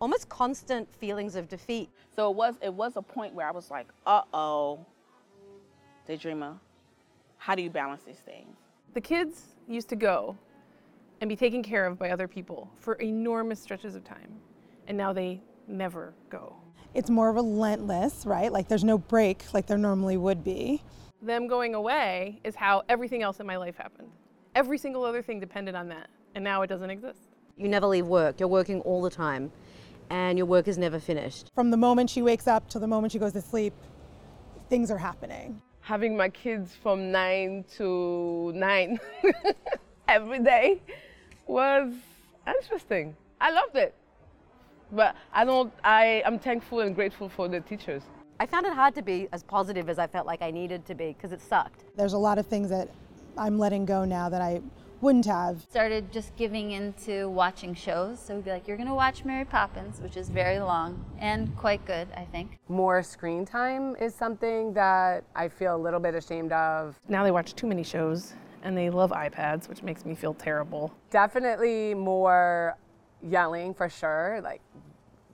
almost 0.00 0.28
constant 0.28 0.92
feelings 0.94 1.36
of 1.36 1.48
defeat. 1.48 1.90
So 2.14 2.30
it 2.30 2.36
was 2.36 2.54
it 2.62 2.72
was 2.72 2.96
a 2.96 3.02
point 3.02 3.34
where 3.34 3.46
I 3.46 3.50
was 3.50 3.70
like, 3.70 3.88
uh 4.06 4.22
oh, 4.32 4.84
Daydreamer, 6.08 6.58
how 7.36 7.54
do 7.54 7.62
you 7.62 7.70
balance 7.70 8.02
these 8.04 8.20
things? 8.20 8.56
The 8.94 9.00
kids 9.00 9.56
used 9.68 9.88
to 9.90 9.96
go 9.96 10.36
and 11.20 11.28
be 11.28 11.36
taken 11.36 11.62
care 11.62 11.86
of 11.86 11.98
by 11.98 12.10
other 12.10 12.28
people 12.28 12.70
for 12.76 12.94
enormous 12.94 13.60
stretches 13.60 13.94
of 13.94 14.04
time, 14.04 14.32
and 14.86 14.96
now 14.96 15.12
they 15.12 15.40
never 15.68 16.14
go. 16.30 16.56
It's 16.94 17.10
more 17.10 17.32
relentless, 17.32 18.24
right? 18.26 18.52
Like 18.52 18.68
there's 18.68 18.84
no 18.84 18.98
break 18.98 19.52
like 19.52 19.66
there 19.66 19.78
normally 19.78 20.16
would 20.16 20.44
be. 20.44 20.82
Them 21.22 21.46
going 21.46 21.74
away 21.74 22.40
is 22.44 22.54
how 22.54 22.82
everything 22.88 23.22
else 23.22 23.40
in 23.40 23.46
my 23.46 23.56
life 23.56 23.76
happened. 23.76 24.10
Every 24.54 24.78
single 24.78 25.04
other 25.04 25.22
thing 25.22 25.40
depended 25.40 25.74
on 25.74 25.88
that, 25.88 26.08
and 26.34 26.42
now 26.44 26.62
it 26.62 26.68
doesn't 26.68 26.90
exist. 26.90 27.20
You 27.56 27.68
never 27.68 27.86
leave 27.86 28.06
work. 28.06 28.40
You're 28.40 28.48
working 28.48 28.80
all 28.82 29.02
the 29.02 29.10
time, 29.10 29.50
and 30.10 30.38
your 30.38 30.46
work 30.46 30.68
is 30.68 30.78
never 30.78 31.00
finished. 31.00 31.50
From 31.54 31.70
the 31.70 31.76
moment 31.76 32.10
she 32.10 32.22
wakes 32.22 32.46
up 32.46 32.68
to 32.70 32.78
the 32.78 32.86
moment 32.86 33.12
she 33.12 33.18
goes 33.18 33.32
to 33.32 33.42
sleep, 33.42 33.74
things 34.68 34.90
are 34.90 34.98
happening. 34.98 35.60
Having 35.80 36.16
my 36.16 36.28
kids 36.28 36.74
from 36.82 37.12
nine 37.12 37.64
to 37.76 38.52
nine 38.54 38.98
every 40.08 40.38
day 40.38 40.80
was 41.46 41.92
interesting. 42.46 43.16
I 43.40 43.50
loved 43.50 43.76
it. 43.76 43.94
But 44.92 45.16
I 45.32 45.44
don't, 45.44 45.72
I, 45.82 46.22
I'm 46.24 46.38
thankful 46.38 46.80
and 46.80 46.94
grateful 46.94 47.28
for 47.28 47.48
the 47.48 47.60
teachers. 47.60 48.02
I 48.38 48.46
found 48.46 48.66
it 48.66 48.72
hard 48.72 48.94
to 48.96 49.02
be 49.02 49.28
as 49.32 49.42
positive 49.42 49.88
as 49.88 49.98
I 49.98 50.06
felt 50.06 50.26
like 50.26 50.42
I 50.42 50.50
needed 50.50 50.84
to 50.86 50.94
be 50.94 51.08
because 51.08 51.32
it 51.32 51.40
sucked. 51.40 51.84
There's 51.96 52.12
a 52.12 52.18
lot 52.18 52.38
of 52.38 52.46
things 52.46 52.68
that 52.70 52.88
I'm 53.36 53.58
letting 53.58 53.84
go 53.84 54.04
now 54.04 54.28
that 54.28 54.40
I 54.40 54.60
wouldn't 55.00 55.26
have. 55.26 55.62
Started 55.62 56.12
just 56.12 56.36
giving 56.36 56.72
into 56.72 57.28
watching 57.28 57.74
shows. 57.74 58.18
So 58.20 58.34
we'd 58.36 58.44
be 58.44 58.50
like, 58.50 58.68
you're 58.68 58.76
gonna 58.76 58.94
watch 58.94 59.24
Mary 59.24 59.44
Poppins, 59.44 60.00
which 60.00 60.16
is 60.16 60.28
very 60.28 60.58
long 60.58 61.04
and 61.18 61.54
quite 61.56 61.84
good, 61.84 62.08
I 62.16 62.24
think. 62.24 62.58
More 62.68 63.02
screen 63.02 63.44
time 63.44 63.96
is 63.96 64.14
something 64.14 64.72
that 64.74 65.24
I 65.34 65.48
feel 65.48 65.76
a 65.76 65.78
little 65.78 66.00
bit 66.00 66.14
ashamed 66.14 66.52
of. 66.52 66.98
Now 67.08 67.24
they 67.24 67.30
watch 67.30 67.54
too 67.54 67.66
many 67.66 67.82
shows 67.82 68.34
and 68.66 68.76
they 68.76 68.90
love 68.90 69.12
iPads, 69.12 69.68
which 69.68 69.84
makes 69.84 70.04
me 70.04 70.16
feel 70.16 70.34
terrible. 70.34 70.92
Definitely 71.10 71.94
more 71.94 72.76
yelling 73.22 73.72
for 73.72 73.88
sure, 73.88 74.40
like 74.42 74.60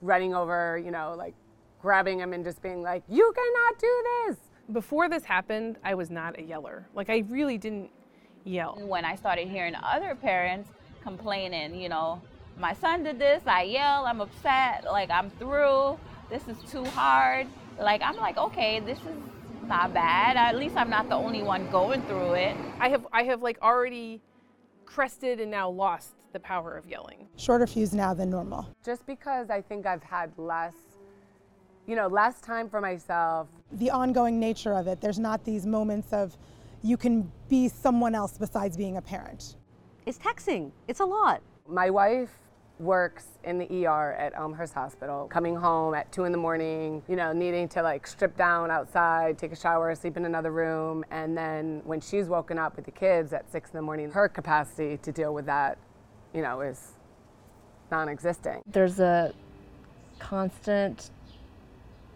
running 0.03 0.35
over, 0.35 0.77
you 0.77 0.91
know, 0.91 1.15
like 1.17 1.33
grabbing 1.81 2.19
him 2.19 2.31
and 2.33 2.45
just 2.45 2.61
being 2.61 2.83
like, 2.83 3.01
you 3.09 3.33
cannot 3.35 3.79
do 3.79 4.03
this. 4.27 4.37
Before 4.71 5.09
this 5.09 5.23
happened, 5.23 5.77
I 5.83 5.95
was 5.95 6.11
not 6.11 6.37
a 6.37 6.43
yeller. 6.43 6.87
Like, 6.93 7.09
I 7.09 7.23
really 7.27 7.57
didn't 7.57 7.89
yell. 8.43 8.77
When 8.79 9.03
I 9.03 9.15
started 9.15 9.47
hearing 9.47 9.73
other 9.81 10.13
parents 10.13 10.69
complaining, 11.01 11.73
you 11.73 11.89
know, 11.89 12.21
my 12.59 12.73
son 12.75 13.03
did 13.03 13.17
this, 13.17 13.41
I 13.47 13.63
yell, 13.63 14.05
I'm 14.05 14.21
upset, 14.21 14.85
like 14.85 15.09
I'm 15.09 15.31
through, 15.31 15.97
this 16.29 16.47
is 16.47 16.57
too 16.71 16.85
hard. 16.85 17.47
Like, 17.79 18.03
I'm 18.03 18.17
like, 18.17 18.37
okay, 18.37 18.79
this 18.79 18.99
is 18.99 19.17
not 19.67 19.93
bad. 19.93 20.37
At 20.37 20.57
least 20.57 20.75
I'm 20.75 20.89
not 20.89 21.09
the 21.09 21.15
only 21.15 21.41
one 21.41 21.69
going 21.71 22.01
through 22.03 22.33
it. 22.33 22.55
I 22.79 22.89
have, 22.89 23.07
I 23.11 23.23
have 23.23 23.41
like 23.41 23.57
already 23.61 24.21
crested 24.85 25.39
and 25.39 25.49
now 25.49 25.69
lost 25.69 26.13
the 26.33 26.39
power 26.39 26.75
of 26.75 26.85
yelling. 26.85 27.27
Shorter 27.37 27.67
fuse 27.67 27.93
now 27.93 28.13
than 28.13 28.29
normal. 28.29 28.67
Just 28.83 29.05
because 29.05 29.49
I 29.49 29.61
think 29.61 29.85
I've 29.85 30.03
had 30.03 30.31
less, 30.37 30.73
you 31.87 31.95
know, 31.95 32.07
less 32.07 32.41
time 32.41 32.69
for 32.69 32.81
myself. 32.81 33.47
The 33.73 33.91
ongoing 33.91 34.39
nature 34.39 34.73
of 34.73 34.87
it, 34.87 34.99
there's 34.99 35.19
not 35.19 35.43
these 35.45 35.65
moments 35.65 36.11
of 36.11 36.35
you 36.81 36.97
can 36.97 37.31
be 37.49 37.69
someone 37.69 38.13
else 38.13 38.37
besides 38.37 38.75
being 38.75 38.97
a 38.97 39.01
parent. 39.01 39.55
It's 40.05 40.17
taxing. 40.17 40.71
It's 40.87 40.99
a 40.99 41.05
lot. 41.05 41.41
My 41.67 41.89
wife 41.89 42.29
works 42.79 43.25
in 43.43 43.57
the 43.57 43.85
ER 43.85 44.13
at 44.13 44.33
Elmhurst 44.35 44.73
Hospital, 44.73 45.27
coming 45.27 45.55
home 45.55 45.93
at 45.93 46.11
two 46.11 46.23
in 46.23 46.31
the 46.31 46.37
morning, 46.37 47.01
you 47.07 47.15
know, 47.15 47.31
needing 47.31 47.67
to 47.69 47.81
like 47.81 48.07
strip 48.07 48.35
down 48.37 48.71
outside, 48.71 49.37
take 49.37 49.51
a 49.51 49.55
shower, 49.55 49.93
sleep 49.95 50.17
in 50.17 50.25
another 50.25 50.51
room. 50.51 51.03
And 51.11 51.37
then 51.37 51.81
when 51.85 52.01
she's 52.01 52.27
woken 52.27 52.57
up 52.57 52.75
with 52.75 52.85
the 52.85 52.91
kids 52.91 53.33
at 53.33 53.51
six 53.51 53.71
in 53.71 53.77
the 53.77 53.81
morning, 53.81 54.11
her 54.11 54.27
capacity 54.27 54.97
to 54.97 55.11
deal 55.11 55.33
with 55.33 55.45
that, 55.45 55.77
you 56.33 56.41
know, 56.41 56.61
is 56.61 56.93
non 57.91 58.09
existent. 58.09 58.63
There's 58.71 58.99
a 58.99 59.33
constant 60.19 61.11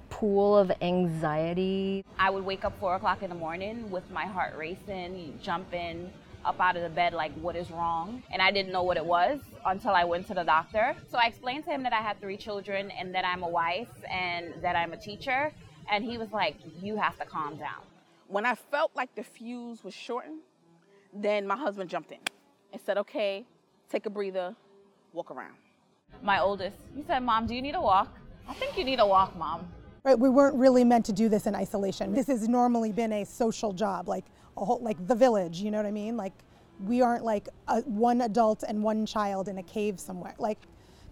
pool 0.09 0.57
of 0.57 0.71
anxiety. 0.81 2.03
I 2.17 2.29
would 2.29 2.45
wake 2.45 2.65
up 2.65 2.79
four 2.79 2.95
o'clock 2.95 3.21
in 3.21 3.29
the 3.29 3.35
morning 3.35 3.91
with 3.91 4.09
my 4.09 4.25
heart 4.25 4.55
racing, 4.57 5.37
jumping, 5.41 6.11
up 6.47 6.59
out 6.59 6.77
of 6.77 6.83
the 6.83 6.89
bed 6.89 7.13
like, 7.13 7.33
what 7.35 7.55
is 7.55 7.69
wrong? 7.69 8.23
And 8.31 8.41
I 8.41 8.51
didn't 8.51 8.71
know 8.71 8.83
what 8.83 8.97
it 8.97 9.05
was 9.05 9.39
until 9.65 9.91
I 9.91 10.05
went 10.05 10.27
to 10.27 10.33
the 10.33 10.43
doctor. 10.43 10.95
So 11.11 11.17
I 11.17 11.25
explained 11.27 11.65
to 11.65 11.71
him 11.71 11.83
that 11.83 11.93
I 11.93 12.01
had 12.01 12.19
three 12.21 12.37
children 12.37 12.89
and 12.91 13.13
that 13.13 13.25
I'm 13.25 13.43
a 13.43 13.49
wife 13.49 13.91
and 14.09 14.53
that 14.61 14.75
I'm 14.75 14.93
a 14.93 14.97
teacher. 14.97 15.51
And 15.91 16.03
he 16.03 16.17
was 16.17 16.31
like, 16.31 16.55
you 16.81 16.95
have 16.95 17.17
to 17.19 17.25
calm 17.25 17.57
down. 17.57 17.81
When 18.27 18.45
I 18.45 18.55
felt 18.55 18.91
like 18.95 19.13
the 19.15 19.23
fuse 19.23 19.83
was 19.83 19.93
shortened, 19.93 20.39
then 21.13 21.45
my 21.47 21.55
husband 21.55 21.89
jumped 21.89 22.11
in 22.11 22.19
and 22.71 22.81
said, 22.81 22.97
okay, 22.97 23.45
take 23.89 24.05
a 24.05 24.09
breather, 24.09 24.55
walk 25.13 25.31
around. 25.31 25.55
My 26.21 26.39
oldest, 26.39 26.77
he 26.95 27.03
said, 27.03 27.19
Mom, 27.19 27.47
do 27.47 27.53
you 27.53 27.61
need 27.61 27.75
a 27.75 27.81
walk? 27.81 28.17
I 28.47 28.53
think 28.53 28.77
you 28.77 28.83
need 28.83 28.99
a 28.99 29.05
walk, 29.05 29.35
Mom. 29.37 29.67
Right, 30.07 30.17
we 30.17 30.29
weren't 30.29 30.55
really 30.55 30.85
meant 30.85 31.05
to 31.07 31.11
do 31.11 31.27
this 31.27 31.47
in 31.47 31.53
isolation. 31.53 32.13
This 32.13 32.27
has 32.27 32.47
normally 32.47 32.93
been 32.93 33.11
a 33.11 33.25
social 33.25 33.73
job, 33.73 34.07
like 34.07 34.23
a 34.55 34.63
whole, 34.63 34.79
like 34.79 35.05
the 35.05 35.15
village. 35.15 35.59
You 35.59 35.69
know 35.69 35.75
what 35.75 35.85
I 35.85 35.91
mean? 35.91 36.15
Like 36.15 36.31
we 36.79 37.01
aren't 37.01 37.25
like 37.25 37.49
a, 37.67 37.81
one 37.81 38.21
adult 38.21 38.63
and 38.65 38.81
one 38.81 39.05
child 39.05 39.49
in 39.49 39.57
a 39.57 39.63
cave 39.63 39.99
somewhere. 39.99 40.33
Like 40.39 40.59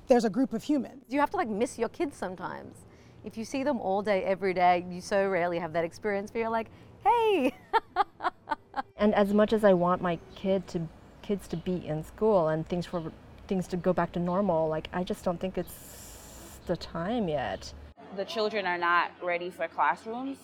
there's 0.07 0.23
a 0.23 0.29
group 0.29 0.53
of 0.53 0.63
humans. 0.63 1.03
You 1.09 1.19
have 1.19 1.29
to 1.31 1.35
like 1.35 1.49
miss 1.49 1.77
your 1.77 1.89
kids 1.89 2.15
sometimes. 2.15 2.85
If 3.25 3.37
you 3.37 3.43
see 3.43 3.63
them 3.63 3.81
all 3.81 4.01
day, 4.01 4.23
every 4.23 4.53
day, 4.53 4.85
you 4.89 5.01
so 5.01 5.27
rarely 5.27 5.59
have 5.59 5.73
that 5.73 5.83
experience 5.83 6.33
where 6.33 6.43
you're 6.43 6.49
like, 6.49 6.69
hey. 7.03 7.53
and 8.95 9.13
as 9.13 9.33
much 9.33 9.51
as 9.51 9.65
I 9.65 9.73
want 9.73 10.01
my 10.01 10.19
kid 10.35 10.67
to 10.67 10.87
kids 11.21 11.49
to 11.49 11.57
be 11.57 11.85
in 11.85 12.01
school 12.01 12.47
and 12.47 12.65
things 12.69 12.85
for 12.85 13.11
things 13.49 13.67
to 13.67 13.75
go 13.75 13.91
back 13.91 14.13
to 14.13 14.21
normal, 14.21 14.69
like 14.69 14.87
I 14.93 15.03
just 15.03 15.25
don't 15.25 15.37
think 15.37 15.57
it's 15.57 16.59
the 16.65 16.77
time 16.77 17.27
yet. 17.27 17.73
The 18.15 18.23
children 18.25 18.65
are 18.65 18.77
not 18.77 19.11
ready 19.21 19.49
for 19.49 19.67
classrooms. 19.67 20.37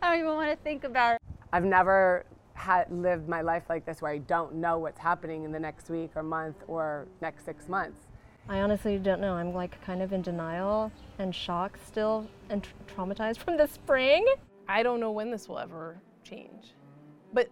I 0.00 0.10
don't 0.10 0.20
even 0.20 0.34
want 0.34 0.50
to 0.50 0.56
think 0.56 0.84
about 0.84 1.16
it. 1.16 1.22
I've 1.52 1.64
never 1.64 2.24
had 2.54 2.90
lived 2.92 3.28
my 3.28 3.40
life 3.40 3.64
like 3.68 3.84
this 3.84 4.00
where 4.00 4.12
I 4.12 4.18
don't 4.18 4.54
know 4.54 4.78
what's 4.78 5.00
happening 5.00 5.44
in 5.44 5.50
the 5.50 5.58
next 5.58 5.90
week 5.90 6.10
or 6.14 6.22
month 6.22 6.56
or 6.68 7.08
next 7.20 7.44
six 7.44 7.68
months. 7.68 8.06
I 8.48 8.60
honestly 8.60 8.98
don't 8.98 9.20
know. 9.20 9.34
I'm 9.34 9.52
like 9.52 9.82
kind 9.84 10.00
of 10.00 10.12
in 10.12 10.22
denial 10.22 10.92
and 11.18 11.34
shock 11.34 11.78
still 11.84 12.28
and 12.50 12.62
tra- 12.62 12.72
traumatized 12.94 13.38
from 13.38 13.56
the 13.56 13.66
spring. 13.66 14.24
I 14.68 14.82
don't 14.84 15.00
know 15.00 15.10
when 15.10 15.30
this 15.30 15.48
will 15.48 15.58
ever 15.58 16.00
change. 16.22 16.74
But 17.32 17.48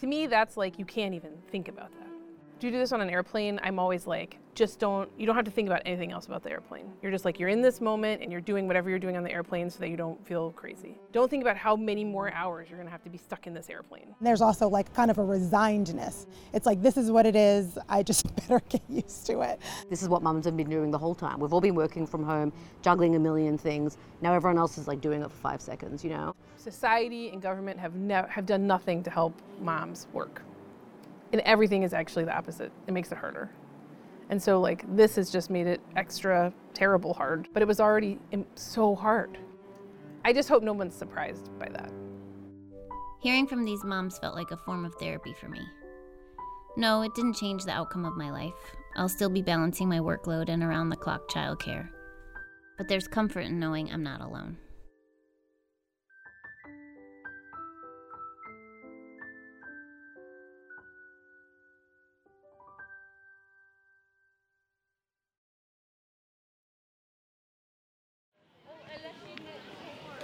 to 0.00 0.06
me, 0.06 0.26
that's 0.26 0.56
like 0.56 0.78
you 0.78 0.86
can't 0.86 1.14
even 1.14 1.32
think 1.50 1.68
about 1.68 1.90
that. 1.92 2.09
Do 2.60 2.66
you 2.66 2.72
do 2.74 2.78
this 2.78 2.92
on 2.92 3.00
an 3.00 3.08
airplane? 3.08 3.58
I'm 3.62 3.78
always 3.78 4.06
like, 4.06 4.36
just 4.54 4.78
don't, 4.78 5.10
you 5.16 5.24
don't 5.24 5.34
have 5.34 5.46
to 5.46 5.50
think 5.50 5.66
about 5.66 5.80
anything 5.86 6.12
else 6.12 6.26
about 6.26 6.42
the 6.42 6.50
airplane. 6.50 6.92
You're 7.00 7.10
just 7.10 7.24
like, 7.24 7.40
you're 7.40 7.48
in 7.48 7.62
this 7.62 7.80
moment 7.80 8.20
and 8.20 8.30
you're 8.30 8.42
doing 8.42 8.66
whatever 8.66 8.90
you're 8.90 8.98
doing 8.98 9.16
on 9.16 9.22
the 9.22 9.32
airplane 9.32 9.70
so 9.70 9.78
that 9.78 9.88
you 9.88 9.96
don't 9.96 10.22
feel 10.26 10.50
crazy. 10.50 10.98
Don't 11.10 11.30
think 11.30 11.42
about 11.42 11.56
how 11.56 11.74
many 11.74 12.04
more 12.04 12.30
hours 12.34 12.68
you're 12.68 12.78
gonna 12.78 12.90
have 12.90 13.02
to 13.04 13.08
be 13.08 13.16
stuck 13.16 13.46
in 13.46 13.54
this 13.54 13.70
airplane. 13.70 14.14
There's 14.20 14.42
also 14.42 14.68
like 14.68 14.92
kind 14.92 15.10
of 15.10 15.16
a 15.16 15.22
resignedness. 15.22 16.26
It's 16.52 16.66
like, 16.66 16.82
this 16.82 16.98
is 16.98 17.10
what 17.10 17.24
it 17.24 17.34
is. 17.34 17.78
I 17.88 18.02
just 18.02 18.26
better 18.36 18.60
get 18.68 18.82
used 18.90 19.24
to 19.28 19.40
it. 19.40 19.58
This 19.88 20.02
is 20.02 20.10
what 20.10 20.22
mums 20.22 20.44
have 20.44 20.58
been 20.58 20.68
doing 20.68 20.90
the 20.90 20.98
whole 20.98 21.14
time. 21.14 21.40
We've 21.40 21.54
all 21.54 21.62
been 21.62 21.74
working 21.74 22.06
from 22.06 22.22
home, 22.22 22.52
juggling 22.82 23.16
a 23.16 23.18
million 23.18 23.56
things. 23.56 23.96
Now 24.20 24.34
everyone 24.34 24.58
else 24.58 24.76
is 24.76 24.86
like 24.86 25.00
doing 25.00 25.22
it 25.22 25.30
for 25.30 25.36
five 25.38 25.62
seconds, 25.62 26.04
you 26.04 26.10
know? 26.10 26.34
Society 26.58 27.30
and 27.30 27.40
government 27.40 27.80
have, 27.80 27.94
nev- 27.94 28.28
have 28.28 28.44
done 28.44 28.66
nothing 28.66 29.02
to 29.04 29.10
help 29.10 29.32
moms 29.62 30.08
work. 30.12 30.42
And 31.32 31.40
everything 31.42 31.82
is 31.82 31.92
actually 31.92 32.24
the 32.24 32.36
opposite. 32.36 32.72
It 32.86 32.92
makes 32.92 33.12
it 33.12 33.18
harder. 33.18 33.50
And 34.30 34.40
so, 34.42 34.60
like, 34.60 34.84
this 34.96 35.16
has 35.16 35.30
just 35.30 35.50
made 35.50 35.66
it 35.66 35.80
extra 35.96 36.52
terrible 36.74 37.14
hard, 37.14 37.48
but 37.52 37.62
it 37.62 37.68
was 37.68 37.80
already 37.80 38.18
so 38.54 38.94
hard. 38.94 39.38
I 40.24 40.32
just 40.32 40.48
hope 40.48 40.62
no 40.62 40.72
one's 40.72 40.94
surprised 40.94 41.50
by 41.58 41.68
that. 41.68 41.92
Hearing 43.20 43.46
from 43.46 43.64
these 43.64 43.84
moms 43.84 44.18
felt 44.18 44.34
like 44.34 44.50
a 44.50 44.56
form 44.56 44.84
of 44.84 44.94
therapy 44.94 45.34
for 45.40 45.48
me. 45.48 45.60
No, 46.76 47.02
it 47.02 47.14
didn't 47.14 47.36
change 47.36 47.64
the 47.64 47.72
outcome 47.72 48.04
of 48.04 48.16
my 48.16 48.30
life. 48.30 48.54
I'll 48.96 49.08
still 49.08 49.28
be 49.28 49.42
balancing 49.42 49.88
my 49.88 49.98
workload 49.98 50.48
and 50.48 50.62
around 50.62 50.88
the 50.88 50.96
clock 50.96 51.28
childcare. 51.28 51.88
But 52.78 52.88
there's 52.88 53.08
comfort 53.08 53.40
in 53.40 53.58
knowing 53.58 53.92
I'm 53.92 54.02
not 54.02 54.20
alone. 54.20 54.56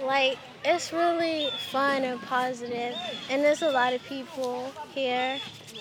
Like, 0.03 0.37
it's 0.63 0.93
really 0.93 1.49
fun 1.71 2.03
and 2.03 2.21
positive, 2.21 2.95
and 3.29 3.43
there's 3.43 3.61
a 3.61 3.71
lot 3.71 3.93
of 3.93 4.03
people 4.03 4.71
here, 4.93 5.39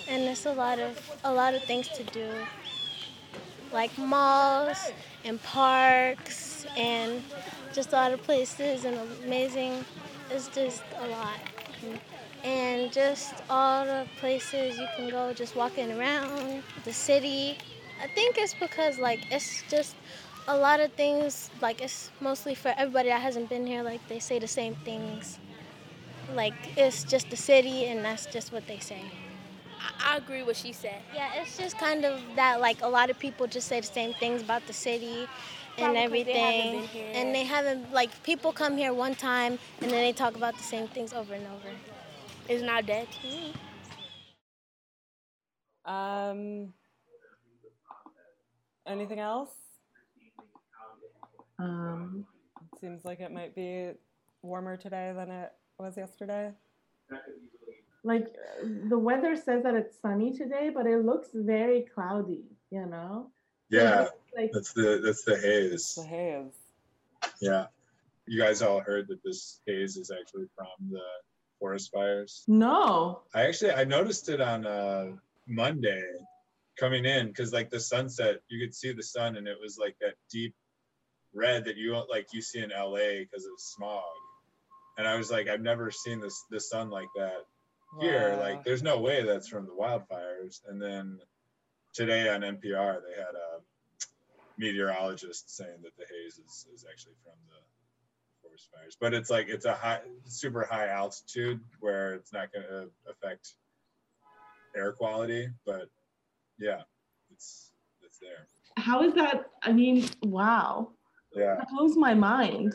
and 0.08 0.24
there's 0.24 0.46
a 0.46 0.52
lot 0.52 0.78
of 0.78 0.98
a 1.22 1.32
lot 1.32 1.54
of 1.54 1.62
things 1.64 1.88
to 1.88 2.04
do, 2.04 2.30
like 3.72 3.96
malls 3.98 4.78
and 5.24 5.42
parks, 5.42 6.66
and 6.76 7.22
just 7.72 7.92
a 7.92 7.96
lot 7.96 8.12
of 8.12 8.22
places 8.22 8.84
and 8.84 8.98
amazing. 9.24 9.84
It's 10.30 10.48
just 10.48 10.82
a 10.98 11.06
lot, 11.08 11.38
and 12.42 12.90
just 12.92 13.34
all 13.50 13.84
the 13.84 14.06
places 14.18 14.78
you 14.78 14.86
can 14.96 15.10
go, 15.10 15.32
just 15.34 15.54
walking 15.54 15.92
around 15.92 16.62
the 16.84 16.92
city. 16.92 17.58
I 18.02 18.06
think 18.08 18.38
it's 18.38 18.54
because 18.54 18.98
like 18.98 19.20
it's 19.30 19.62
just 19.68 19.94
a 20.48 20.56
lot 20.56 20.80
of 20.80 20.92
things 20.92 21.50
like 21.60 21.80
it's 21.82 22.10
mostly 22.20 22.54
for 22.54 22.72
everybody 22.76 23.08
that 23.08 23.20
hasn't 23.20 23.48
been 23.48 23.66
here 23.66 23.82
like 23.82 24.06
they 24.08 24.18
say 24.18 24.38
the 24.38 24.46
same 24.48 24.74
things 24.84 25.38
like 26.34 26.54
it's 26.76 27.04
just 27.04 27.30
the 27.30 27.36
city 27.36 27.86
and 27.86 28.04
that's 28.04 28.26
just 28.26 28.52
what 28.52 28.66
they 28.66 28.78
say 28.78 29.00
I, 29.80 30.14
I 30.14 30.16
agree 30.16 30.42
what 30.42 30.56
she 30.56 30.72
said. 30.72 31.00
yeah 31.14 31.30
it's 31.40 31.56
just 31.56 31.78
kind 31.78 32.04
of 32.04 32.20
that 32.36 32.60
like 32.60 32.82
a 32.82 32.88
lot 32.88 33.10
of 33.10 33.18
people 33.18 33.46
just 33.46 33.68
say 33.68 33.80
the 33.80 33.86
same 33.86 34.12
things 34.14 34.42
about 34.42 34.66
the 34.66 34.72
city 34.72 35.26
and 35.78 35.94
Probably 35.94 36.02
'cause 36.02 36.04
everything 36.04 36.72
been 36.72 36.88
here. 36.88 37.10
and 37.14 37.34
they 37.34 37.44
haven't 37.44 37.92
like 37.92 38.10
people 38.22 38.52
come 38.52 38.76
here 38.76 38.92
one 38.94 39.14
time 39.14 39.58
and 39.82 39.90
then 39.90 40.02
they 40.02 40.12
talk 40.12 40.36
about 40.36 40.56
the 40.56 40.62
same 40.64 40.88
things 40.88 41.12
over 41.12 41.34
and 41.34 41.46
over 41.46 41.70
It's 42.48 42.62
not 42.62 42.86
dead. 42.86 43.08
Um, 45.84 46.72
anything 48.86 49.20
else? 49.20 49.50
Um, 51.58 52.26
It 52.72 52.80
seems 52.80 53.04
like 53.04 53.20
it 53.20 53.32
might 53.32 53.54
be 53.54 53.92
warmer 54.42 54.76
today 54.76 55.12
than 55.14 55.30
it 55.30 55.52
was 55.78 55.96
yesterday. 55.96 56.52
like 58.04 58.26
the 58.88 58.98
weather 58.98 59.36
says 59.36 59.62
that 59.64 59.74
it's 59.74 59.98
sunny 60.00 60.32
today, 60.32 60.70
but 60.74 60.86
it 60.86 61.04
looks 61.04 61.28
very 61.34 61.82
cloudy, 61.94 62.44
you 62.70 62.86
know? 62.86 63.30
Yeah, 63.68 64.02
it's 64.02 64.12
like 64.36 64.50
that's 64.52 64.72
the 64.72 65.00
that's 65.04 65.24
the 65.24 65.36
haze. 65.36 65.94
The 65.96 66.04
haze. 66.04 66.52
Yeah, 67.40 67.66
you 68.26 68.40
guys 68.40 68.62
all 68.62 68.80
heard 68.80 69.08
that 69.08 69.22
this 69.24 69.60
haze 69.66 69.96
is 69.96 70.10
actually 70.10 70.46
from 70.54 70.66
the 70.90 71.02
forest 71.58 71.90
fires. 71.92 72.44
no. 72.46 73.22
I 73.34 73.46
actually 73.46 73.72
I 73.72 73.84
noticed 73.84 74.28
it 74.28 74.40
on 74.40 74.66
uh, 74.66 75.12
Monday 75.48 76.04
coming 76.78 77.06
in 77.06 77.28
because 77.28 77.52
like 77.52 77.70
the 77.70 77.80
sunset, 77.80 78.36
you 78.48 78.64
could 78.64 78.74
see 78.74 78.92
the 78.92 79.02
sun 79.02 79.36
and 79.36 79.48
it 79.48 79.56
was 79.60 79.78
like 79.78 79.96
that 80.00 80.14
deep 80.30 80.54
red 81.36 81.66
that 81.66 81.76
you 81.76 82.02
like 82.08 82.28
you 82.32 82.42
see 82.42 82.60
in 82.60 82.70
LA 82.70 83.20
because 83.20 83.44
of 83.44 83.58
smog. 83.58 84.02
And 84.98 85.06
I 85.06 85.16
was 85.16 85.30
like, 85.30 85.48
I've 85.48 85.60
never 85.60 85.90
seen 85.90 86.20
this 86.20 86.44
the 86.50 86.60
sun 86.60 86.90
like 86.90 87.08
that 87.16 87.44
here. 88.00 88.32
Wow. 88.32 88.40
Like, 88.40 88.64
there's 88.64 88.82
no 88.82 88.98
way 88.98 89.22
that's 89.22 89.48
from 89.48 89.66
the 89.66 89.72
wildfires. 89.72 90.60
And 90.68 90.80
then 90.80 91.18
today 91.94 92.28
on 92.28 92.40
NPR, 92.40 93.00
they 93.02 93.16
had 93.16 93.34
a 93.34 93.60
meteorologist 94.58 95.54
saying 95.54 95.78
that 95.82 95.96
the 95.96 96.04
haze 96.04 96.38
is, 96.38 96.66
is 96.74 96.84
actually 96.90 97.14
from 97.22 97.34
the 97.48 97.56
forest 98.42 98.68
fires. 98.74 98.96
But 98.98 99.14
it's 99.14 99.30
like 99.30 99.48
it's 99.48 99.66
a 99.66 99.74
high, 99.74 100.00
super 100.26 100.64
high 100.64 100.88
altitude 100.88 101.60
where 101.80 102.14
it's 102.14 102.32
not 102.32 102.52
going 102.52 102.66
to 102.66 102.78
uh, 102.78 103.10
affect 103.10 103.52
air 104.74 104.92
quality. 104.92 105.48
But 105.64 105.88
yeah, 106.58 106.82
it's 107.30 107.72
it's 108.02 108.18
there. 108.18 108.48
How 108.78 109.02
is 109.02 109.14
that? 109.14 109.50
I 109.62 109.72
mean, 109.72 110.06
wow. 110.22 110.90
Yeah. 111.36 111.56
That 111.56 111.68
blows 111.70 111.96
my 111.96 112.14
mind. 112.14 112.74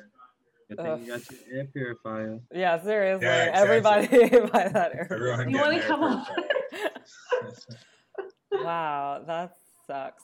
Good 0.69 0.77
thing 0.77 1.03
you 1.05 1.07
got 1.11 1.21
your 1.31 1.57
air 1.59 1.65
purifier. 1.73 2.39
Yeah, 2.53 2.81
seriously. 2.81 3.25
Yeah, 3.25 3.61
exactly. 3.61 4.23
Everybody 4.23 4.47
buy 4.53 4.67
that 4.69 4.93
air. 4.95 5.07
Everyone 5.11 5.49
You 5.49 5.57
want 5.57 5.81
to 5.81 5.87
come 5.87 6.03
up? 6.03 6.27
Wow, 8.53 9.23
that 9.27 9.55
sucks. 9.87 10.23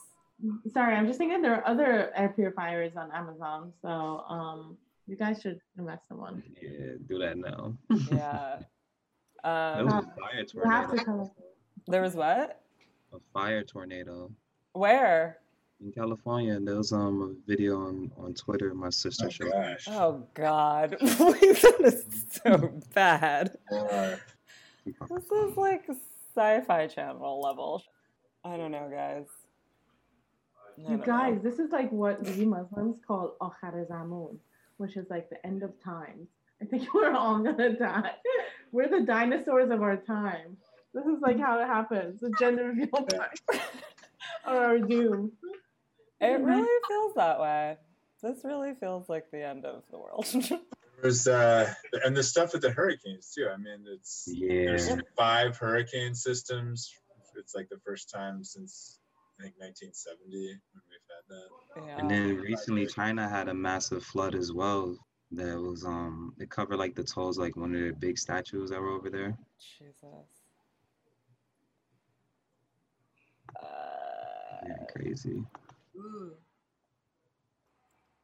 Sorry, 0.72 0.94
I'm 0.94 1.06
just 1.06 1.18
thinking 1.18 1.40
there 1.42 1.56
are 1.56 1.66
other 1.66 2.12
air 2.14 2.28
purifiers 2.28 2.94
on 2.96 3.10
Amazon, 3.12 3.72
so 3.82 3.88
um, 4.28 4.76
you 5.06 5.16
guys 5.16 5.40
should 5.40 5.60
invest 5.78 6.04
in 6.10 6.18
one. 6.18 6.42
Yeah, 6.62 6.92
do 7.08 7.18
that 7.18 7.36
now. 7.38 7.74
Yeah. 8.12 8.58
There 9.44 9.84
was 9.84 9.94
Um, 9.94 9.98
a 9.98 10.20
fire 10.20 10.44
You 10.52 10.70
have 10.70 10.90
to 10.90 10.96
tornado. 10.96 11.04
come. 11.04 11.30
there 11.86 12.02
was 12.02 12.14
what? 12.16 12.60
A 13.14 13.18
fire 13.32 13.62
tornado 13.62 14.30
Where? 14.72 15.38
In 15.80 15.92
California. 15.92 16.58
There 16.58 16.76
was 16.76 16.92
um 16.92 17.22
a 17.22 17.48
video 17.48 17.80
on, 17.86 18.10
on 18.18 18.34
Twitter. 18.34 18.74
My 18.74 18.90
sister 18.90 19.30
showed 19.30 19.54
me. 19.54 19.76
Oh 19.88 20.24
God, 20.34 20.96
that 21.00 21.76
is 21.84 22.04
so 22.30 22.72
bad. 22.94 23.56
This 23.70 25.30
is 25.30 25.56
like 25.56 25.88
sci-fi 26.34 26.88
channel 26.88 27.40
level. 27.40 27.82
I 28.44 28.56
don't 28.56 28.72
know, 28.72 28.88
guys. 28.90 29.26
You 30.76 30.88
don't 30.88 30.98
know. 30.98 31.04
guys, 31.04 31.40
this 31.42 31.60
is 31.60 31.70
like 31.70 31.92
what 31.92 32.22
we 32.24 32.44
Muslims 32.44 32.96
call 33.06 33.36
Akhir 33.40 33.86
Zaman, 33.86 34.38
which 34.78 34.96
is 34.96 35.06
like 35.10 35.30
the 35.30 35.44
end 35.46 35.62
of 35.62 35.72
times. 35.82 36.28
I 36.60 36.64
think 36.64 36.92
we're 36.94 37.12
all 37.12 37.38
gonna 37.38 37.78
die. 37.78 38.12
We're 38.72 38.88
the 38.88 39.06
dinosaurs 39.06 39.70
of 39.70 39.82
our 39.82 39.96
time. 39.96 40.56
This 40.92 41.06
is 41.06 41.20
like 41.20 41.38
how 41.38 41.60
it 41.60 41.66
happens. 41.66 42.20
The 42.20 42.32
gender 42.38 42.64
reveal 42.64 42.88
party 42.88 43.38
or 44.46 44.56
our 44.56 44.78
doom. 44.78 45.32
It 46.20 46.40
really 46.40 46.80
feels 46.88 47.14
that 47.14 47.40
way. 47.40 47.76
This 48.22 48.38
really 48.44 48.74
feels 48.74 49.08
like 49.08 49.30
the 49.30 49.46
end 49.46 49.64
of 49.64 49.82
the 49.90 49.98
world. 49.98 50.26
There's 51.02 51.28
uh, 51.28 51.72
and 52.04 52.16
the 52.16 52.24
stuff 52.24 52.52
with 52.52 52.62
the 52.62 52.72
hurricanes 52.72 53.32
too. 53.32 53.48
I 53.52 53.56
mean, 53.56 53.84
it's 53.86 54.24
there's 54.26 54.88
Yeah. 54.88 54.96
five 55.16 55.56
hurricane 55.56 56.14
systems. 56.14 56.92
It's 57.36 57.54
like 57.54 57.68
the 57.68 57.78
first 57.86 58.10
time 58.10 58.42
since 58.42 58.98
I 59.38 59.44
think 59.44 59.54
1970 59.58 60.58
when 60.72 60.82
we've 60.90 60.98
had 61.08 61.24
that. 61.28 61.86
Yeah. 61.86 62.00
And 62.00 62.10
then 62.10 62.36
recently, 62.38 62.86
China 62.86 63.28
had 63.28 63.46
a 63.46 63.54
massive 63.54 64.02
flood 64.02 64.34
as 64.34 64.52
well. 64.52 64.98
That 65.30 65.60
was 65.60 65.84
um, 65.84 66.34
it 66.40 66.50
covered 66.50 66.78
like 66.78 66.96
the 66.96 67.04
toes, 67.04 67.38
like 67.38 67.56
one 67.56 67.74
of 67.76 67.80
the 67.80 67.92
big 67.92 68.18
statues 68.18 68.70
that 68.70 68.80
were 68.80 68.88
over 68.88 69.08
there. 69.08 69.38
Jesus. 69.78 70.38
Yeah, 74.66 74.84
crazy. 74.92 75.44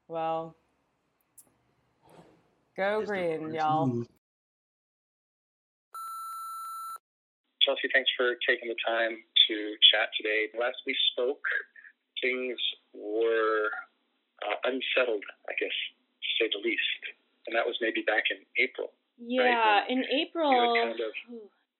Well, 0.09 0.55
go 2.77 3.03
green, 3.07 3.53
y'all. 3.55 4.05
Chelsea, 7.63 7.89
thanks 7.93 8.11
for 8.17 8.37
taking 8.47 8.69
the 8.69 8.77
time 8.87 9.17
to 9.49 9.55
chat 9.91 10.13
today. 10.21 10.53
Last 10.59 10.77
we 10.87 10.95
spoke, 11.13 11.41
things 12.21 12.59
were 12.93 13.73
uh, 14.45 14.57
unsettled, 14.65 15.25
I 15.49 15.53
guess, 15.59 15.73
to 15.73 16.29
say 16.39 16.51
the 16.53 16.61
least. 16.61 17.03
And 17.47 17.57
that 17.57 17.65
was 17.65 17.77
maybe 17.81 18.03
back 18.07 18.25
in 18.31 18.39
April. 18.63 18.93
Yeah, 19.19 19.83
When 19.89 19.99
in 19.99 20.05
April, 20.05 20.53
you 20.53 20.59
had 20.59 20.89
kind 20.89 21.01
of 21.01 21.13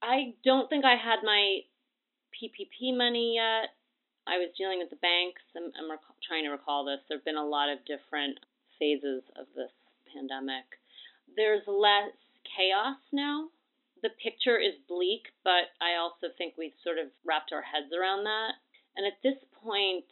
I 0.03 0.35
don't 0.45 0.69
think 0.69 0.85
I 0.85 0.97
had 0.97 1.21
my 1.25 1.61
PPP 2.33 2.97
money 2.97 3.37
yet. 3.37 3.71
I 4.27 4.39
was 4.39 4.51
dealing 4.57 4.81
with 4.81 4.91
the 4.91 5.01
banks. 5.05 5.43
I'm, 5.57 5.69
I'm 5.77 5.91
rec- 5.91 6.21
trying 6.27 6.45
to 6.45 6.51
recall 6.51 6.85
this. 6.85 7.01
There 7.09 7.19
have 7.19 7.25
been 7.25 7.41
a 7.41 7.45
lot 7.45 7.69
of 7.69 7.85
different 7.85 8.41
phases 8.79 9.23
of 9.37 9.47
this 9.55 9.73
pandemic. 10.13 10.65
There's 11.37 11.65
less 11.67 12.15
chaos 12.57 12.99
now. 13.13 13.49
The 14.03 14.13
picture 14.21 14.61
is 14.61 14.77
bleak, 14.89 15.33
but 15.45 15.73
I 15.81 15.97
also 15.97 16.29
think 16.37 16.55
we've 16.57 16.77
sort 16.85 16.99
of 16.99 17.09
wrapped 17.25 17.53
our 17.53 17.65
heads 17.65 17.93
around 17.93 18.25
that. 18.25 18.61
And 18.97 19.07
at 19.07 19.19
this 19.25 19.41
point, 19.65 20.05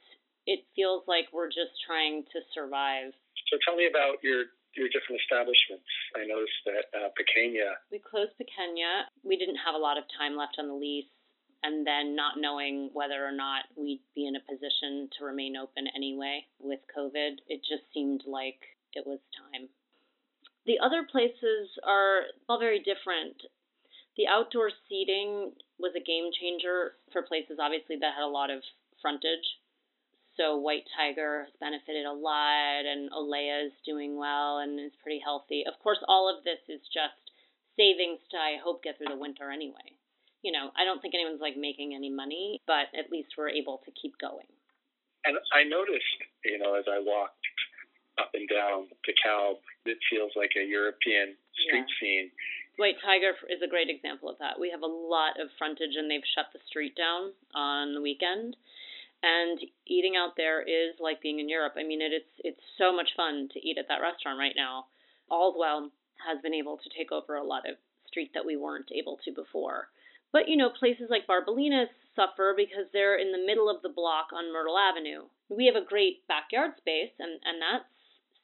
it 0.47 0.65
feels 0.75 1.05
like 1.07 1.31
we're 1.33 1.53
just 1.53 1.77
trying 1.87 2.25
to 2.33 2.41
survive. 2.53 3.13
So 3.53 3.61
tell 3.65 3.77
me 3.77 3.87
about 3.87 4.19
your 4.25 4.51
your 4.73 4.89
different 4.89 5.21
establishments. 5.21 5.85
I 6.17 6.25
noticed 6.25 6.57
that 6.65 6.89
uh, 6.97 7.13
Pequeña, 7.13 7.77
We 7.93 8.01
closed 8.01 8.33
Pequeña. 8.41 9.05
We 9.21 9.37
didn't 9.37 9.61
have 9.61 9.77
a 9.77 9.79
lot 9.79 10.01
of 10.01 10.05
time 10.17 10.33
left 10.33 10.57
on 10.57 10.65
the 10.65 10.73
lease, 10.73 11.13
and 11.63 11.87
then 11.87 12.17
not 12.17 12.39
knowing 12.39 12.91
whether 12.93 13.25
or 13.25 13.33
not 13.33 13.65
we'd 13.77 14.03
be 14.15 14.27
in 14.27 14.37
a 14.37 14.41
position 14.41 15.09
to 15.19 15.25
remain 15.25 15.57
open 15.57 15.87
anyway 15.95 16.45
with 16.59 16.81
COVID, 16.97 17.39
it 17.49 17.61
just 17.63 17.85
seemed 17.95 18.23
like 18.27 18.59
it 18.95 19.07
was 19.07 19.21
time. 19.39 19.69
The 20.67 20.79
other 20.79 21.03
places 21.11 21.71
are 21.87 22.23
all 22.49 22.59
very 22.59 22.79
different. 22.79 23.43
The 24.17 24.29
outdoor 24.29 24.71
seating 24.89 25.53
was 25.79 25.93
a 25.97 26.05
game 26.05 26.31
changer 26.39 26.95
for 27.13 27.23
places, 27.23 27.59
obviously, 27.59 27.97
that 27.97 28.15
had 28.15 28.25
a 28.25 28.31
lot 28.31 28.51
of 28.51 28.63
frontage. 29.01 29.59
So 30.37 30.57
White 30.57 30.85
Tiger 30.97 31.45
has 31.45 31.53
benefited 31.61 32.07
a 32.07 32.13
lot, 32.13 32.87
and 32.87 33.11
Olea 33.13 33.67
is 33.67 33.73
doing 33.85 34.17
well 34.17 34.59
and 34.59 34.79
is 34.81 34.93
pretty 35.03 35.21
healthy. 35.23 35.65
Of 35.67 35.79
course, 35.83 35.99
all 36.09 36.29
of 36.29 36.45
this 36.45 36.61
is 36.69 36.81
just 36.93 37.33
savings 37.77 38.21
to 38.31 38.37
I 38.37 38.57
hope 38.63 38.83
get 38.83 38.99
through 38.99 39.09
the 39.09 39.21
winter 39.21 39.51
anyway. 39.51 39.97
You 40.43 40.51
know, 40.53 40.71
I 40.77 40.85
don't 40.85 41.01
think 41.01 41.15
anyone's 41.15 41.41
like 41.41 41.57
making 41.57 41.95
any 41.95 42.11
money, 42.11 42.61
but 42.67 42.91
at 42.99 43.11
least 43.11 43.35
we're 43.39 43.51
able 43.51 43.79
to 43.85 43.91
keep 43.93 44.19
going. 44.19 44.47
and 45.25 45.39
I 45.55 45.63
noticed, 45.63 46.19
you 46.45 46.59
know, 46.59 46.75
as 46.75 46.85
I 46.91 46.99
walked 46.99 47.39
up 48.19 48.31
and 48.35 48.49
down 48.51 48.89
DeKalb, 49.07 49.59
it 49.87 49.97
feels 50.11 50.33
like 50.35 50.51
a 50.59 50.65
European 50.67 51.37
street 51.55 51.87
Yeah. 51.87 51.99
scene. 52.01 52.31
White 52.77 52.99
Tiger 53.01 53.37
is 53.49 53.63
a 53.63 53.69
great 53.69 53.89
example 53.89 54.29
of 54.29 54.39
that. 54.39 54.59
We 54.59 54.71
have 54.71 54.83
a 54.83 54.87
lot 54.91 55.39
of 55.39 55.47
frontage 55.59 55.95
and 55.95 56.11
they've 56.11 56.27
shut 56.35 56.51
the 56.53 56.59
street 56.67 56.97
down 56.97 57.33
on 57.55 57.95
the 57.95 58.01
weekend. 58.01 58.57
And 59.23 59.61
eating 59.87 60.17
out 60.17 60.35
there 60.37 60.61
is 60.63 60.99
like 60.99 61.21
being 61.23 61.39
in 61.39 61.49
Europe. 61.49 61.75
I 61.77 61.85
mean, 61.85 62.03
it, 62.03 62.13
it's 62.13 62.35
it's 62.43 62.65
so 62.77 62.91
much 62.93 63.15
fun 63.15 63.49
to 63.55 63.61
eat 63.65 63.79
at 63.79 63.87
that 63.87 64.01
restaurant 64.03 64.39
right 64.41 64.57
now. 64.57 64.87
Allswell 65.31 65.93
has 66.27 66.41
been 66.43 66.55
able 66.55 66.79
to 66.79 66.89
take 66.99 67.13
over 67.13 67.37
a 67.37 67.45
lot 67.45 67.69
of 67.69 67.77
street 68.09 68.33
that 68.35 68.45
we 68.45 68.57
weren't 68.57 68.91
able 68.91 69.19
to 69.25 69.31
before. 69.31 69.89
But 70.33 70.49
you 70.49 70.57
know, 70.57 70.71
places 70.71 71.09
like 71.11 71.27
Bar 71.27 71.45
Bolinas 71.45 71.93
suffer 72.17 72.55
because 72.57 72.87
they're 72.93 73.17
in 73.17 73.33
the 73.33 73.47
middle 73.47 73.69
of 73.69 73.83
the 73.83 73.93
block 73.93 74.29
on 74.33 74.53
Myrtle 74.53 74.79
Avenue. 74.79 75.29
We 75.49 75.67
have 75.67 75.77
a 75.77 75.85
great 75.85 76.27
backyard 76.27 76.73
space 76.79 77.13
and, 77.19 77.41
and 77.45 77.61
that's 77.61 77.85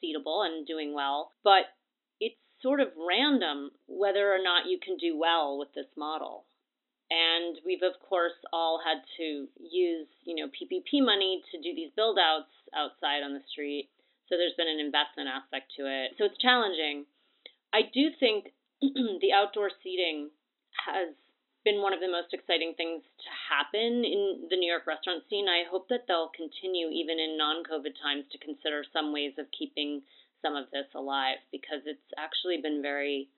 seatable 0.03 0.47
and 0.47 0.67
doing 0.67 0.95
well, 0.95 1.33
but 1.43 1.73
it's 2.21 2.37
sort 2.63 2.81
of 2.81 2.89
random 2.97 3.71
whether 3.87 4.33
or 4.33 4.43
not 4.43 4.69
you 4.69 4.79
can 4.79 4.97
do 4.97 5.19
well 5.19 5.59
with 5.59 5.73
this 5.75 5.89
model. 5.97 6.45
And 7.11 7.57
we've 7.65 7.83
of 7.83 7.99
course 8.07 8.37
all 8.53 8.81
had 8.85 9.01
to 9.17 9.49
use, 9.59 10.07
you 10.25 10.37
know, 10.37 10.49
PPP 10.53 11.05
money 11.05 11.43
to 11.53 11.57
do 11.61 11.75
these 11.75 11.91
build 11.97 12.19
outs 12.19 12.53
outside 12.77 13.25
on 13.25 13.33
the 13.33 13.43
street. 13.51 13.89
So 14.29 14.37
there's 14.37 14.57
been 14.57 14.69
an 14.69 14.85
investment 14.85 15.29
aspect 15.29 15.73
to 15.79 15.89
it. 15.89 16.13
So 16.19 16.25
it's 16.25 16.37
challenging. 16.37 17.07
I 17.73 17.81
do 17.93 18.11
think 18.21 18.53
the 18.83 19.33
outdoor 19.33 19.71
seating 19.83 20.29
has 20.85 21.17
been 21.69 21.85
one 21.85 21.93
of 21.93 22.01
the 22.01 22.09
most 22.09 22.33
exciting 22.33 22.73
things 22.81 23.05
to 23.21 23.29
happen 23.29 24.01
in 24.01 24.49
the 24.49 24.57
New 24.57 24.65
York 24.65 24.89
restaurant 24.89 25.21
scene. 25.29 25.45
I 25.53 25.69
hope 25.69 25.93
that 25.93 26.09
they'll 26.09 26.33
continue 26.33 26.89
even 26.89 27.21
in 27.21 27.37
non-COVID 27.37 27.93
times 28.01 28.25
to 28.33 28.41
consider 28.41 28.89
some 28.89 29.13
ways 29.13 29.37
of 29.37 29.45
keeping 29.53 30.01
some 30.41 30.57
of 30.57 30.73
this 30.73 30.89
alive 30.97 31.37
because 31.53 31.85
it's 31.85 32.09
actually 32.17 32.65
been 32.65 32.81
very 32.81 33.29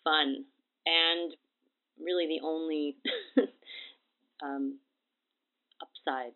fun 0.00 0.48
and 0.88 1.36
really 2.00 2.24
the 2.24 2.40
only 2.40 2.96
um, 4.44 4.80
upside 5.84 6.32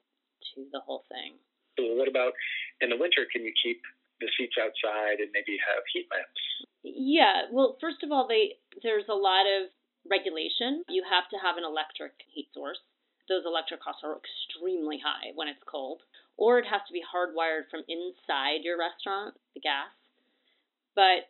to 0.53 0.69
the 0.69 0.85
whole 0.85 1.09
thing. 1.09 1.41
So 1.81 1.97
what 1.97 2.13
about 2.13 2.37
in 2.85 2.93
the 2.93 3.01
winter? 3.01 3.25
Can 3.33 3.41
you 3.49 3.57
keep 3.57 3.81
the 4.21 4.29
seats 4.37 4.61
outside 4.61 5.25
and 5.25 5.33
maybe 5.33 5.57
have 5.65 5.81
heat 5.97 6.13
lamps? 6.13 6.45
Yeah, 6.85 7.49
well, 7.49 7.79
first 7.81 8.05
of 8.05 8.13
all, 8.13 8.29
they 8.29 8.61
there's 8.83 9.09
a 9.09 9.17
lot 9.17 9.49
of 9.49 9.73
regulation. 10.11 10.85
You 10.89 11.05
have 11.09 11.29
to 11.31 11.39
have 11.39 11.57
an 11.57 11.65
electric 11.65 12.13
heat 12.33 12.49
source. 12.53 12.81
Those 13.29 13.45
electric 13.45 13.85
costs 13.85 14.03
are 14.05 14.17
extremely 14.17 14.99
high 14.99 15.37
when 15.37 15.49
it's 15.49 15.63
cold, 15.69 16.01
or 16.37 16.59
it 16.59 16.65
has 16.65 16.81
to 16.89 16.97
be 16.97 17.05
hardwired 17.05 17.69
from 17.71 17.85
inside 17.89 18.65
your 18.65 18.81
restaurant, 18.81 19.37
the 19.53 19.61
gas. 19.61 19.93
But 20.97 21.29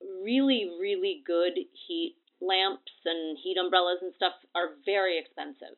really, 0.00 0.70
really 0.78 1.22
good 1.26 1.58
heat 1.86 2.16
lamps 2.40 2.92
and 3.04 3.38
heat 3.38 3.58
umbrellas 3.58 3.98
and 4.02 4.14
stuff 4.14 4.34
are 4.54 4.78
very 4.84 5.18
expensive 5.18 5.74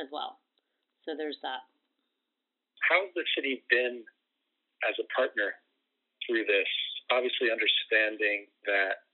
as 0.00 0.08
well. 0.10 0.40
So 1.04 1.12
there's 1.16 1.38
that. 1.42 1.68
How's 2.88 3.12
the 3.12 3.24
city 3.36 3.64
been 3.68 4.04
as 4.88 4.96
a 5.00 5.06
partner 5.12 5.56
through 6.24 6.44
this? 6.48 6.70
Obviously, 7.12 7.52
understanding 7.52 8.48
that 8.64 9.04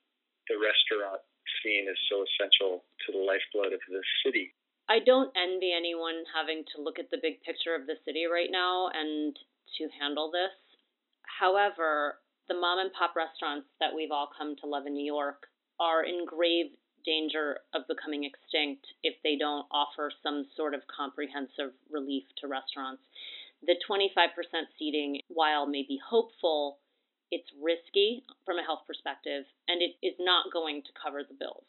the 0.47 0.55
restaurant 0.59 1.23
scene 1.63 1.87
is 1.89 1.99
so 2.09 2.25
essential 2.25 2.83
to 3.07 3.13
the 3.13 3.23
lifeblood 3.23 3.73
of 3.73 3.81
this 3.89 4.07
city. 4.25 4.53
I 4.91 4.99
don't 4.99 5.31
envy 5.39 5.71
anyone 5.71 6.27
having 6.35 6.65
to 6.75 6.83
look 6.83 6.99
at 6.99 7.11
the 7.11 7.23
big 7.23 7.43
picture 7.47 7.79
of 7.79 7.87
the 7.87 7.95
city 8.05 8.27
right 8.27 8.51
now 8.51 8.91
and 8.91 9.39
to 9.79 9.89
handle 10.01 10.31
this. 10.35 10.51
However, 11.23 12.19
the 12.51 12.59
mom 12.59 12.83
and 12.83 12.93
pop 12.93 13.15
restaurants 13.15 13.71
that 13.79 13.95
we've 13.95 14.11
all 14.11 14.29
come 14.37 14.57
to 14.59 14.67
love 14.67 14.87
in 14.87 14.95
New 14.95 15.07
York 15.07 15.47
are 15.79 16.03
in 16.03 16.27
grave 16.27 16.75
danger 17.07 17.63
of 17.73 17.87
becoming 17.87 18.27
extinct 18.27 18.85
if 19.07 19.15
they 19.23 19.39
don't 19.39 19.65
offer 19.71 20.11
some 20.23 20.45
sort 20.57 20.75
of 20.75 20.83
comprehensive 20.91 21.71
relief 21.89 22.25
to 22.43 22.49
restaurants. 22.49 23.03
The 23.63 23.79
25% 23.89 24.11
seating, 24.77 25.21
while 25.29 25.67
maybe 25.67 26.01
hopeful, 26.03 26.79
it's 27.31 27.49
risky 27.63 28.23
from 28.45 28.59
a 28.59 28.65
health 28.65 28.83
perspective 28.87 29.45
and 29.69 29.83
it 29.83 29.95
is 30.05 30.15
not 30.19 30.53
going 30.53 30.83
to 30.83 30.93
cover 30.99 31.23
the 31.23 31.39
bills. 31.39 31.65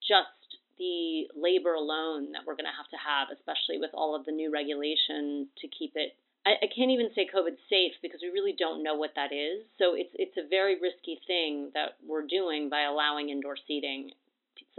Just 0.00 0.62
the 0.78 1.28
labor 1.36 1.74
alone 1.74 2.32
that 2.32 2.42
we're 2.46 2.58
going 2.58 2.70
to 2.70 2.74
have 2.74 2.90
to 2.90 2.98
have, 2.98 3.28
especially 3.30 3.78
with 3.78 3.90
all 3.94 4.14
of 4.16 4.24
the 4.24 4.32
new 4.32 4.50
regulation 4.50 5.48
to 5.60 5.68
keep 5.68 5.92
it. 5.94 6.16
I, 6.46 6.58
I 6.58 6.68
can't 6.74 6.90
even 6.90 7.10
say 7.14 7.28
COVID 7.28 7.54
safe 7.70 7.94
because 8.02 8.20
we 8.22 8.34
really 8.34 8.54
don't 8.58 8.82
know 8.82 8.94
what 8.94 9.14
that 9.14 9.30
is. 9.30 9.62
So 9.78 9.94
it's 9.94 10.10
it's 10.14 10.36
a 10.36 10.48
very 10.48 10.80
risky 10.80 11.20
thing 11.26 11.70
that 11.74 12.02
we're 12.02 12.26
doing 12.26 12.68
by 12.68 12.82
allowing 12.82 13.30
indoor 13.30 13.54
seating. 13.54 14.10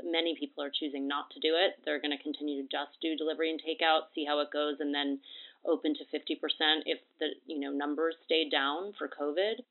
many 0.03 0.35
people 0.35 0.63
are 0.63 0.73
choosing 0.73 1.07
not 1.07 1.29
to 1.31 1.39
do 1.39 1.55
it. 1.55 1.79
They're 1.85 2.01
going 2.01 2.15
to 2.15 2.21
continue 2.23 2.63
to 2.63 2.67
just 2.67 2.99
do 3.01 3.15
delivery 3.15 3.51
and 3.51 3.61
takeout, 3.61 4.11
see 4.13 4.25
how 4.25 4.39
it 4.39 4.51
goes, 4.51 4.77
and 4.79 4.93
then 4.93 5.19
open 5.65 5.95
to 5.95 6.03
50% 6.11 6.83
if 6.85 6.99
the 7.19 7.27
you 7.47 7.59
know 7.59 7.71
numbers 7.71 8.15
stay 8.25 8.49
down 8.49 8.93
for 8.97 9.07
COVID. 9.07 9.63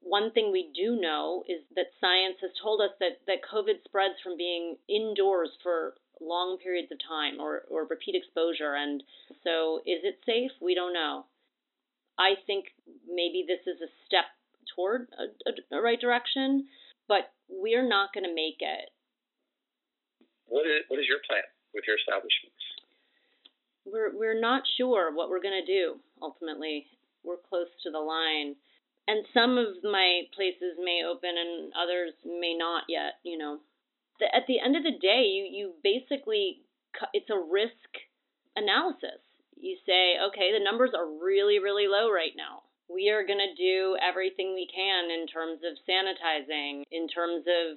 One 0.00 0.30
thing 0.32 0.52
we 0.52 0.70
do 0.74 1.00
know 1.00 1.44
is 1.48 1.60
that 1.76 1.92
science 2.00 2.36
has 2.40 2.50
told 2.62 2.80
us 2.80 2.90
that, 3.00 3.20
that 3.26 3.44
COVID 3.44 3.84
spreads 3.84 4.14
from 4.22 4.36
being 4.36 4.76
indoors 4.88 5.50
for 5.62 5.94
long 6.20 6.58
periods 6.58 6.90
of 6.90 6.98
time 7.06 7.40
or, 7.40 7.62
or 7.70 7.86
repeat 7.86 8.14
exposure. 8.14 8.74
And 8.74 9.02
so, 9.44 9.78
is 9.86 10.02
it 10.04 10.18
safe? 10.26 10.50
We 10.60 10.74
don't 10.74 10.92
know. 10.92 11.26
I 12.18 12.34
think 12.46 12.66
maybe 13.06 13.44
this 13.46 13.62
is 13.66 13.80
a 13.80 13.90
step 14.06 14.26
toward 14.74 15.08
a, 15.18 15.30
a, 15.50 15.78
a 15.78 15.82
right 15.82 16.00
direction, 16.00 16.66
but 17.06 17.30
we're 17.48 17.86
not 17.86 18.12
going 18.12 18.24
to 18.24 18.34
make 18.34 18.58
it. 18.60 18.90
What 20.46 20.66
is, 20.66 20.82
what 20.88 20.98
is 20.98 21.06
your 21.06 21.18
plan 21.28 21.42
with 21.74 21.84
your 21.86 21.96
establishments? 21.96 22.58
We're, 23.84 24.16
we're 24.16 24.40
not 24.40 24.62
sure 24.76 25.14
what 25.14 25.30
we're 25.30 25.42
going 25.42 25.60
to 25.64 25.66
do 25.66 26.00
ultimately. 26.20 26.86
We're 27.24 27.40
close 27.48 27.68
to 27.84 27.90
the 27.90 27.98
line. 27.98 28.56
And 29.08 29.24
some 29.32 29.56
of 29.56 29.80
my 29.82 30.28
places 30.36 30.76
may 30.76 31.00
open 31.02 31.32
and 31.32 31.72
others 31.72 32.12
may 32.24 32.52
not 32.52 32.84
yet, 32.88 33.18
you 33.24 33.38
know. 33.38 33.58
The, 34.20 34.26
at 34.36 34.44
the 34.46 34.60
end 34.60 34.76
of 34.76 34.84
the 34.84 34.98
day, 35.00 35.24
you, 35.24 35.48
you 35.48 35.64
basically, 35.82 36.60
it's 37.14 37.30
a 37.30 37.40
risk 37.40 37.88
analysis. 38.54 39.24
You 39.56 39.78
say, 39.86 40.20
okay, 40.28 40.52
the 40.52 40.62
numbers 40.62 40.90
are 40.94 41.08
really, 41.08 41.58
really 41.58 41.88
low 41.88 42.12
right 42.12 42.36
now 42.36 42.68
we 42.88 43.10
are 43.12 43.24
going 43.24 43.40
to 43.40 43.54
do 43.54 43.96
everything 44.00 44.56
we 44.56 44.66
can 44.66 45.12
in 45.12 45.28
terms 45.28 45.60
of 45.60 45.76
sanitizing, 45.84 46.82
in 46.90 47.06
terms 47.08 47.44
of 47.44 47.76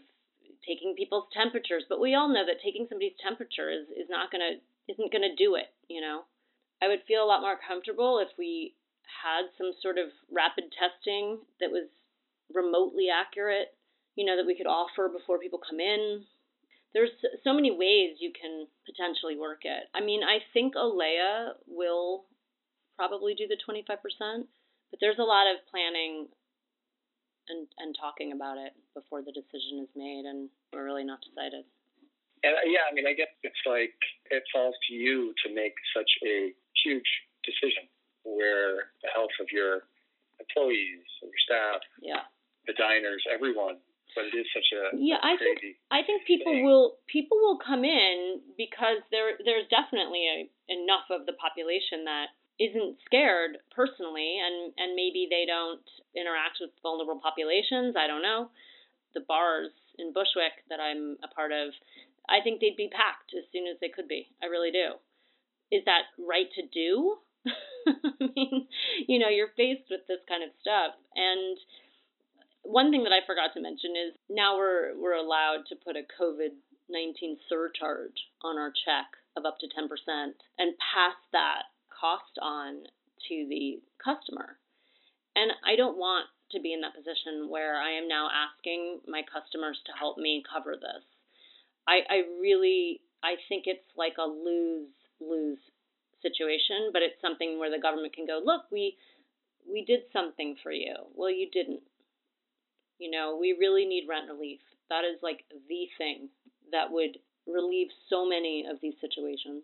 taking 0.65 0.95
people's 0.95 1.27
temperatures. 1.35 1.83
But 1.87 1.99
we 1.99 2.15
all 2.15 2.31
know 2.31 2.47
that 2.47 2.63
taking 2.63 2.87
somebody's 2.87 3.19
temperature 3.19 3.69
is, 3.69 3.91
is 3.91 4.09
not 4.09 4.31
going 4.31 4.41
to 4.41 4.53
isn't 4.91 5.11
going 5.11 5.27
to 5.27 5.35
do 5.35 5.55
it. 5.55 5.69
You 5.87 6.01
know, 6.01 6.23
I 6.81 6.87
would 6.87 7.03
feel 7.07 7.23
a 7.23 7.27
lot 7.27 7.41
more 7.43 7.59
comfortable 7.59 8.19
if 8.19 8.31
we 8.39 8.73
had 9.05 9.49
some 9.57 9.71
sort 9.81 9.97
of 9.97 10.09
rapid 10.31 10.71
testing 10.73 11.39
that 11.59 11.71
was 11.71 11.89
remotely 12.53 13.07
accurate. 13.09 13.73
You 14.15 14.25
know, 14.25 14.35
that 14.35 14.45
we 14.45 14.57
could 14.57 14.67
offer 14.67 15.07
before 15.07 15.39
people 15.39 15.59
come 15.59 15.79
in. 15.79 16.23
There's 16.93 17.15
so 17.43 17.53
many 17.53 17.71
ways 17.71 18.19
you 18.19 18.33
can 18.35 18.67
potentially 18.83 19.39
work 19.39 19.63
it. 19.63 19.87
I 19.95 20.03
mean, 20.03 20.21
I 20.23 20.43
think 20.51 20.75
Olea 20.75 21.55
will 21.65 22.25
probably 22.97 23.33
do 23.33 23.47
the 23.47 23.55
25%. 23.55 23.87
But 24.91 24.99
there's 24.99 25.17
a 25.17 25.23
lot 25.23 25.47
of 25.47 25.63
planning 25.71 26.27
and, 27.47 27.65
and 27.79 27.95
talking 27.95 28.35
about 28.35 28.59
it 28.59 28.75
before 28.93 29.23
the 29.23 29.31
decision 29.31 29.79
is 29.81 29.89
made, 29.95 30.27
and 30.27 30.51
we're 30.73 30.83
really 30.83 31.07
not 31.07 31.23
decided. 31.23 31.63
And 32.43 32.53
uh, 32.53 32.67
yeah, 32.67 32.85
I 32.85 32.93
mean, 32.93 33.07
I 33.07 33.15
guess 33.15 33.31
it's 33.41 33.63
like 33.65 33.95
it 34.29 34.43
falls 34.51 34.75
to 34.89 34.93
you 34.93 35.33
to 35.47 35.55
make 35.55 35.73
such 35.95 36.11
a 36.27 36.51
huge 36.83 37.07
decision 37.47 37.87
where 38.23 38.91
the 39.01 39.09
health 39.13 39.33
of 39.39 39.47
your 39.51 39.87
employees, 40.39 41.05
your 41.21 41.37
staff, 41.45 41.81
yeah, 42.01 42.25
the 42.67 42.73
diners, 42.73 43.23
everyone. 43.31 43.77
But 44.11 44.27
it 44.27 44.35
is 44.35 44.47
such 44.51 44.67
a 44.75 44.91
yeah. 44.99 45.23
I 45.23 45.39
think 45.39 45.63
I 45.87 46.03
think 46.03 46.27
people 46.27 46.51
thing. 46.51 46.65
will 46.65 46.99
people 47.07 47.39
will 47.39 47.57
come 47.57 47.85
in 47.87 48.41
because 48.57 48.99
there 49.07 49.39
there's 49.39 49.71
definitely 49.71 50.27
a, 50.27 50.37
enough 50.67 51.07
of 51.07 51.25
the 51.25 51.33
population 51.39 52.03
that 52.03 52.35
isn't 52.61 52.97
scared 53.05 53.57
personally 53.73 54.37
and 54.37 54.73
and 54.77 54.93
maybe 54.93 55.25
they 55.29 55.49
don't 55.49 55.81
interact 56.13 56.61
with 56.61 56.69
vulnerable 56.83 57.17
populations 57.17 57.95
i 57.97 58.05
don't 58.05 58.21
know 58.21 58.49
the 59.15 59.25
bars 59.27 59.73
in 59.97 60.13
bushwick 60.13 60.61
that 60.69 60.79
i'm 60.79 61.17
a 61.25 61.29
part 61.33 61.51
of 61.51 61.73
i 62.29 62.37
think 62.43 62.61
they'd 62.61 62.77
be 62.77 62.91
packed 62.93 63.33
as 63.33 63.49
soon 63.51 63.65
as 63.65 63.77
they 63.81 63.89
could 63.89 64.07
be 64.07 64.29
i 64.43 64.45
really 64.45 64.69
do 64.69 64.93
is 65.71 65.81
that 65.85 66.11
right 66.19 66.51
to 66.53 66.61
do 66.69 67.17
i 67.87 68.29
mean 68.35 68.67
you 69.07 69.19
know 69.19 69.29
you're 69.29 69.55
faced 69.57 69.89
with 69.89 70.01
this 70.07 70.21
kind 70.27 70.43
of 70.43 70.49
stuff 70.61 70.93
and 71.15 71.57
one 72.63 72.91
thing 72.91 73.03
that 73.03 73.13
i 73.13 73.25
forgot 73.25 73.53
to 73.53 73.61
mention 73.61 73.91
is 73.91 74.13
now 74.29 74.57
we're 74.57 74.93
we're 74.99 75.17
allowed 75.17 75.65
to 75.67 75.75
put 75.75 75.95
a 75.95 76.05
covid 76.21 76.53
19 76.91 77.37
surcharge 77.47 78.27
on 78.43 78.57
our 78.57 78.71
check 78.85 79.07
of 79.37 79.45
up 79.45 79.57
to 79.59 79.67
10% 79.67 79.87
and 80.59 80.75
pass 80.77 81.15
that 81.31 81.71
cost 81.87 82.35
on 82.41 82.83
to 83.29 83.47
the 83.47 83.79
customer. 84.03 84.57
And 85.35 85.51
I 85.65 85.75
don't 85.75 85.97
want 85.97 86.27
to 86.51 86.59
be 86.59 86.73
in 86.73 86.81
that 86.81 86.95
position 86.95 87.47
where 87.49 87.79
I 87.79 87.91
am 87.91 88.07
now 88.07 88.27
asking 88.27 88.99
my 89.07 89.21
customers 89.23 89.79
to 89.85 89.93
help 89.97 90.17
me 90.17 90.43
cover 90.43 90.75
this. 90.75 91.05
I, 91.87 92.01
I 92.09 92.17
really 92.41 93.01
I 93.23 93.35
think 93.47 93.63
it's 93.65 93.87
like 93.95 94.17
a 94.19 94.27
lose 94.27 94.91
lose 95.21 95.59
situation, 96.21 96.89
but 96.93 97.01
it's 97.01 97.19
something 97.21 97.59
where 97.59 97.69
the 97.69 97.81
government 97.81 98.13
can 98.13 98.25
go, 98.25 98.39
look, 98.43 98.63
we 98.71 98.97
we 99.69 99.85
did 99.85 100.01
something 100.11 100.55
for 100.63 100.71
you. 100.71 100.95
Well, 101.13 101.29
you 101.29 101.49
didn't. 101.51 101.81
You 102.97 103.11
know, 103.11 103.37
we 103.39 103.55
really 103.59 103.85
need 103.85 104.05
rent 104.09 104.29
relief. 104.29 104.59
That 104.89 105.05
is 105.05 105.21
like 105.21 105.45
the 105.49 105.85
thing 105.97 106.29
that 106.71 106.91
would 106.91 107.17
relieve 107.47 107.87
so 108.09 108.27
many 108.27 108.65
of 108.69 108.77
these 108.81 108.93
situations. 109.01 109.63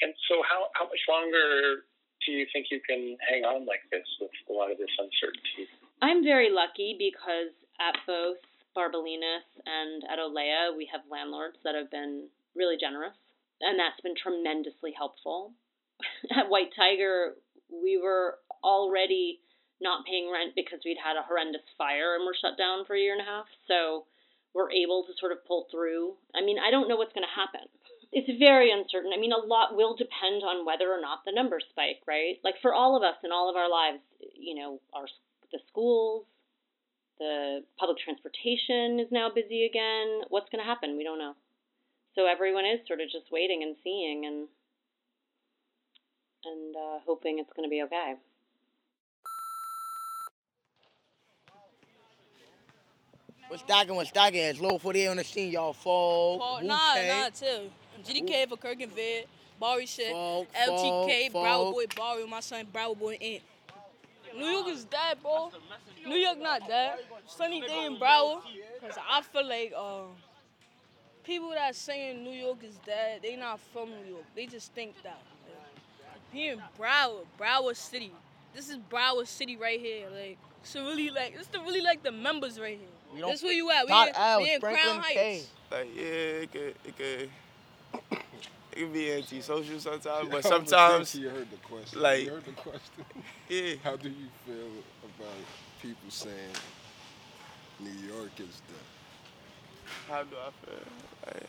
And 0.00 0.12
so, 0.28 0.40
how, 0.44 0.68
how 0.76 0.84
much 0.84 1.00
longer 1.08 1.84
do 2.24 2.32
you 2.32 2.46
think 2.52 2.66
you 2.70 2.80
can 2.84 3.16
hang 3.24 3.44
on 3.44 3.64
like 3.64 3.80
this 3.90 4.04
with 4.20 4.32
a 4.48 4.52
lot 4.52 4.70
of 4.70 4.76
this 4.76 4.92
uncertainty? 4.98 5.68
I'm 6.02 6.22
very 6.22 6.52
lucky 6.52 6.96
because 6.98 7.52
at 7.80 7.96
both 8.06 8.36
Bar 8.74 8.92
Bolinas 8.92 9.48
and 9.64 10.04
at 10.12 10.18
Olea, 10.18 10.76
we 10.76 10.88
have 10.92 11.00
landlords 11.10 11.56
that 11.64 11.74
have 11.74 11.90
been 11.90 12.28
really 12.54 12.76
generous, 12.76 13.16
and 13.60 13.78
that's 13.78 14.00
been 14.00 14.16
tremendously 14.16 14.92
helpful. 14.96 15.52
at 16.30 16.50
White 16.50 16.72
Tiger, 16.76 17.34
we 17.72 17.98
were 17.98 18.38
already 18.62 19.40
not 19.80 20.06
paying 20.06 20.30
rent 20.32 20.52
because 20.54 20.80
we'd 20.84 21.00
had 21.00 21.16
a 21.16 21.26
horrendous 21.26 21.64
fire 21.76 22.16
and 22.16 22.24
we're 22.24 22.36
shut 22.36 22.56
down 22.56 22.84
for 22.84 22.96
a 22.96 23.00
year 23.00 23.12
and 23.12 23.20
a 23.20 23.28
half. 23.28 23.46
So 23.68 24.04
we're 24.54 24.72
able 24.72 25.04
to 25.04 25.12
sort 25.20 25.32
of 25.32 25.44
pull 25.44 25.68
through. 25.70 26.16
I 26.34 26.40
mean, 26.40 26.56
I 26.58 26.70
don't 26.70 26.88
know 26.88 26.96
what's 26.96 27.12
going 27.12 27.28
to 27.28 27.40
happen 27.40 27.68
it's 28.12 28.30
very 28.38 28.72
uncertain. 28.72 29.12
I 29.14 29.20
mean, 29.20 29.32
a 29.32 29.44
lot 29.44 29.76
will 29.76 29.94
depend 29.96 30.42
on 30.42 30.64
whether 30.64 30.88
or 30.88 31.00
not 31.00 31.20
the 31.24 31.32
numbers 31.32 31.64
spike, 31.70 32.00
right? 32.06 32.40
Like 32.44 32.54
for 32.62 32.72
all 32.72 32.96
of 32.96 33.02
us 33.02 33.16
in 33.24 33.32
all 33.32 33.50
of 33.50 33.56
our 33.56 33.70
lives, 33.70 34.00
you 34.34 34.54
know, 34.54 34.80
our 34.94 35.06
the 35.52 35.58
schools, 35.68 36.24
the 37.18 37.60
public 37.78 37.98
transportation 37.98 39.00
is 39.00 39.08
now 39.10 39.28
busy 39.28 39.64
again. 39.64 40.22
What's 40.28 40.50
going 40.50 40.64
to 40.64 40.68
happen? 40.68 40.96
We 40.96 41.04
don't 41.04 41.18
know. 41.18 41.34
So 42.16 42.26
everyone 42.26 42.64
is 42.64 42.80
sort 42.86 43.00
of 43.02 43.10
just 43.10 43.30
waiting 43.30 43.62
and 43.62 43.76
seeing 43.84 44.24
and 44.24 44.48
and 46.46 46.74
uh, 46.74 46.98
hoping 47.04 47.38
it's 47.38 47.52
going 47.54 47.68
to 47.68 47.70
be 47.70 47.82
okay. 47.82 48.14
What's 53.48 53.62
stocking? 53.62 53.94
What's 53.94 54.08
stocking? 54.08 54.40
It's 54.40 54.60
low 54.60 54.78
for 54.78 54.94
the 54.94 55.08
on 55.08 55.18
the 55.18 55.24
scene, 55.24 55.52
y'all. 55.52 55.74
Fall. 55.74 56.62
Nah, 56.62 56.94
nah, 56.94 57.28
too. 57.28 57.70
GDK 58.02 58.48
for 58.48 58.56
Kirkenvid, 58.56 59.26
Barry 59.60 59.84
shit, 59.84 60.14
LTK, 60.14 61.32
Broward 61.32 61.72
Boy, 61.72 61.84
Barry, 61.94 62.26
my 62.26 62.40
son 62.40 62.66
Broward 62.72 62.98
Boy 62.98 63.18
Ant. 63.20 63.42
New 64.34 64.46
York 64.46 64.68
is 64.68 64.84
dead, 64.84 65.18
bro. 65.22 65.50
New 66.06 66.16
York 66.16 66.40
not 66.40 66.66
dead. 66.66 66.98
Sunny 67.26 67.60
day 67.60 67.84
in 67.84 67.96
Broward. 67.96 68.40
Cause 68.80 68.98
I 69.10 69.20
feel 69.22 69.46
like 69.46 69.72
um, 69.74 70.12
people 71.26 71.50
that 71.50 71.74
saying 71.74 72.22
New 72.22 72.30
York 72.30 72.58
is 72.62 72.76
dead, 72.86 73.20
they 73.22 73.36
not 73.36 73.58
from 73.72 73.90
New 73.90 74.12
York. 74.12 74.24
They 74.34 74.46
just 74.46 74.72
think 74.72 74.94
that. 75.02 75.20
Like, 75.48 76.20
here 76.32 76.54
in 76.54 76.62
Broward, 76.78 77.26
Broward 77.38 77.76
City. 77.76 78.12
This 78.54 78.70
is 78.70 78.76
Broward 78.90 79.26
City 79.26 79.56
right 79.56 79.80
here. 79.80 80.06
Like, 80.08 80.38
it's 80.62 80.74
really 80.74 81.10
like, 81.10 81.34
it's 81.36 81.48
the 81.48 81.60
really 81.60 81.80
like 81.80 82.02
the 82.02 82.12
members 82.12 82.58
right 82.58 82.78
here. 82.78 83.26
That's 83.26 83.42
where 83.42 83.52
you 83.52 83.70
at? 83.70 83.86
We 83.86 83.92
in, 83.92 84.42
we 84.42 84.54
in 84.54 84.60
Crown 84.60 85.00
Heights. 85.00 85.48
Like, 85.70 85.88
yeah, 85.94 86.02
it 86.02 86.52
could, 86.52 86.74
it 86.84 86.96
could 86.96 87.30
it 88.72 88.76
can 88.76 88.92
be 88.92 89.12
antisocial 89.12 89.80
sometimes, 89.80 90.28
but 90.30 90.44
sometimes 90.54 91.14
you 91.14 91.28
heard 91.28 91.50
the 91.50 91.56
question. 91.56 92.00
Like, 92.00 92.24
you 92.24 92.30
heard 92.30 92.44
the 92.44 92.52
question. 92.52 93.04
yeah. 93.48 93.74
How 93.82 93.96
do 93.96 94.08
you 94.08 94.26
feel 94.46 94.68
about 95.02 95.34
people 95.82 96.10
saying 96.10 96.34
New 97.80 98.14
York 98.14 98.30
is 98.38 98.62
the? 98.68 98.95
How 100.08 100.22
do 100.22 100.36
I 100.36 100.50
feel? 100.64 100.78
Like, 101.26 101.48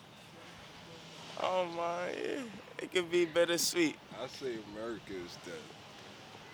I 1.40 1.42
don't. 1.42 1.76
Yeah. 1.76 2.42
It 2.82 2.92
could 2.92 3.10
be 3.10 3.24
bittersweet. 3.24 3.96
I 4.22 4.26
say 4.28 4.56
America 4.74 5.12
is 5.12 5.36
dead, 5.44 5.54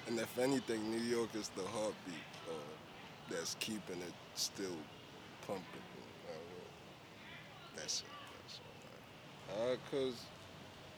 and 0.09 0.19
if 0.19 0.39
anything, 0.39 0.91
New 0.91 1.03
York 1.03 1.31
is 1.35 1.49
the 1.51 1.63
heartbeat 1.63 2.15
uh, 2.49 2.55
that's 3.31 3.57
keeping 3.61 4.01
it 4.01 4.15
still 4.35 4.77
pumping. 5.47 5.65
Uh, 6.29 6.33
that's 7.77 8.01
it. 8.01 8.07
That's 8.43 8.61
all. 9.59 9.67
Right. 9.67 9.73
Uh, 9.73 9.77
cause 9.91 10.21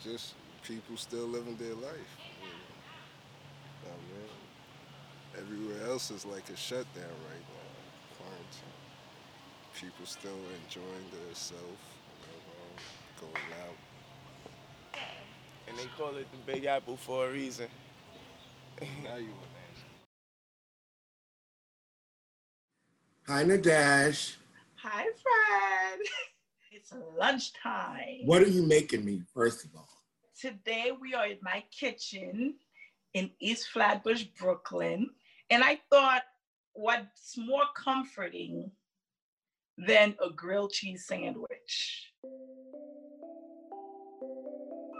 just 0.02 0.34
people 0.62 0.96
still 0.96 1.26
living 1.26 1.56
their 1.56 1.74
life. 1.74 2.16
I 3.84 3.88
mean, 3.88 4.28
everywhere 5.38 5.88
else 5.88 6.10
is 6.10 6.24
like 6.24 6.48
a 6.50 6.56
shutdown 6.56 7.16
right 7.30 7.46
now. 7.54 7.65
People 9.80 10.06
still 10.06 10.30
enjoying 10.64 11.06
themselves, 11.12 11.82
you 12.22 13.26
know, 13.26 13.32
going 13.32 13.52
out. 13.62 15.00
And 15.68 15.76
they 15.76 15.84
call 15.98 16.16
it 16.16 16.26
the 16.32 16.52
Big 16.52 16.64
Apple 16.64 16.96
for 16.96 17.26
a 17.28 17.30
reason. 17.30 17.68
now 19.04 19.16
you 19.16 19.28
Hi, 23.28 23.44
Nadège. 23.44 24.36
Hi, 24.76 25.02
Fred. 25.02 26.00
It's 26.72 26.92
lunchtime. 27.18 28.20
What 28.24 28.42
are 28.42 28.48
you 28.48 28.62
making 28.62 29.04
me, 29.04 29.22
first 29.34 29.64
of 29.64 29.70
all? 29.74 29.88
Today 30.38 30.92
we 31.00 31.14
are 31.14 31.26
in 31.26 31.38
my 31.42 31.64
kitchen 31.70 32.54
in 33.14 33.30
East 33.40 33.68
Flatbush, 33.68 34.24
Brooklyn. 34.38 35.10
And 35.50 35.64
I 35.64 35.80
thought, 35.90 36.22
what's 36.74 37.36
more 37.38 37.64
comforting 37.74 38.70
than 39.78 40.14
a 40.24 40.30
grilled 40.30 40.72
cheese 40.72 41.06
sandwich? 41.06 42.12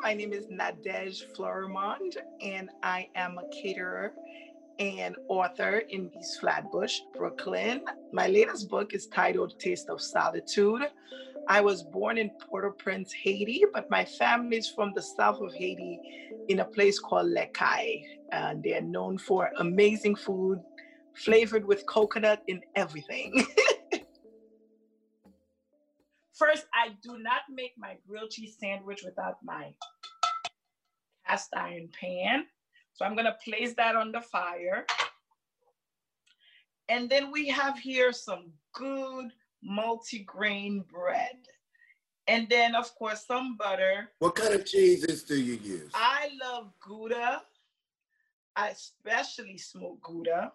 My 0.03 0.15
name 0.15 0.33
is 0.33 0.47
Nadège 0.47 1.23
Fleurimond, 1.35 2.17
and 2.41 2.71
I 2.83 3.09
am 3.17 3.39
a 3.39 3.63
caterer 3.63 4.13
and 4.79 5.17
author 5.29 5.79
in 5.89 6.11
East 6.19 6.41
Flatbush, 6.41 7.01
Brooklyn. 7.17 7.83
My 8.13 8.29
latest 8.29 8.69
book 8.69 8.93
is 8.93 9.07
titled 9.07 9.59
Taste 9.59 9.89
of 9.89 10.01
Solitude. 10.01 10.83
I 11.49 11.61
was 11.61 11.83
born 11.83 12.19
in 12.19 12.31
Port 12.31 12.65
au 12.65 12.73
Prince, 12.73 13.13
Haiti, 13.13 13.65
but 13.73 13.91
my 13.91 14.05
family 14.05 14.59
is 14.59 14.69
from 14.69 14.93
the 14.95 15.03
south 15.03 15.41
of 15.41 15.55
Haiti 15.55 15.99
in 16.49 16.61
a 16.61 16.65
place 16.65 16.99
called 16.99 17.35
Cayes. 17.55 18.05
And 18.33 18.63
they're 18.63 18.83
known 18.83 19.17
for 19.17 19.51
amazing 19.59 20.17
food 20.17 20.61
flavored 21.15 21.65
with 21.65 21.87
coconut 21.87 22.43
in 22.47 22.61
everything. 22.75 23.47
First, 26.37 26.67
I 26.75 26.91
do 27.03 27.19
not 27.19 27.43
make 27.51 27.73
my 27.79 27.97
grilled 28.07 28.31
cheese 28.31 28.59
sandwich 28.61 29.03
without 29.03 29.39
my 29.43 29.73
cast 31.27 31.57
iron 31.57 31.89
pan. 31.99 32.45
So 32.93 33.07
I'm 33.07 33.17
gonna 33.17 33.39
place 33.43 33.73
that 33.79 33.97
on 33.97 34.13
the 34.13 34.21
fire. 34.21 34.85
And 36.91 37.09
then 37.09 37.33
we 37.33 37.49
have 37.49 37.79
here 37.79 38.13
some 38.13 38.53
good 38.75 39.33
multi-grain 39.63 40.85
bread. 40.93 41.37
And 42.29 42.47
then 42.51 42.75
of 42.75 42.95
course 42.97 43.25
some 43.27 43.57
butter. 43.57 44.11
What 44.19 44.35
kind 44.35 44.53
of 44.53 44.67
cheeses 44.67 45.23
do 45.23 45.41
you 45.41 45.55
use? 45.55 45.91
I 45.95 46.29
love 46.43 46.71
Gouda. 46.87 47.43
I 48.57 48.69
especially 48.69 49.57
smoked 49.57 50.03
Gouda. 50.03 50.53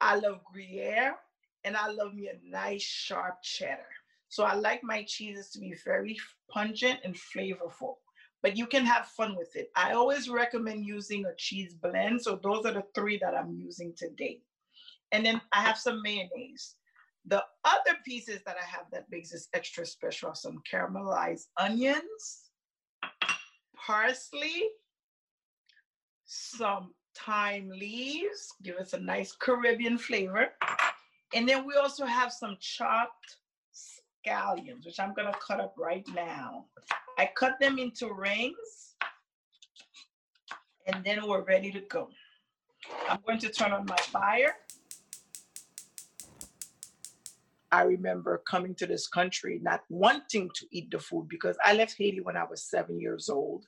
I 0.00 0.14
love 0.16 0.40
Gruyere 0.50 1.16
and 1.64 1.76
I 1.76 1.90
love 1.90 2.14
me 2.14 2.28
a 2.28 2.38
nice 2.48 2.82
sharp 2.82 3.42
cheddar. 3.42 3.84
So 4.28 4.44
I 4.44 4.54
like 4.54 4.82
my 4.82 5.04
cheeses 5.04 5.50
to 5.50 5.58
be 5.58 5.74
very 5.84 6.16
pungent 6.50 7.00
and 7.04 7.14
flavorful, 7.14 7.94
but 8.42 8.56
you 8.56 8.66
can 8.66 8.84
have 8.84 9.06
fun 9.06 9.36
with 9.36 9.56
it. 9.56 9.70
I 9.74 9.92
always 9.92 10.28
recommend 10.28 10.84
using 10.84 11.24
a 11.24 11.34
cheese 11.36 11.74
blend. 11.74 12.22
So 12.22 12.38
those 12.42 12.66
are 12.66 12.74
the 12.74 12.84
three 12.94 13.18
that 13.18 13.34
I'm 13.34 13.54
using 13.54 13.94
today. 13.96 14.42
And 15.12 15.24
then 15.24 15.40
I 15.52 15.62
have 15.62 15.78
some 15.78 16.02
mayonnaise. 16.02 16.74
The 17.26 17.42
other 17.64 17.96
pieces 18.04 18.40
that 18.46 18.56
I 18.60 18.64
have 18.64 18.86
that 18.92 19.06
makes 19.10 19.30
this 19.30 19.48
extra 19.54 19.84
special 19.84 20.30
are 20.30 20.34
some 20.34 20.62
caramelized 20.70 21.46
onions, 21.58 22.50
parsley, 23.74 24.68
some 26.26 26.94
thyme 27.16 27.70
leaves, 27.70 28.52
give 28.62 28.76
us 28.76 28.92
a 28.92 29.00
nice 29.00 29.32
Caribbean 29.32 29.98
flavor. 29.98 30.48
And 31.34 31.48
then 31.48 31.66
we 31.66 31.74
also 31.74 32.04
have 32.04 32.32
some 32.32 32.56
chopped 32.60 33.37
scallions, 34.26 34.84
which 34.84 35.00
I'm 35.00 35.14
gonna 35.14 35.34
cut 35.46 35.60
up 35.60 35.74
right 35.76 36.06
now. 36.14 36.66
I 37.18 37.30
cut 37.36 37.58
them 37.60 37.78
into 37.78 38.12
rings 38.12 38.96
and 40.86 41.04
then 41.04 41.26
we're 41.26 41.44
ready 41.44 41.70
to 41.72 41.80
go. 41.80 42.08
I'm 43.08 43.18
going 43.26 43.38
to 43.40 43.50
turn 43.50 43.72
on 43.72 43.86
my 43.86 43.96
fire. 43.96 44.54
I 47.70 47.82
remember 47.82 48.42
coming 48.48 48.74
to 48.76 48.86
this 48.86 49.06
country 49.08 49.60
not 49.62 49.82
wanting 49.90 50.48
to 50.54 50.66
eat 50.72 50.90
the 50.90 50.98
food 50.98 51.28
because 51.28 51.56
I 51.62 51.74
left 51.74 51.96
Haiti 51.98 52.20
when 52.20 52.36
I 52.36 52.44
was 52.44 52.62
seven 52.62 52.98
years 52.98 53.28
old, 53.28 53.66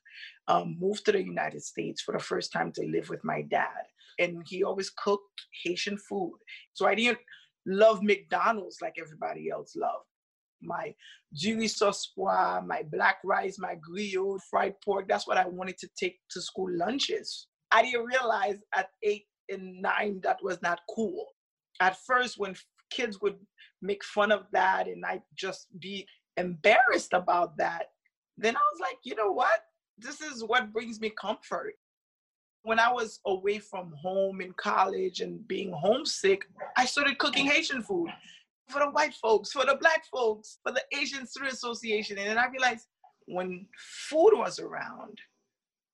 um, 0.49 0.77
moved 0.81 1.05
to 1.05 1.13
the 1.13 1.23
United 1.23 1.63
States 1.63 2.01
for 2.01 2.13
the 2.13 2.25
first 2.25 2.51
time 2.51 2.73
to 2.73 2.87
live 2.87 3.11
with 3.11 3.23
my 3.25 3.43
dad. 3.43 3.85
And 4.19 4.43
he 4.49 4.65
always 4.65 4.91
cooked 4.91 5.43
Haitian 5.65 5.99
food. 5.99 6.39
So 6.73 6.87
I 6.87 6.95
didn't 6.95 7.19
love 7.67 8.03
McDonald's 8.03 8.79
like 8.81 8.95
everybody 8.99 9.51
else 9.51 9.77
loved. 9.77 10.07
My 10.63 10.95
jus 11.33 11.77
sauce 11.77 12.13
pois, 12.17 12.63
my 12.67 12.83
black 12.91 13.19
rice, 13.25 13.59
my 13.59 13.77
griot, 13.77 14.41
fried 14.51 14.75
pork, 14.85 15.09
that's 15.09 15.27
what 15.27 15.39
I 15.39 15.47
wanted 15.47 15.79
to 15.79 15.89
take 15.99 16.19
to 16.31 16.41
school 16.41 16.69
lunches. 16.71 17.47
I 17.71 17.83
didn't 17.83 18.07
realize 18.07 18.57
at 18.75 18.89
eight 19.03 19.27
and 19.49 19.81
nine 19.81 20.21
that 20.23 20.39
was 20.43 20.61
not 20.63 20.81
cool. 20.95 21.27
At 21.81 21.97
first, 22.07 22.39
when 22.39 22.55
kids 22.91 23.21
would 23.23 23.37
make 23.83 24.05
fun 24.05 24.33
of 24.33 24.45
that 24.53 24.87
and 24.89 25.05
I'd 25.05 25.23
just 25.37 25.67
be 25.79 26.07
embarrassed 26.37 27.13
about 27.13 27.57
that. 27.59 27.87
Then 28.37 28.57
I 28.57 28.61
was 28.73 28.81
like, 28.81 28.99
you 29.05 29.15
know 29.15 29.33
what? 29.33 29.61
This 29.99 30.21
is 30.21 30.45
what 30.45 30.73
brings 30.73 31.01
me 31.01 31.13
comfort. 31.21 31.75
When 32.63 32.79
I 32.79 32.93
was 32.93 33.21
away 33.27 33.59
from 33.59 33.93
home 34.03 34.41
in 34.41 34.53
college 34.55 35.21
and 35.21 35.47
being 35.49 35.73
homesick, 35.73 36.45
I 36.77 36.85
started 36.85 37.19
cooking 37.19 37.47
Haitian 37.47 37.83
food 37.83 38.11
for 38.71 38.81
the 38.81 38.91
white 38.91 39.15
folks, 39.15 39.53
for 39.53 39.65
the 39.65 39.77
black 39.81 40.05
folks, 40.11 40.59
for 40.63 40.73
the 40.73 40.83
Asian 40.97 41.27
Street 41.27 41.53
Association. 41.53 42.19
And 42.19 42.29
then 42.29 42.39
I 42.39 42.49
realized 42.49 42.87
when 43.27 43.67
food 44.09 44.33
was 44.35 44.59
around, 44.59 45.19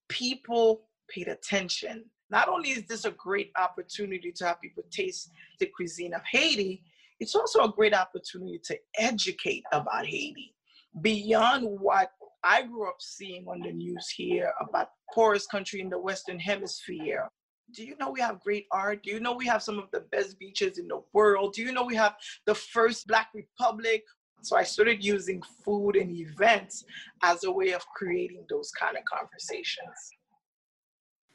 people 0.09 0.89
paid 1.09 1.29
attention. 1.29 2.05
Not 2.31 2.49
only 2.49 2.71
is 2.71 2.85
this 2.87 3.05
a 3.05 3.13
great 3.13 3.53
opportunity 3.57 4.33
to 4.33 4.47
have 4.47 4.61
people 4.61 4.83
taste 4.91 5.31
the 5.61 5.67
cuisine 5.67 6.15
of 6.15 6.23
Haiti, 6.31 6.83
it's 7.21 7.35
also 7.35 7.65
a 7.65 7.73
great 7.73 7.95
opportunity 7.95 8.61
to 8.65 8.79
educate 8.99 9.63
about 9.73 10.07
Haiti 10.07 10.55
beyond 11.01 11.67
what 11.81 12.11
I 12.45 12.63
grew 12.63 12.89
up 12.89 13.01
seeing 13.01 13.47
on 13.49 13.61
the 13.61 13.73
news 13.73 14.09
here 14.09 14.53
about 14.61 14.89
poorest 15.13 15.51
country 15.51 15.81
in 15.81 15.89
the 15.89 15.99
Western 15.99 16.39
Hemisphere. 16.39 17.29
Do 17.73 17.85
you 17.85 17.97
know 17.99 18.11
we 18.11 18.21
have 18.21 18.41
great 18.41 18.67
art? 18.71 19.03
Do 19.03 19.11
you 19.11 19.21
know 19.21 19.33
we 19.33 19.47
have 19.47 19.63
some 19.63 19.79
of 19.79 19.91
the 19.91 20.01
best 20.01 20.39
beaches 20.39 20.79
in 20.79 20.89
the 20.89 21.01
world? 21.13 21.55
Do 21.55 21.63
you 21.63 21.73
know 21.73 21.85
we 21.85 21.97
have 21.97 22.17
the 22.47 22.55
first 22.55 23.07
Black 23.07 23.29
Republic? 23.35 24.05
So 24.43 24.57
I 24.57 24.63
started 24.63 25.05
using 25.05 25.43
food 25.65 25.97
and 25.97 26.11
events 26.11 26.85
as 27.23 27.45
a 27.45 27.51
way 27.51 27.73
of 27.73 27.85
creating 27.89 28.45
those 28.49 28.71
kind 28.71 28.97
of 28.97 29.05
conversations. 29.05 30.13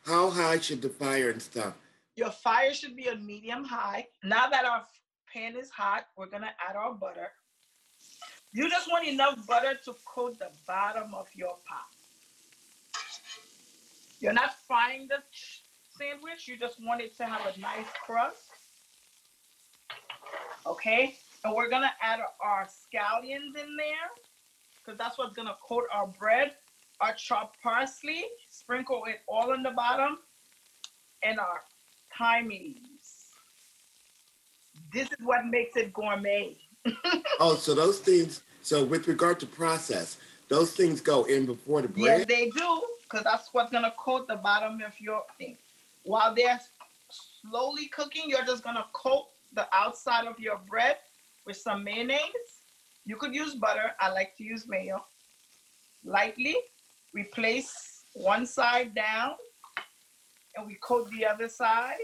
How 0.06 0.30
high 0.30 0.60
should 0.60 0.82
the 0.82 0.90
fire 0.90 1.30
and 1.30 1.42
stuff? 1.42 1.74
Your 2.16 2.32
fire 2.32 2.74
should 2.74 2.96
be 2.96 3.08
a 3.08 3.16
medium 3.16 3.64
high. 3.64 4.08
Now 4.24 4.48
that 4.50 4.66
our 4.66 4.84
pan 5.32 5.56
is 5.58 5.70
hot, 5.70 6.06
we're 6.18 6.28
gonna 6.28 6.54
add 6.68 6.76
our 6.76 6.94
butter. 6.94 7.32
You 8.54 8.70
just 8.70 8.90
want 8.90 9.08
enough 9.08 9.46
butter 9.48 9.78
to 9.86 9.96
coat 10.06 10.40
the 10.40 10.50
bottom 10.68 11.14
of 11.14 11.28
your 11.34 11.58
pot. 11.68 11.88
You're 14.20 14.34
not 14.34 14.52
frying 14.68 15.08
the 15.10 15.24
sandwich, 16.02 16.48
you 16.48 16.58
just 16.58 16.78
want 16.84 17.02
it 17.02 17.16
to 17.18 17.26
have 17.26 17.42
a 17.42 17.60
nice 17.60 17.86
crust. 18.06 18.50
Okay, 20.66 21.16
and 21.44 21.56
we're 21.56 21.70
gonna 21.70 21.92
add 22.02 22.20
our 22.44 22.66
scallions 22.66 23.56
in 23.60 23.76
there 23.78 24.10
because 24.78 24.98
that's 24.98 25.18
what's 25.18 25.36
gonna 25.36 25.58
coat 25.68 25.86
our 25.94 26.08
bread. 26.08 26.54
Our 27.00 27.14
chopped 27.14 27.58
parsley, 27.64 28.26
sprinkle 28.50 29.04
it 29.08 29.22
all 29.28 29.52
on 29.52 29.64
the 29.64 29.72
bottom, 29.72 30.20
and 31.24 31.40
our 31.40 31.62
thyme 32.18 32.50
leaves. 32.50 33.30
This 34.94 35.08
is 35.08 35.18
what 35.24 35.46
makes 35.48 35.76
it 35.78 35.94
gourmet. 35.94 36.58
oh, 37.40 37.56
so 37.56 37.74
those 37.74 38.00
things, 38.00 38.42
so 38.62 38.84
with 38.84 39.08
regard 39.08 39.40
to 39.40 39.46
process, 39.48 40.18
those 40.48 40.74
things 40.74 41.02
go 41.02 41.24
in 41.24 41.46
before 41.46 41.82
the 41.82 41.88
bread? 41.88 42.20
Yes, 42.20 42.26
they 42.28 42.50
do, 42.50 42.84
because 43.04 43.24
that's 43.24 43.50
what's 43.52 43.72
gonna 43.72 43.94
coat 43.98 44.28
the 44.28 44.36
bottom 44.36 44.82
of 44.86 44.94
your 45.00 45.24
thing. 45.40 45.58
While 46.04 46.34
they're 46.36 46.60
slowly 47.10 47.88
cooking, 47.88 48.24
you're 48.28 48.46
just 48.46 48.64
gonna 48.64 48.86
coat 48.94 49.28
the 49.54 49.68
outside 49.74 50.28
of 50.28 50.40
your 50.40 50.60
bread 50.70 50.98
with 51.46 51.58
some 51.58 51.84
mayonnaise. 51.84 52.20
You 53.06 53.18
could 53.18 53.34
use 53.34 53.56
butter. 53.56 53.92
I 54.00 54.12
like 54.12 54.36
to 54.38 54.44
use 54.44 54.68
mayo. 54.68 55.04
Lightly, 56.04 56.56
we 57.14 57.24
place 57.24 58.06
one 58.14 58.46
side 58.46 58.96
down 58.96 59.36
and 60.56 60.68
we 60.68 60.76
coat 60.76 61.10
the 61.12 61.26
other 61.26 61.50
side. 61.50 61.98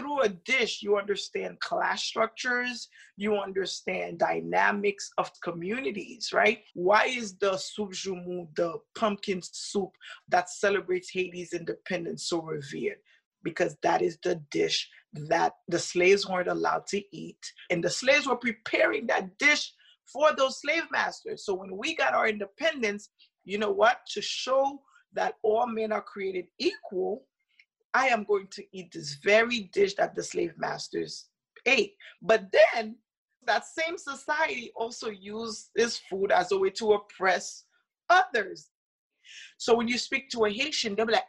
Through 0.00 0.22
a 0.22 0.28
dish, 0.30 0.80
you 0.80 0.96
understand 0.96 1.60
class 1.60 2.02
structures, 2.02 2.88
you 3.18 3.36
understand 3.36 4.18
dynamics 4.18 5.10
of 5.18 5.30
communities, 5.42 6.30
right? 6.32 6.60
Why 6.72 7.04
is 7.04 7.36
the 7.36 7.58
soup 7.58 7.90
joumou, 7.90 8.48
the 8.56 8.78
pumpkin 8.96 9.42
soup 9.42 9.90
that 10.28 10.48
celebrates 10.48 11.10
Haiti's 11.12 11.52
independence, 11.52 12.30
so 12.30 12.40
revered? 12.40 12.96
Because 13.42 13.76
that 13.82 14.00
is 14.00 14.16
the 14.24 14.36
dish 14.50 14.88
that 15.12 15.52
the 15.68 15.78
slaves 15.78 16.26
weren't 16.26 16.48
allowed 16.48 16.86
to 16.88 17.02
eat. 17.12 17.52
And 17.68 17.84
the 17.84 17.90
slaves 17.90 18.26
were 18.26 18.36
preparing 18.36 19.06
that 19.08 19.36
dish 19.36 19.70
for 20.10 20.32
those 20.34 20.62
slave 20.62 20.84
masters. 20.90 21.44
So 21.44 21.52
when 21.52 21.76
we 21.76 21.94
got 21.94 22.14
our 22.14 22.26
independence, 22.26 23.10
you 23.44 23.58
know 23.58 23.70
what? 23.70 23.98
To 24.14 24.22
show 24.22 24.80
that 25.12 25.34
all 25.42 25.66
men 25.66 25.92
are 25.92 26.00
created 26.00 26.46
equal, 26.58 27.26
I 27.94 28.08
am 28.08 28.24
going 28.24 28.46
to 28.52 28.64
eat 28.72 28.92
this 28.92 29.14
very 29.22 29.70
dish 29.72 29.94
that 29.94 30.14
the 30.14 30.22
slave 30.22 30.54
masters 30.56 31.26
ate. 31.66 31.94
But 32.22 32.52
then 32.52 32.96
that 33.46 33.64
same 33.66 33.98
society 33.98 34.72
also 34.76 35.10
used 35.10 35.70
this 35.74 35.98
food 36.08 36.30
as 36.30 36.52
a 36.52 36.58
way 36.58 36.70
to 36.70 36.92
oppress 36.92 37.64
others. 38.08 38.68
So 39.58 39.74
when 39.74 39.88
you 39.88 39.98
speak 39.98 40.30
to 40.30 40.44
a 40.44 40.50
Haitian, 40.50 40.94
they'll 40.94 41.06
be 41.06 41.14
like, 41.14 41.24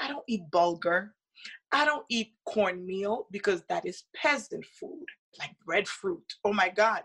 I 0.00 0.08
don't 0.08 0.24
eat 0.28 0.42
bulgur. 0.52 1.10
I 1.72 1.84
don't 1.84 2.04
eat 2.08 2.32
cornmeal 2.48 3.26
because 3.30 3.62
that 3.68 3.86
is 3.86 4.04
peasant 4.16 4.64
food, 4.78 5.04
like 5.38 5.54
breadfruit. 5.64 6.24
Oh 6.44 6.52
my 6.52 6.68
God. 6.68 7.02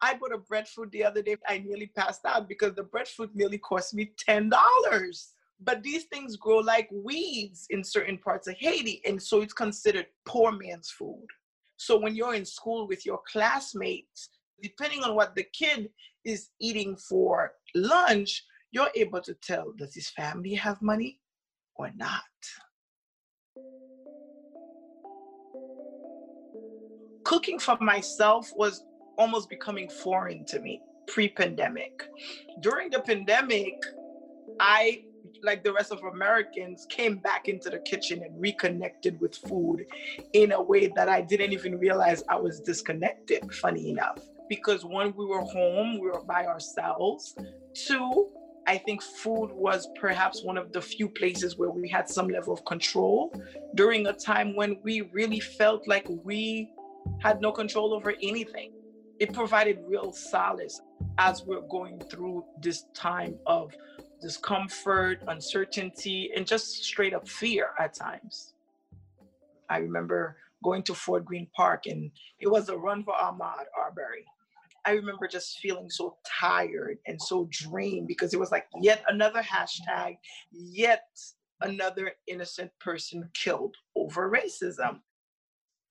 I 0.00 0.14
bought 0.14 0.32
a 0.32 0.38
breadfruit 0.38 0.92
the 0.92 1.04
other 1.04 1.22
day. 1.22 1.36
I 1.48 1.58
nearly 1.58 1.88
passed 1.88 2.24
out 2.24 2.48
because 2.48 2.74
the 2.74 2.84
breadfruit 2.84 3.30
nearly 3.34 3.58
cost 3.58 3.94
me 3.94 4.12
$10. 4.28 4.50
But 5.60 5.82
these 5.82 6.04
things 6.04 6.36
grow 6.36 6.58
like 6.58 6.88
weeds 6.92 7.66
in 7.70 7.82
certain 7.82 8.18
parts 8.18 8.46
of 8.46 8.54
Haiti. 8.58 9.02
And 9.04 9.20
so 9.20 9.40
it's 9.40 9.52
considered 9.52 10.06
poor 10.26 10.52
man's 10.52 10.90
food. 10.90 11.26
So 11.76 11.98
when 11.98 12.14
you're 12.14 12.34
in 12.34 12.44
school 12.44 12.86
with 12.86 13.04
your 13.04 13.20
classmates, 13.30 14.30
depending 14.62 15.02
on 15.02 15.14
what 15.14 15.34
the 15.34 15.46
kid 15.52 15.90
is 16.24 16.50
eating 16.60 16.96
for 16.96 17.52
lunch, 17.74 18.44
you're 18.70 18.90
able 18.94 19.20
to 19.22 19.34
tell 19.34 19.72
does 19.76 19.94
his 19.94 20.10
family 20.10 20.54
have 20.54 20.80
money 20.82 21.20
or 21.74 21.90
not? 21.96 22.22
Cooking 27.24 27.58
for 27.58 27.76
myself 27.80 28.50
was 28.56 28.84
almost 29.16 29.50
becoming 29.50 29.88
foreign 29.88 30.44
to 30.46 30.60
me 30.60 30.80
pre 31.06 31.28
pandemic. 31.28 32.08
During 32.60 32.90
the 32.90 33.00
pandemic, 33.00 33.74
I, 34.60 35.02
like 35.42 35.64
the 35.64 35.72
rest 35.72 35.92
of 35.92 36.02
Americans, 36.04 36.86
came 36.88 37.16
back 37.16 37.48
into 37.48 37.70
the 37.70 37.78
kitchen 37.80 38.22
and 38.22 38.40
reconnected 38.40 39.20
with 39.20 39.34
food 39.36 39.84
in 40.32 40.52
a 40.52 40.62
way 40.62 40.90
that 40.94 41.08
I 41.08 41.20
didn't 41.20 41.52
even 41.52 41.78
realize 41.78 42.22
I 42.28 42.36
was 42.36 42.60
disconnected, 42.60 43.52
funny 43.54 43.90
enough. 43.90 44.18
Because 44.48 44.84
when 44.84 45.14
we 45.16 45.26
were 45.26 45.42
home, 45.42 45.98
we 46.00 46.08
were 46.08 46.24
by 46.26 46.46
ourselves. 46.46 47.34
Two, 47.74 48.30
I 48.66 48.76
think 48.76 49.02
food 49.02 49.50
was 49.52 49.88
perhaps 49.98 50.42
one 50.42 50.58
of 50.58 50.72
the 50.72 50.82
few 50.82 51.08
places 51.08 51.56
where 51.56 51.70
we 51.70 51.88
had 51.88 52.08
some 52.08 52.28
level 52.28 52.52
of 52.52 52.64
control 52.66 53.32
during 53.74 54.06
a 54.06 54.12
time 54.12 54.54
when 54.54 54.78
we 54.82 55.00
really 55.12 55.40
felt 55.40 55.88
like 55.88 56.06
we 56.24 56.70
had 57.20 57.40
no 57.40 57.50
control 57.50 57.94
over 57.94 58.12
anything. 58.22 58.72
It 59.18 59.32
provided 59.32 59.78
real 59.86 60.12
solace 60.12 60.80
as 61.16 61.44
we're 61.44 61.66
going 61.68 62.00
through 62.10 62.44
this 62.60 62.84
time 62.94 63.36
of 63.46 63.72
discomfort, 64.20 65.22
uncertainty, 65.28 66.30
and 66.34 66.46
just 66.46 66.84
straight 66.84 67.14
up 67.14 67.28
fear 67.28 67.70
at 67.78 67.94
times. 67.94 68.54
I 69.68 69.78
remember 69.78 70.36
going 70.64 70.82
to 70.84 70.94
Fort 70.94 71.24
Greene 71.24 71.48
Park 71.54 71.86
and 71.86 72.10
it 72.40 72.48
was 72.48 72.68
a 72.68 72.76
run 72.76 73.04
for 73.04 73.14
Ahmaud 73.14 73.64
Arbery. 73.78 74.24
I 74.84 74.92
remember 74.92 75.28
just 75.28 75.58
feeling 75.58 75.90
so 75.90 76.16
tired 76.26 76.98
and 77.06 77.20
so 77.20 77.48
drained 77.50 78.08
because 78.08 78.32
it 78.32 78.40
was 78.40 78.50
like 78.50 78.66
yet 78.80 79.04
another 79.08 79.42
hashtag, 79.42 80.16
yet 80.50 81.04
another 81.60 82.12
innocent 82.26 82.70
person 82.80 83.28
killed 83.34 83.76
over 83.96 84.30
racism. 84.30 85.00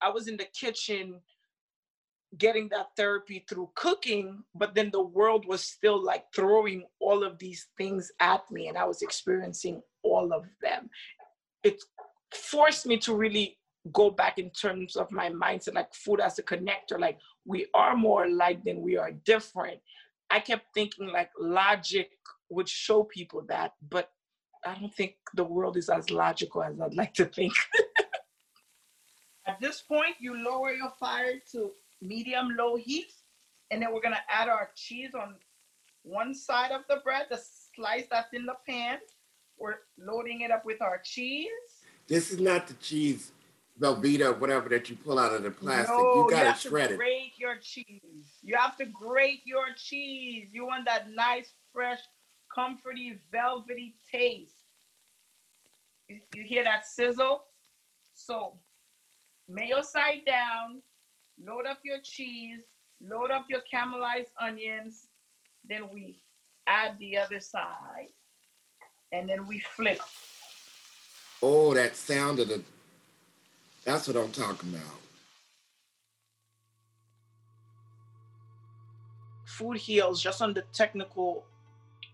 I 0.00 0.10
was 0.10 0.28
in 0.28 0.36
the 0.36 0.46
kitchen 0.58 1.20
getting 2.36 2.68
that 2.68 2.88
therapy 2.96 3.44
through 3.48 3.70
cooking, 3.74 4.42
but 4.54 4.74
then 4.74 4.90
the 4.90 5.02
world 5.02 5.46
was 5.46 5.64
still 5.64 6.02
like 6.02 6.24
throwing 6.34 6.84
all 7.00 7.24
of 7.24 7.38
these 7.38 7.68
things 7.78 8.10
at 8.20 8.42
me, 8.50 8.68
and 8.68 8.76
I 8.76 8.84
was 8.84 9.02
experiencing 9.02 9.82
all 10.02 10.32
of 10.32 10.44
them. 10.60 10.90
It 11.64 11.82
forced 12.32 12.86
me 12.86 12.98
to 12.98 13.14
really 13.14 13.56
go 13.92 14.10
back 14.10 14.38
in 14.38 14.50
terms 14.50 14.96
of 14.96 15.10
my 15.10 15.30
mindset, 15.30 15.74
like 15.74 15.94
food 15.94 16.20
as 16.20 16.38
a 16.38 16.42
connector, 16.42 16.98
like 16.98 17.18
we 17.46 17.66
are 17.72 17.96
more 17.96 18.24
alike 18.24 18.62
than 18.64 18.82
we 18.82 18.98
are 18.98 19.12
different. 19.12 19.80
I 20.30 20.40
kept 20.40 20.74
thinking 20.74 21.08
like 21.08 21.30
logic 21.38 22.10
would 22.50 22.68
show 22.68 23.04
people 23.04 23.42
that, 23.48 23.72
but 23.88 24.10
I 24.66 24.74
don't 24.74 24.94
think 24.94 25.14
the 25.34 25.44
world 25.44 25.76
is 25.76 25.88
as 25.88 26.10
logical 26.10 26.62
as 26.62 26.78
I'd 26.80 26.94
like 26.94 27.14
to 27.14 27.24
think. 27.24 27.54
At 29.46 29.60
this 29.60 29.80
point, 29.80 30.16
you 30.18 30.36
lower 30.36 30.72
your 30.72 30.90
fire 31.00 31.40
to 31.52 31.70
medium 32.00 32.56
low 32.56 32.76
heat, 32.76 33.12
and 33.70 33.82
then 33.82 33.92
we're 33.92 34.00
gonna 34.00 34.24
add 34.30 34.48
our 34.48 34.70
cheese 34.74 35.14
on 35.14 35.36
one 36.02 36.34
side 36.34 36.72
of 36.72 36.82
the 36.88 37.00
bread, 37.04 37.26
the 37.30 37.40
slice 37.74 38.06
that's 38.10 38.32
in 38.32 38.46
the 38.46 38.54
pan. 38.66 38.98
We're 39.58 39.76
loading 39.98 40.42
it 40.42 40.50
up 40.50 40.64
with 40.64 40.80
our 40.80 41.00
cheese. 41.04 41.48
This 42.06 42.30
is 42.30 42.40
not 42.40 42.66
the 42.66 42.74
cheese 42.74 43.32
Velveeta, 43.80 44.38
whatever 44.38 44.68
that 44.70 44.90
you 44.90 44.96
pull 44.96 45.18
out 45.18 45.32
of 45.32 45.42
the 45.42 45.50
plastic. 45.50 45.96
No, 45.96 46.24
you 46.24 46.30
gotta 46.30 46.36
you 46.36 46.40
to 46.40 46.46
have 46.46 46.58
shred 46.58 46.88
to 46.88 46.94
it. 46.94 46.98
grate 46.98 47.32
your 47.38 47.56
cheese. 47.60 48.38
You 48.42 48.56
have 48.56 48.76
to 48.78 48.86
grate 48.86 49.42
your 49.44 49.66
cheese. 49.76 50.48
You 50.52 50.66
want 50.66 50.84
that 50.86 51.10
nice, 51.14 51.52
fresh, 51.72 52.00
comforty, 52.56 53.18
velvety 53.30 53.94
taste. 54.10 54.64
You, 56.08 56.18
you 56.34 56.42
hear 56.42 56.64
that 56.64 56.86
sizzle? 56.86 57.44
So, 58.14 58.54
mayo 59.48 59.82
side 59.82 60.22
down, 60.26 60.82
load 61.44 61.66
up 61.66 61.78
your 61.84 61.98
cheese, 62.02 62.60
load 63.00 63.30
up 63.30 63.46
your 63.48 63.60
caramelized 63.72 64.32
onions, 64.40 65.08
then 65.68 65.88
we 65.92 66.20
add 66.66 66.98
the 66.98 67.16
other 67.16 67.40
side, 67.40 68.08
and 69.12 69.28
then 69.28 69.46
we 69.46 69.60
flip. 69.60 70.00
Oh, 71.42 71.74
that 71.74 71.96
sound 71.96 72.40
of 72.40 72.48
the. 72.48 72.62
That's 73.84 74.08
what 74.08 74.16
I'm 74.16 74.32
talking 74.32 74.70
about. 74.70 74.98
food 79.58 79.76
heals 79.76 80.22
just 80.22 80.40
on 80.40 80.54
the 80.54 80.62
technical 80.72 81.44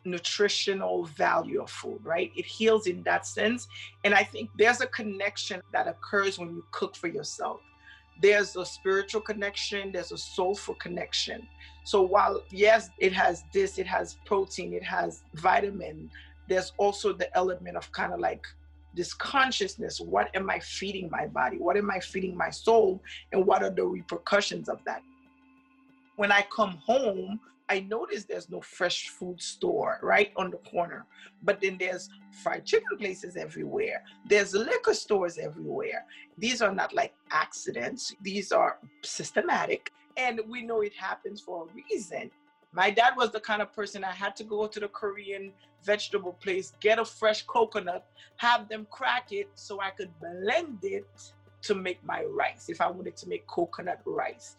nutritional 0.06 1.04
value 1.04 1.62
of 1.62 1.70
food, 1.70 2.00
right? 2.02 2.32
It 2.36 2.46
heals 2.46 2.86
in 2.86 3.02
that 3.02 3.26
sense. 3.26 3.68
And 4.04 4.14
I 4.14 4.24
think 4.24 4.50
there's 4.58 4.80
a 4.80 4.86
connection 4.86 5.60
that 5.72 5.86
occurs 5.86 6.38
when 6.38 6.48
you 6.50 6.64
cook 6.70 6.96
for 6.96 7.08
yourself. 7.08 7.60
There's 8.20 8.56
a 8.56 8.64
spiritual 8.64 9.20
connection, 9.20 9.92
there's 9.92 10.12
a 10.12 10.18
soulful 10.18 10.74
connection. 10.76 11.46
So 11.84 12.02
while, 12.02 12.42
yes, 12.50 12.90
it 12.98 13.12
has 13.12 13.44
this, 13.52 13.78
it 13.78 13.86
has 13.86 14.16
protein, 14.24 14.72
it 14.72 14.84
has 14.84 15.22
vitamin, 15.34 16.10
there's 16.48 16.72
also 16.78 17.12
the 17.12 17.34
element 17.36 17.76
of 17.76 17.90
kind 17.92 18.12
of 18.12 18.20
like 18.20 18.46
this 18.94 19.12
consciousness 19.12 20.00
what 20.00 20.30
am 20.36 20.48
I 20.48 20.60
feeding 20.60 21.10
my 21.10 21.26
body? 21.26 21.58
What 21.58 21.76
am 21.76 21.90
I 21.90 21.98
feeding 21.98 22.36
my 22.36 22.50
soul? 22.50 23.02
And 23.32 23.44
what 23.44 23.62
are 23.62 23.70
the 23.70 23.84
repercussions 23.84 24.68
of 24.68 24.78
that? 24.84 25.02
when 26.16 26.30
I 26.30 26.46
come 26.54 26.78
home, 26.86 27.40
I 27.68 27.80
notice 27.80 28.24
there's 28.24 28.50
no 28.50 28.60
fresh 28.60 29.08
food 29.08 29.40
store 29.40 29.98
right 30.02 30.32
on 30.36 30.50
the 30.50 30.58
corner. 30.58 31.06
But 31.42 31.60
then 31.60 31.76
there's 31.78 32.10
fried 32.42 32.64
chicken 32.66 32.98
places 32.98 33.36
everywhere. 33.36 34.02
There's 34.28 34.54
liquor 34.54 34.94
stores 34.94 35.38
everywhere. 35.38 36.04
These 36.36 36.60
are 36.60 36.74
not 36.74 36.94
like 36.94 37.14
accidents, 37.30 38.14
these 38.20 38.52
are 38.52 38.78
systematic. 39.02 39.92
And 40.16 40.40
we 40.48 40.62
know 40.62 40.82
it 40.82 40.94
happens 40.94 41.40
for 41.40 41.66
a 41.66 41.74
reason. 41.74 42.30
My 42.72 42.90
dad 42.90 43.14
was 43.16 43.30
the 43.30 43.40
kind 43.40 43.62
of 43.62 43.72
person 43.72 44.04
I 44.04 44.10
had 44.10 44.36
to 44.36 44.44
go 44.44 44.66
to 44.66 44.80
the 44.80 44.88
Korean 44.88 45.52
vegetable 45.84 46.32
place, 46.34 46.72
get 46.80 46.98
a 46.98 47.04
fresh 47.04 47.42
coconut, 47.42 48.06
have 48.36 48.68
them 48.68 48.86
crack 48.90 49.32
it 49.32 49.48
so 49.54 49.80
I 49.80 49.90
could 49.90 50.10
blend 50.20 50.78
it 50.82 51.32
to 51.62 51.74
make 51.74 52.04
my 52.04 52.24
rice 52.24 52.68
if 52.68 52.80
I 52.80 52.90
wanted 52.90 53.16
to 53.16 53.28
make 53.28 53.46
coconut 53.46 54.00
rice 54.04 54.56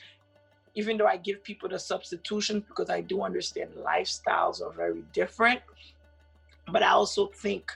even 0.76 0.98
though 0.98 1.08
I 1.08 1.18
give 1.18 1.44
people 1.44 1.70
the 1.70 1.80
substitution 1.80 2.64
because 2.68 2.90
I 2.90 3.02
do 3.02 3.24
understand 3.24 3.72
lifestyles 3.76 4.62
are 4.62 4.72
very 4.72 5.04
different. 5.14 5.62
But 6.72 6.84
I 6.84 6.90
also 6.90 7.28
think, 7.28 7.72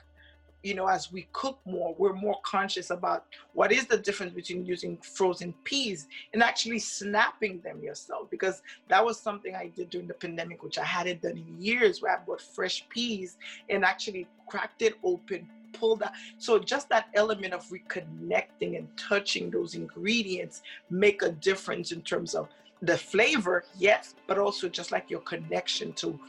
you 0.64 0.74
know, 0.74 0.88
as 0.88 1.12
we 1.12 1.28
cook 1.32 1.58
more, 1.66 1.96
we're 1.98 2.14
more 2.14 2.38
conscious 2.44 2.90
about 2.90 3.26
what 3.54 3.72
is 3.72 3.86
the 3.86 3.98
difference 3.98 4.34
between 4.34 4.66
using 4.66 4.98
frozen 4.98 5.54
peas 5.64 6.08
and 6.34 6.44
actually 6.44 6.80
snapping 6.80 7.62
them 7.62 7.82
yourself. 7.82 8.30
Because 8.30 8.62
that 8.90 9.04
was 9.04 9.18
something 9.18 9.56
I 9.56 9.68
did 9.68 9.92
during 9.92 10.08
the 10.08 10.14
pandemic, 10.14 10.62
which 10.62 10.78
I 10.78 10.84
hadn't 10.84 11.22
done 11.22 11.38
in 11.38 11.62
years, 11.62 12.02
where 12.02 12.18
I 12.18 12.20
bought 12.26 12.42
fresh 12.42 12.86
peas 12.90 13.38
and 13.70 13.86
actually 13.86 14.28
cracked 14.48 14.82
it 14.82 14.96
open, 15.04 15.48
pulled 15.72 16.04
out. 16.04 16.12
So 16.40 16.60
just 16.60 16.90
that 16.90 17.08
element 17.14 17.54
of 17.54 17.66
reconnecting 17.70 18.78
and 18.78 18.90
touching 18.98 19.50
those 19.50 19.76
ingredients 19.76 20.64
make 20.90 21.22
a 21.22 21.32
difference 21.32 21.94
in 21.94 22.02
terms 22.02 22.36
of 22.36 22.50
the 22.82 22.98
flavor, 22.98 23.66
yes, 23.78 24.16
but 24.28 24.38
also 24.38 24.70
just 24.70 24.92
like 24.92 25.10
your 25.10 25.22
connection 25.22 25.94
to 25.94 26.20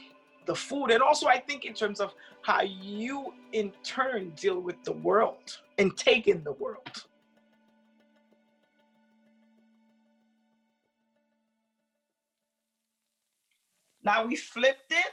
the 0.45 0.55
food. 0.55 0.91
And 0.91 1.01
also, 1.01 1.27
I 1.27 1.39
think 1.39 1.65
in 1.65 1.73
terms 1.73 1.99
of 1.99 2.13
how 2.41 2.61
you 2.61 3.33
in 3.53 3.71
turn 3.83 4.31
deal 4.31 4.59
with 4.59 4.83
the 4.83 4.91
world 4.91 5.57
and 5.77 5.95
take 5.95 6.27
in 6.27 6.43
the 6.43 6.53
world. 6.53 7.05
Now 14.03 14.25
we 14.25 14.35
flipped 14.35 14.91
it. 14.91 15.11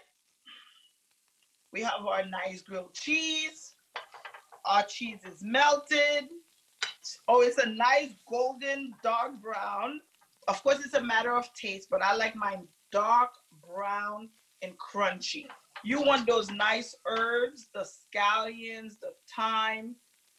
We 1.73 1.82
have 1.82 2.06
our 2.06 2.24
nice 2.24 2.62
grilled 2.62 2.94
cheese. 2.94 3.74
Our 4.65 4.82
cheese 4.85 5.20
is 5.31 5.43
melted. 5.43 6.28
Oh, 7.27 7.43
it's 7.43 7.59
a 7.59 7.69
nice 7.69 8.12
golden 8.28 8.94
dark 9.02 9.40
brown. 9.43 10.01
Of 10.49 10.62
course, 10.62 10.83
it's 10.83 10.95
a 10.95 11.03
matter 11.03 11.35
of 11.35 11.53
taste, 11.53 11.89
but 11.91 12.03
I 12.03 12.15
like 12.16 12.35
mine 12.35 12.66
dark 12.91 13.31
brown 13.62 14.31
and 14.62 14.73
crunchy. 14.79 15.47
You 15.85 16.03
want 16.03 16.27
those 16.27 16.51
nice 16.51 16.97
herbs, 17.07 17.69
the 17.75 17.87
scallions, 17.87 18.99
the 19.01 19.12
thyme, 19.37 19.95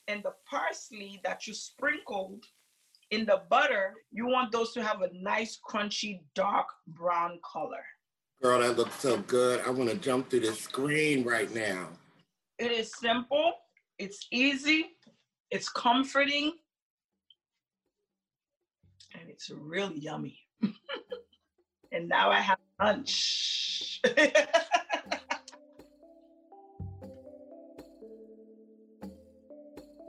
and 0.07 0.23
the 0.23 0.33
parsley 0.49 1.21
that 1.23 1.45
you 1.45 1.53
sprinkled 1.53 2.43
in 3.11 3.25
the 3.25 3.43
butter. 3.51 3.93
You 4.11 4.27
want 4.27 4.51
those 4.51 4.73
to 4.73 4.83
have 4.83 5.01
a 5.03 5.09
nice, 5.13 5.59
crunchy, 5.63 6.21
dark 6.33 6.67
brown 6.87 7.39
color. 7.49 7.85
Girl, 8.41 8.59
that 8.61 8.77
looks 8.77 8.95
so 8.95 9.17
good. 9.17 9.61
I 9.65 9.69
want 9.69 9.91
to 9.91 9.97
jump 9.97 10.29
through 10.31 10.41
the 10.41 10.53
screen 10.53 11.23
right 11.23 11.53
now. 11.53 11.87
It 12.57 12.71
is 12.71 12.91
simple, 12.97 13.53
it's 13.99 14.27
easy, 14.31 14.87
it's 15.51 15.69
comforting, 15.69 16.53
it's 19.39 19.49
really 19.51 19.97
yummy. 19.97 20.37
and 21.93 22.09
now 22.09 22.29
I 22.29 22.41
have 22.41 22.57
lunch. 22.77 24.01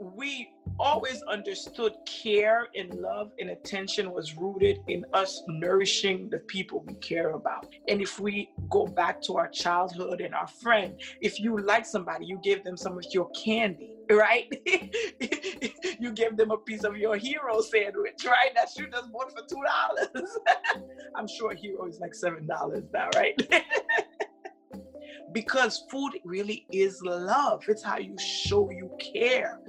we 0.01 0.49
always 0.81 1.21
understood 1.29 1.93
care 2.23 2.67
and 2.75 2.93
love 2.95 3.29
and 3.39 3.51
attention 3.51 4.11
was 4.11 4.35
rooted 4.35 4.79
in 4.87 5.05
us 5.13 5.43
nourishing 5.47 6.27
the 6.31 6.39
people 6.47 6.83
we 6.87 6.95
care 6.95 7.31
about. 7.31 7.65
And 7.87 8.01
if 8.01 8.19
we 8.19 8.51
go 8.69 8.87
back 8.87 9.21
to 9.23 9.37
our 9.37 9.49
childhood 9.53 10.21
and 10.21 10.33
our 10.33 10.47
friend, 10.61 10.99
if 11.21 11.39
you 11.39 11.57
like 11.59 11.85
somebody, 11.85 12.25
you 12.25 12.39
give 12.43 12.63
them 12.63 12.75
some 12.77 12.97
of 12.97 13.05
your 13.13 13.29
candy, 13.45 13.91
right? 14.11 14.45
you 15.99 16.11
give 16.13 16.35
them 16.35 16.51
a 16.51 16.57
piece 16.57 16.83
of 16.83 16.97
your 16.97 17.15
hero 17.15 17.61
sandwich, 17.61 18.25
right? 18.25 18.51
That 18.55 18.69
shoot 18.75 18.93
us 18.95 19.05
bought 19.13 19.31
for 19.31 19.43
two 19.47 19.61
dollars. 19.63 20.37
I'm 21.15 21.27
sure 21.27 21.53
hero 21.53 21.85
is 21.87 21.99
like 21.99 22.15
seven 22.15 22.47
dollars 22.47 22.85
now, 22.91 23.09
right? 23.15 23.35
because 25.31 25.85
food 25.89 26.11
really 26.25 26.65
is 26.71 26.99
love. 27.03 27.61
It's 27.67 27.83
how 27.83 27.97
you 27.97 28.15
show 28.19 28.69
you 28.71 28.91
care. 29.13 29.59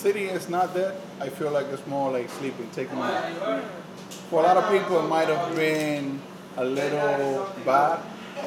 City 0.00 0.24
is 0.24 0.48
not 0.48 0.72
dead. 0.72 0.98
I 1.20 1.28
feel 1.28 1.50
like 1.50 1.66
it's 1.66 1.86
more 1.86 2.10
like 2.10 2.30
sleeping, 2.30 2.70
taking 2.72 2.96
a 2.96 3.00
nap. 3.00 3.62
For 4.30 4.40
a 4.40 4.42
lot 4.42 4.56
of 4.56 4.70
people, 4.70 4.98
it 5.04 5.08
might 5.08 5.28
have 5.28 5.54
been 5.54 6.22
a 6.56 6.64
little 6.64 7.46
bad, 7.66 8.00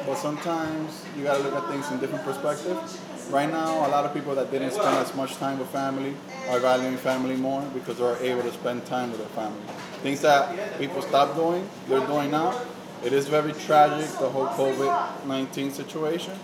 but 0.04 0.16
sometimes 0.16 1.04
you 1.16 1.22
gotta 1.22 1.44
look 1.44 1.54
at 1.54 1.68
things 1.68 1.88
in 1.92 2.00
different 2.00 2.24
perspectives. 2.24 2.98
Right 3.30 3.48
now, 3.48 3.86
a 3.86 3.90
lot 3.94 4.04
of 4.04 4.12
people 4.12 4.34
that 4.34 4.50
didn't 4.50 4.72
spend 4.72 4.96
as 4.96 5.14
much 5.14 5.36
time 5.36 5.60
with 5.60 5.68
family 5.68 6.16
are 6.48 6.58
valuing 6.58 6.96
family 6.96 7.36
more 7.36 7.62
because 7.72 7.98
they're 7.98 8.16
able 8.16 8.42
to 8.42 8.52
spend 8.52 8.84
time 8.86 9.12
with 9.12 9.20
their 9.20 9.28
family. 9.28 9.62
Things 10.02 10.22
that 10.22 10.76
people 10.80 11.02
stopped 11.02 11.36
doing, 11.36 11.70
they're 11.86 12.04
doing 12.08 12.32
now. 12.32 12.60
It 13.04 13.12
is 13.12 13.28
very 13.28 13.52
tragic, 13.52 14.10
the 14.18 14.28
whole 14.28 14.48
COVID 14.48 15.24
19 15.26 15.70
situation, 15.70 16.36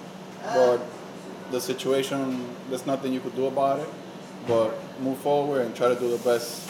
but 0.55 0.79
the 1.51 1.61
situation, 1.61 2.47
there's 2.69 2.87
nothing 2.87 3.13
you 3.13 3.19
could 3.19 3.35
do 3.35 3.47
about 3.47 3.81
it 3.81 3.89
but 4.47 4.80
move 5.01 5.19
forward 5.19 5.63
and 5.63 5.75
try 5.75 5.89
to 5.89 5.99
do 5.99 6.11
the 6.11 6.23
best 6.25 6.67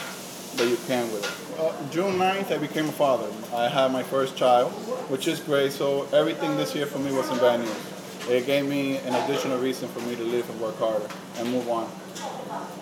that 0.57 0.67
you 0.67 0.77
can 0.87 1.11
with 1.11 1.23
it. 1.23 1.59
Uh, 1.59 1.71
June 1.91 2.17
9th, 2.17 2.51
I 2.51 2.57
became 2.57 2.89
a 2.89 2.91
father. 2.91 3.27
I 3.55 3.67
had 3.67 3.91
my 3.91 4.03
first 4.03 4.35
child, 4.35 4.71
which 5.09 5.27
is 5.27 5.39
great. 5.39 5.71
So 5.71 6.07
everything 6.13 6.57
this 6.57 6.75
year 6.75 6.85
for 6.85 6.99
me 6.99 7.11
wasn't 7.11 7.39
bad 7.41 7.59
news. 7.59 8.27
It 8.29 8.45
gave 8.45 8.67
me 8.67 8.97
an 8.97 9.15
additional 9.15 9.57
reason 9.57 9.89
for 9.89 9.99
me 10.01 10.15
to 10.15 10.23
live 10.23 10.49
and 10.49 10.59
work 10.61 10.77
harder 10.77 11.07
and 11.37 11.49
move 11.49 11.67
on 11.69 11.89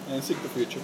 and 0.10 0.24
seek 0.24 0.42
the 0.42 0.50
future. 0.50 0.82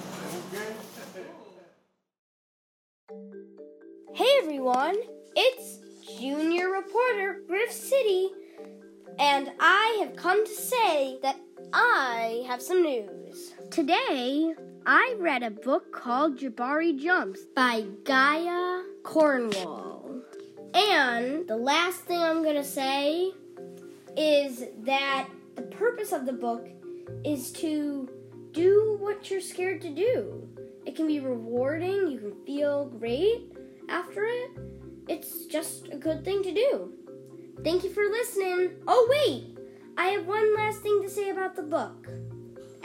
Hey 4.13 4.29
everyone, 4.41 4.95
it's 5.35 5.79
Junior 6.19 6.69
Reporter 6.69 7.41
Griff 7.47 7.71
City, 7.71 8.29
and 9.19 9.51
I 9.59 9.97
have 10.01 10.15
come 10.15 10.45
to 10.45 10.51
say 10.51 11.19
that 11.21 11.37
I 11.73 12.43
have 12.47 12.61
some 12.61 12.81
news. 12.81 13.53
Today, 13.71 14.53
I 14.85 15.15
read 15.17 15.43
a 15.43 15.51
book 15.51 15.91
called 15.91 16.37
Jabari 16.37 16.97
Jumps 16.97 17.41
by 17.55 17.85
Gaia 18.03 18.83
Cornwall. 19.03 20.21
And 20.73 21.47
the 21.47 21.55
last 21.57 22.01
thing 22.01 22.21
I'm 22.21 22.43
going 22.43 22.55
to 22.55 22.63
say 22.63 23.31
is 24.17 24.65
that 24.83 25.29
the 25.55 25.61
purpose 25.63 26.11
of 26.11 26.25
the 26.25 26.33
book 26.33 26.67
is 27.23 27.51
to 27.53 28.09
do 28.51 28.97
what 28.99 29.29
you're 29.29 29.41
scared 29.41 29.81
to 29.81 29.89
do. 29.89 30.47
It 30.85 30.95
can 30.95 31.07
be 31.07 31.19
rewarding, 31.19 32.07
you 32.07 32.19
can 32.19 32.45
feel 32.45 32.85
great 32.85 33.53
after 33.89 34.25
it. 34.25 34.51
It's 35.07 35.45
just 35.45 35.89
a 35.91 35.97
good 35.97 36.23
thing 36.25 36.43
to 36.43 36.53
do. 36.53 36.93
Thank 37.63 37.83
you 37.83 37.89
for 37.89 38.03
listening. 38.03 38.71
Oh, 38.87 39.07
wait! 39.09 39.57
I 39.97 40.07
have 40.07 40.27
one 40.27 40.55
last 40.55 40.81
thing 40.81 41.01
to 41.01 41.09
say 41.09 41.29
about 41.29 41.55
the 41.55 41.63
book 41.63 42.07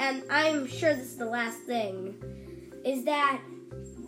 and 0.01 0.25
I'm 0.31 0.67
sure 0.67 0.95
this 0.95 1.13
is 1.13 1.17
the 1.19 1.27
last 1.27 1.61
thing, 1.61 2.17
is 2.85 3.05
that 3.05 3.41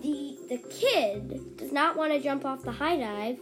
the 0.01 0.39
the 0.49 0.59
kid 0.59 1.57
does 1.57 1.71
not 1.71 1.97
want 1.97 2.13
to 2.13 2.19
jump 2.19 2.45
off 2.45 2.63
the 2.63 2.73
high 2.73 2.97
dive, 2.97 3.39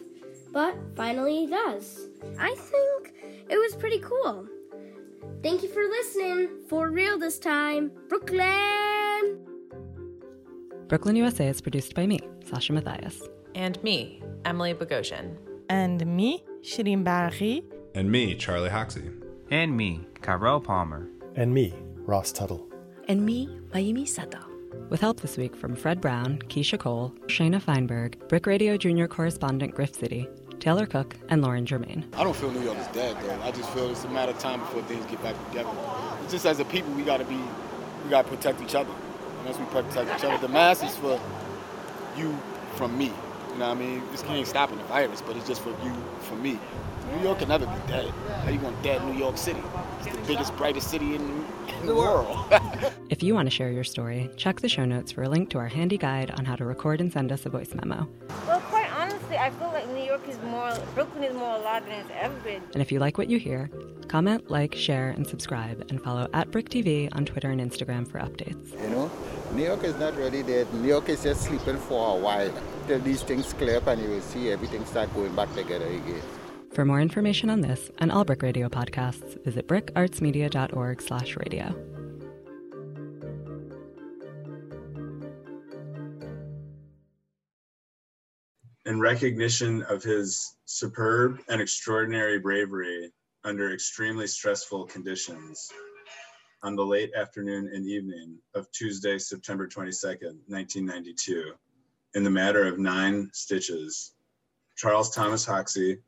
but 0.53 0.75
finally 0.97 1.41
he 1.41 1.47
does. 1.47 2.09
I 2.39 2.55
think 2.57 3.15
it 3.49 3.57
was 3.57 3.75
pretty 3.77 4.01
cool. 4.01 4.47
Thank 5.43 5.63
you 5.63 5.69
for 5.69 5.83
listening. 5.83 6.49
For 6.69 6.91
real 6.91 7.19
this 7.19 7.39
time, 7.39 7.93
Brooklyn. 8.09 9.47
Brooklyn, 10.89 11.17
USA 11.17 11.47
is 11.47 11.61
produced 11.61 11.95
by 11.95 12.05
me, 12.05 12.19
Sasha 12.45 12.73
Matthias. 12.73 13.23
And 13.55 13.83
me, 13.85 14.23
Emily 14.45 14.75
Bogosian. 14.75 15.37
And 15.69 16.05
me, 16.05 16.45
Shireen 16.63 17.05
Barghi. 17.05 17.65
And 17.95 18.11
me, 18.11 18.35
Charlie 18.35 18.69
Hoxie. 18.71 19.11
And 19.51 19.77
me, 19.77 20.07
Carol 20.23 20.61
Palmer. 20.61 21.09
And 21.35 21.55
me, 21.55 21.75
Ross 22.07 22.33
Tuttle. 22.33 22.69
And 23.09 23.25
me, 23.25 23.49
Mayumi 23.73 24.07
Sato. 24.07 24.39
With 24.91 25.01
help 25.01 25.21
this 25.21 25.37
week 25.37 25.57
from 25.57 25.75
Fred 25.75 26.01
Brown, 26.01 26.39
Keisha 26.49 26.79
Cole, 26.79 27.15
Shayna 27.27 27.61
Feinberg, 27.61 28.29
BRIC 28.29 28.47
Radio 28.47 28.77
Junior 28.77 29.09
correspondent 29.09 29.75
Griff 29.75 29.95
City, 29.95 30.29
Taylor 30.61 30.87
Cook, 30.87 31.17
and 31.29 31.43
Lauren 31.43 31.65
Germain. 31.65 32.07
I 32.15 32.25
don't 32.25 32.37
feel 32.37 32.51
New 32.51 32.63
York 32.63 32.79
is 32.79 32.87
dead 32.89 33.17
though. 33.23 33.41
I 33.43 33.51
just 33.53 33.71
feel 33.71 33.91
it's 33.91 34.05
a 34.05 34.11
matter 34.11 34.33
of 34.33 34.39
time 34.39 34.61
before 34.61 34.83
things 34.83 35.05
get 35.07 35.23
back 35.23 35.35
together. 35.49 35.71
It's 36.23 36.33
just 36.33 36.47
as 36.47 36.61
a 36.61 36.65
people, 36.67 36.93
we 36.93 37.03
gotta 37.03 37.25
be, 37.25 37.41
we 38.05 38.11
gotta 38.11 38.29
protect 38.29 38.61
each 38.61 38.75
other. 38.75 38.91
Unless 39.41 39.59
we 39.59 39.65
protect 39.67 40.19
each 40.19 40.25
other, 40.25 40.39
the 40.39 40.53
mask 40.53 40.85
is 40.85 40.95
for 40.97 41.19
you 42.17 42.37
from 42.75 42.97
me. 42.99 43.13
You 43.53 43.59
know 43.59 43.69
what 43.69 43.77
I 43.77 43.81
mean? 43.81 44.03
This 44.11 44.25
ain't 44.25 44.47
stopping 44.47 44.79
the 44.79 44.85
virus, 44.85 45.23
but 45.23 45.37
it's 45.37 45.47
just 45.47 45.61
for 45.61 45.71
you, 45.71 45.95
for 46.21 46.37
me. 46.37 46.59
New 47.17 47.25
York 47.25 47.41
can 47.41 47.49
never 47.49 47.67
be 47.67 47.73
dead. 47.89 48.11
How 48.45 48.51
you 48.51 48.59
gonna 48.59 48.77
dead 48.83 49.05
New 49.05 49.19
York 49.19 49.37
City? 49.37 49.63
It's 50.01 50.15
the 50.15 50.23
biggest, 50.23 50.57
brightest 50.57 50.89
city 50.89 51.17
in, 51.17 51.45
in 51.81 51.87
the 51.87 51.95
world. 51.95 52.39
if 53.11 53.23
you 53.23 53.35
want 53.35 53.47
to 53.47 53.51
share 53.51 53.71
your 53.71 53.85
story, 53.85 54.31
check 54.37 54.61
the 54.61 54.69
show 54.69 54.85
notes 54.85 55.11
for 55.11 55.25
a 55.25 55.29
link 55.29 55.51
to 55.51 55.59
our 55.59 55.67
handy 55.67 55.99
guide 55.99 56.31
on 56.33 56.45
how 56.45 56.55
to 56.55 56.65
record 56.65 57.01
and 57.01 57.13
send 57.13 57.33
us 57.33 57.45
a 57.47 57.51
voice 57.51 57.75
memo. 57.75 58.09
Well, 58.47 58.61
quite 58.61 58.91
honestly, 58.93 59.37
I 59.37 59.51
feel 59.51 59.69
like 59.69 59.89
New 59.89 60.05
York 60.05 60.29
is 60.29 60.39
more, 60.43 60.73
Brooklyn 60.95 61.25
is 61.25 61.35
more 61.35 61.57
alive 61.57 61.85
than 61.87 62.01
it's 62.01 62.11
ever 62.15 62.39
been. 62.41 62.63
And 62.75 62.83
if 62.83 62.93
you 62.93 63.01
like 63.01 63.19
what 63.19 63.29
you 63.29 63.39
hear, 63.39 63.69
comment, 64.07 64.51
like, 64.51 64.75
share, 64.75 65.11
and 65.11 65.27
subscribe, 65.27 65.85
and 65.91 66.01
follow 66.03 66.29
at 66.33 66.51
BRIC 66.51 66.69
TV 66.69 67.09
on 67.17 67.25
Twitter 67.25 67.51
and 67.51 67.61
Instagram 67.61 68.07
for 68.09 68.21
updates. 68.21 68.73
You 68.83 68.91
know, 68.91 69.11
New 69.53 69.65
York 69.65 69.83
is 69.85 69.97
not 69.99 70.17
really 70.17 70.43
dead. 70.43 70.73
New 70.75 70.89
York 70.89 71.09
is 71.09 71.25
just 71.25 71.43
sleeping 71.43 71.77
for 71.77 72.17
a 72.17 72.21
while. 72.21 72.53
Till 72.91 72.99
these 72.99 73.23
things 73.23 73.53
clear 73.53 73.77
up 73.77 73.87
and 73.87 74.03
you 74.03 74.09
will 74.09 74.21
see 74.21 74.51
everything 74.51 74.85
start 74.85 75.15
going 75.15 75.33
back 75.37 75.55
together 75.55 75.87
again. 75.87 76.23
For 76.73 76.85
more 76.85 77.01
information 77.01 77.49
on 77.49 77.61
this 77.61 77.89
and 77.99 78.11
all 78.11 78.25
BRIC 78.25 78.43
Radio 78.43 78.69
podcasts, 78.69 79.41
visit 79.45 79.69
bricartsmedia.org 79.69 81.01
slash 81.01 81.37
radio. 81.37 81.69
In 88.87 88.99
recognition 88.99 89.85
of 89.85 90.03
his 90.03 90.57
superb 90.65 91.39
and 91.49 91.61
extraordinary 91.61 92.41
bravery 92.41 93.13
under 93.45 93.73
extremely 93.73 94.27
stressful 94.27 94.87
conditions, 94.87 95.71
on 96.65 96.75
the 96.75 96.85
late 96.85 97.13
afternoon 97.17 97.71
and 97.73 97.87
evening 97.87 98.37
of 98.57 98.69
Tuesday, 98.73 99.17
September 99.17 99.69
22nd, 99.69 100.35
1992, 100.49 101.53
in 102.15 102.25
the 102.25 102.31
matter 102.31 102.67
of 102.67 102.79
nine 102.79 103.31
stitches, 103.33 104.15
Charles 104.77 105.15
Thomas 105.15 105.45
Hoxie, 105.45 105.99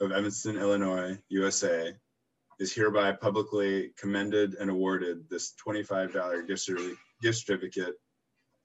of 0.00 0.10
Evanston, 0.10 0.56
Illinois, 0.56 1.16
USA, 1.28 1.94
is 2.58 2.72
hereby 2.72 3.12
publicly 3.12 3.92
commended 3.96 4.54
and 4.54 4.68
awarded 4.68 5.28
this 5.28 5.54
$25 5.64 6.46
gift 6.46 6.68
certi- 6.68 6.96
gift 7.20 7.38
certificate 7.38 7.94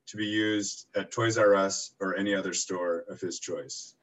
to 0.08 0.18
be 0.18 0.26
used 0.26 0.88
at 0.96 1.12
Toys 1.12 1.38
R 1.38 1.54
Us 1.54 1.94
or 2.00 2.16
any 2.16 2.34
other 2.34 2.54
store 2.54 3.06
of 3.10 3.22
his 3.22 3.40
choice. 3.40 3.96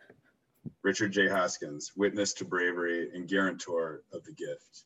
Richard 0.83 1.13
J. 1.13 1.29
Hoskins, 1.29 1.93
witness 1.97 2.33
to 2.35 2.45
bravery 2.45 3.11
and 3.15 3.29
guarantor 3.29 4.05
of 4.13 4.23
the 4.25 4.33
gift. 4.33 4.85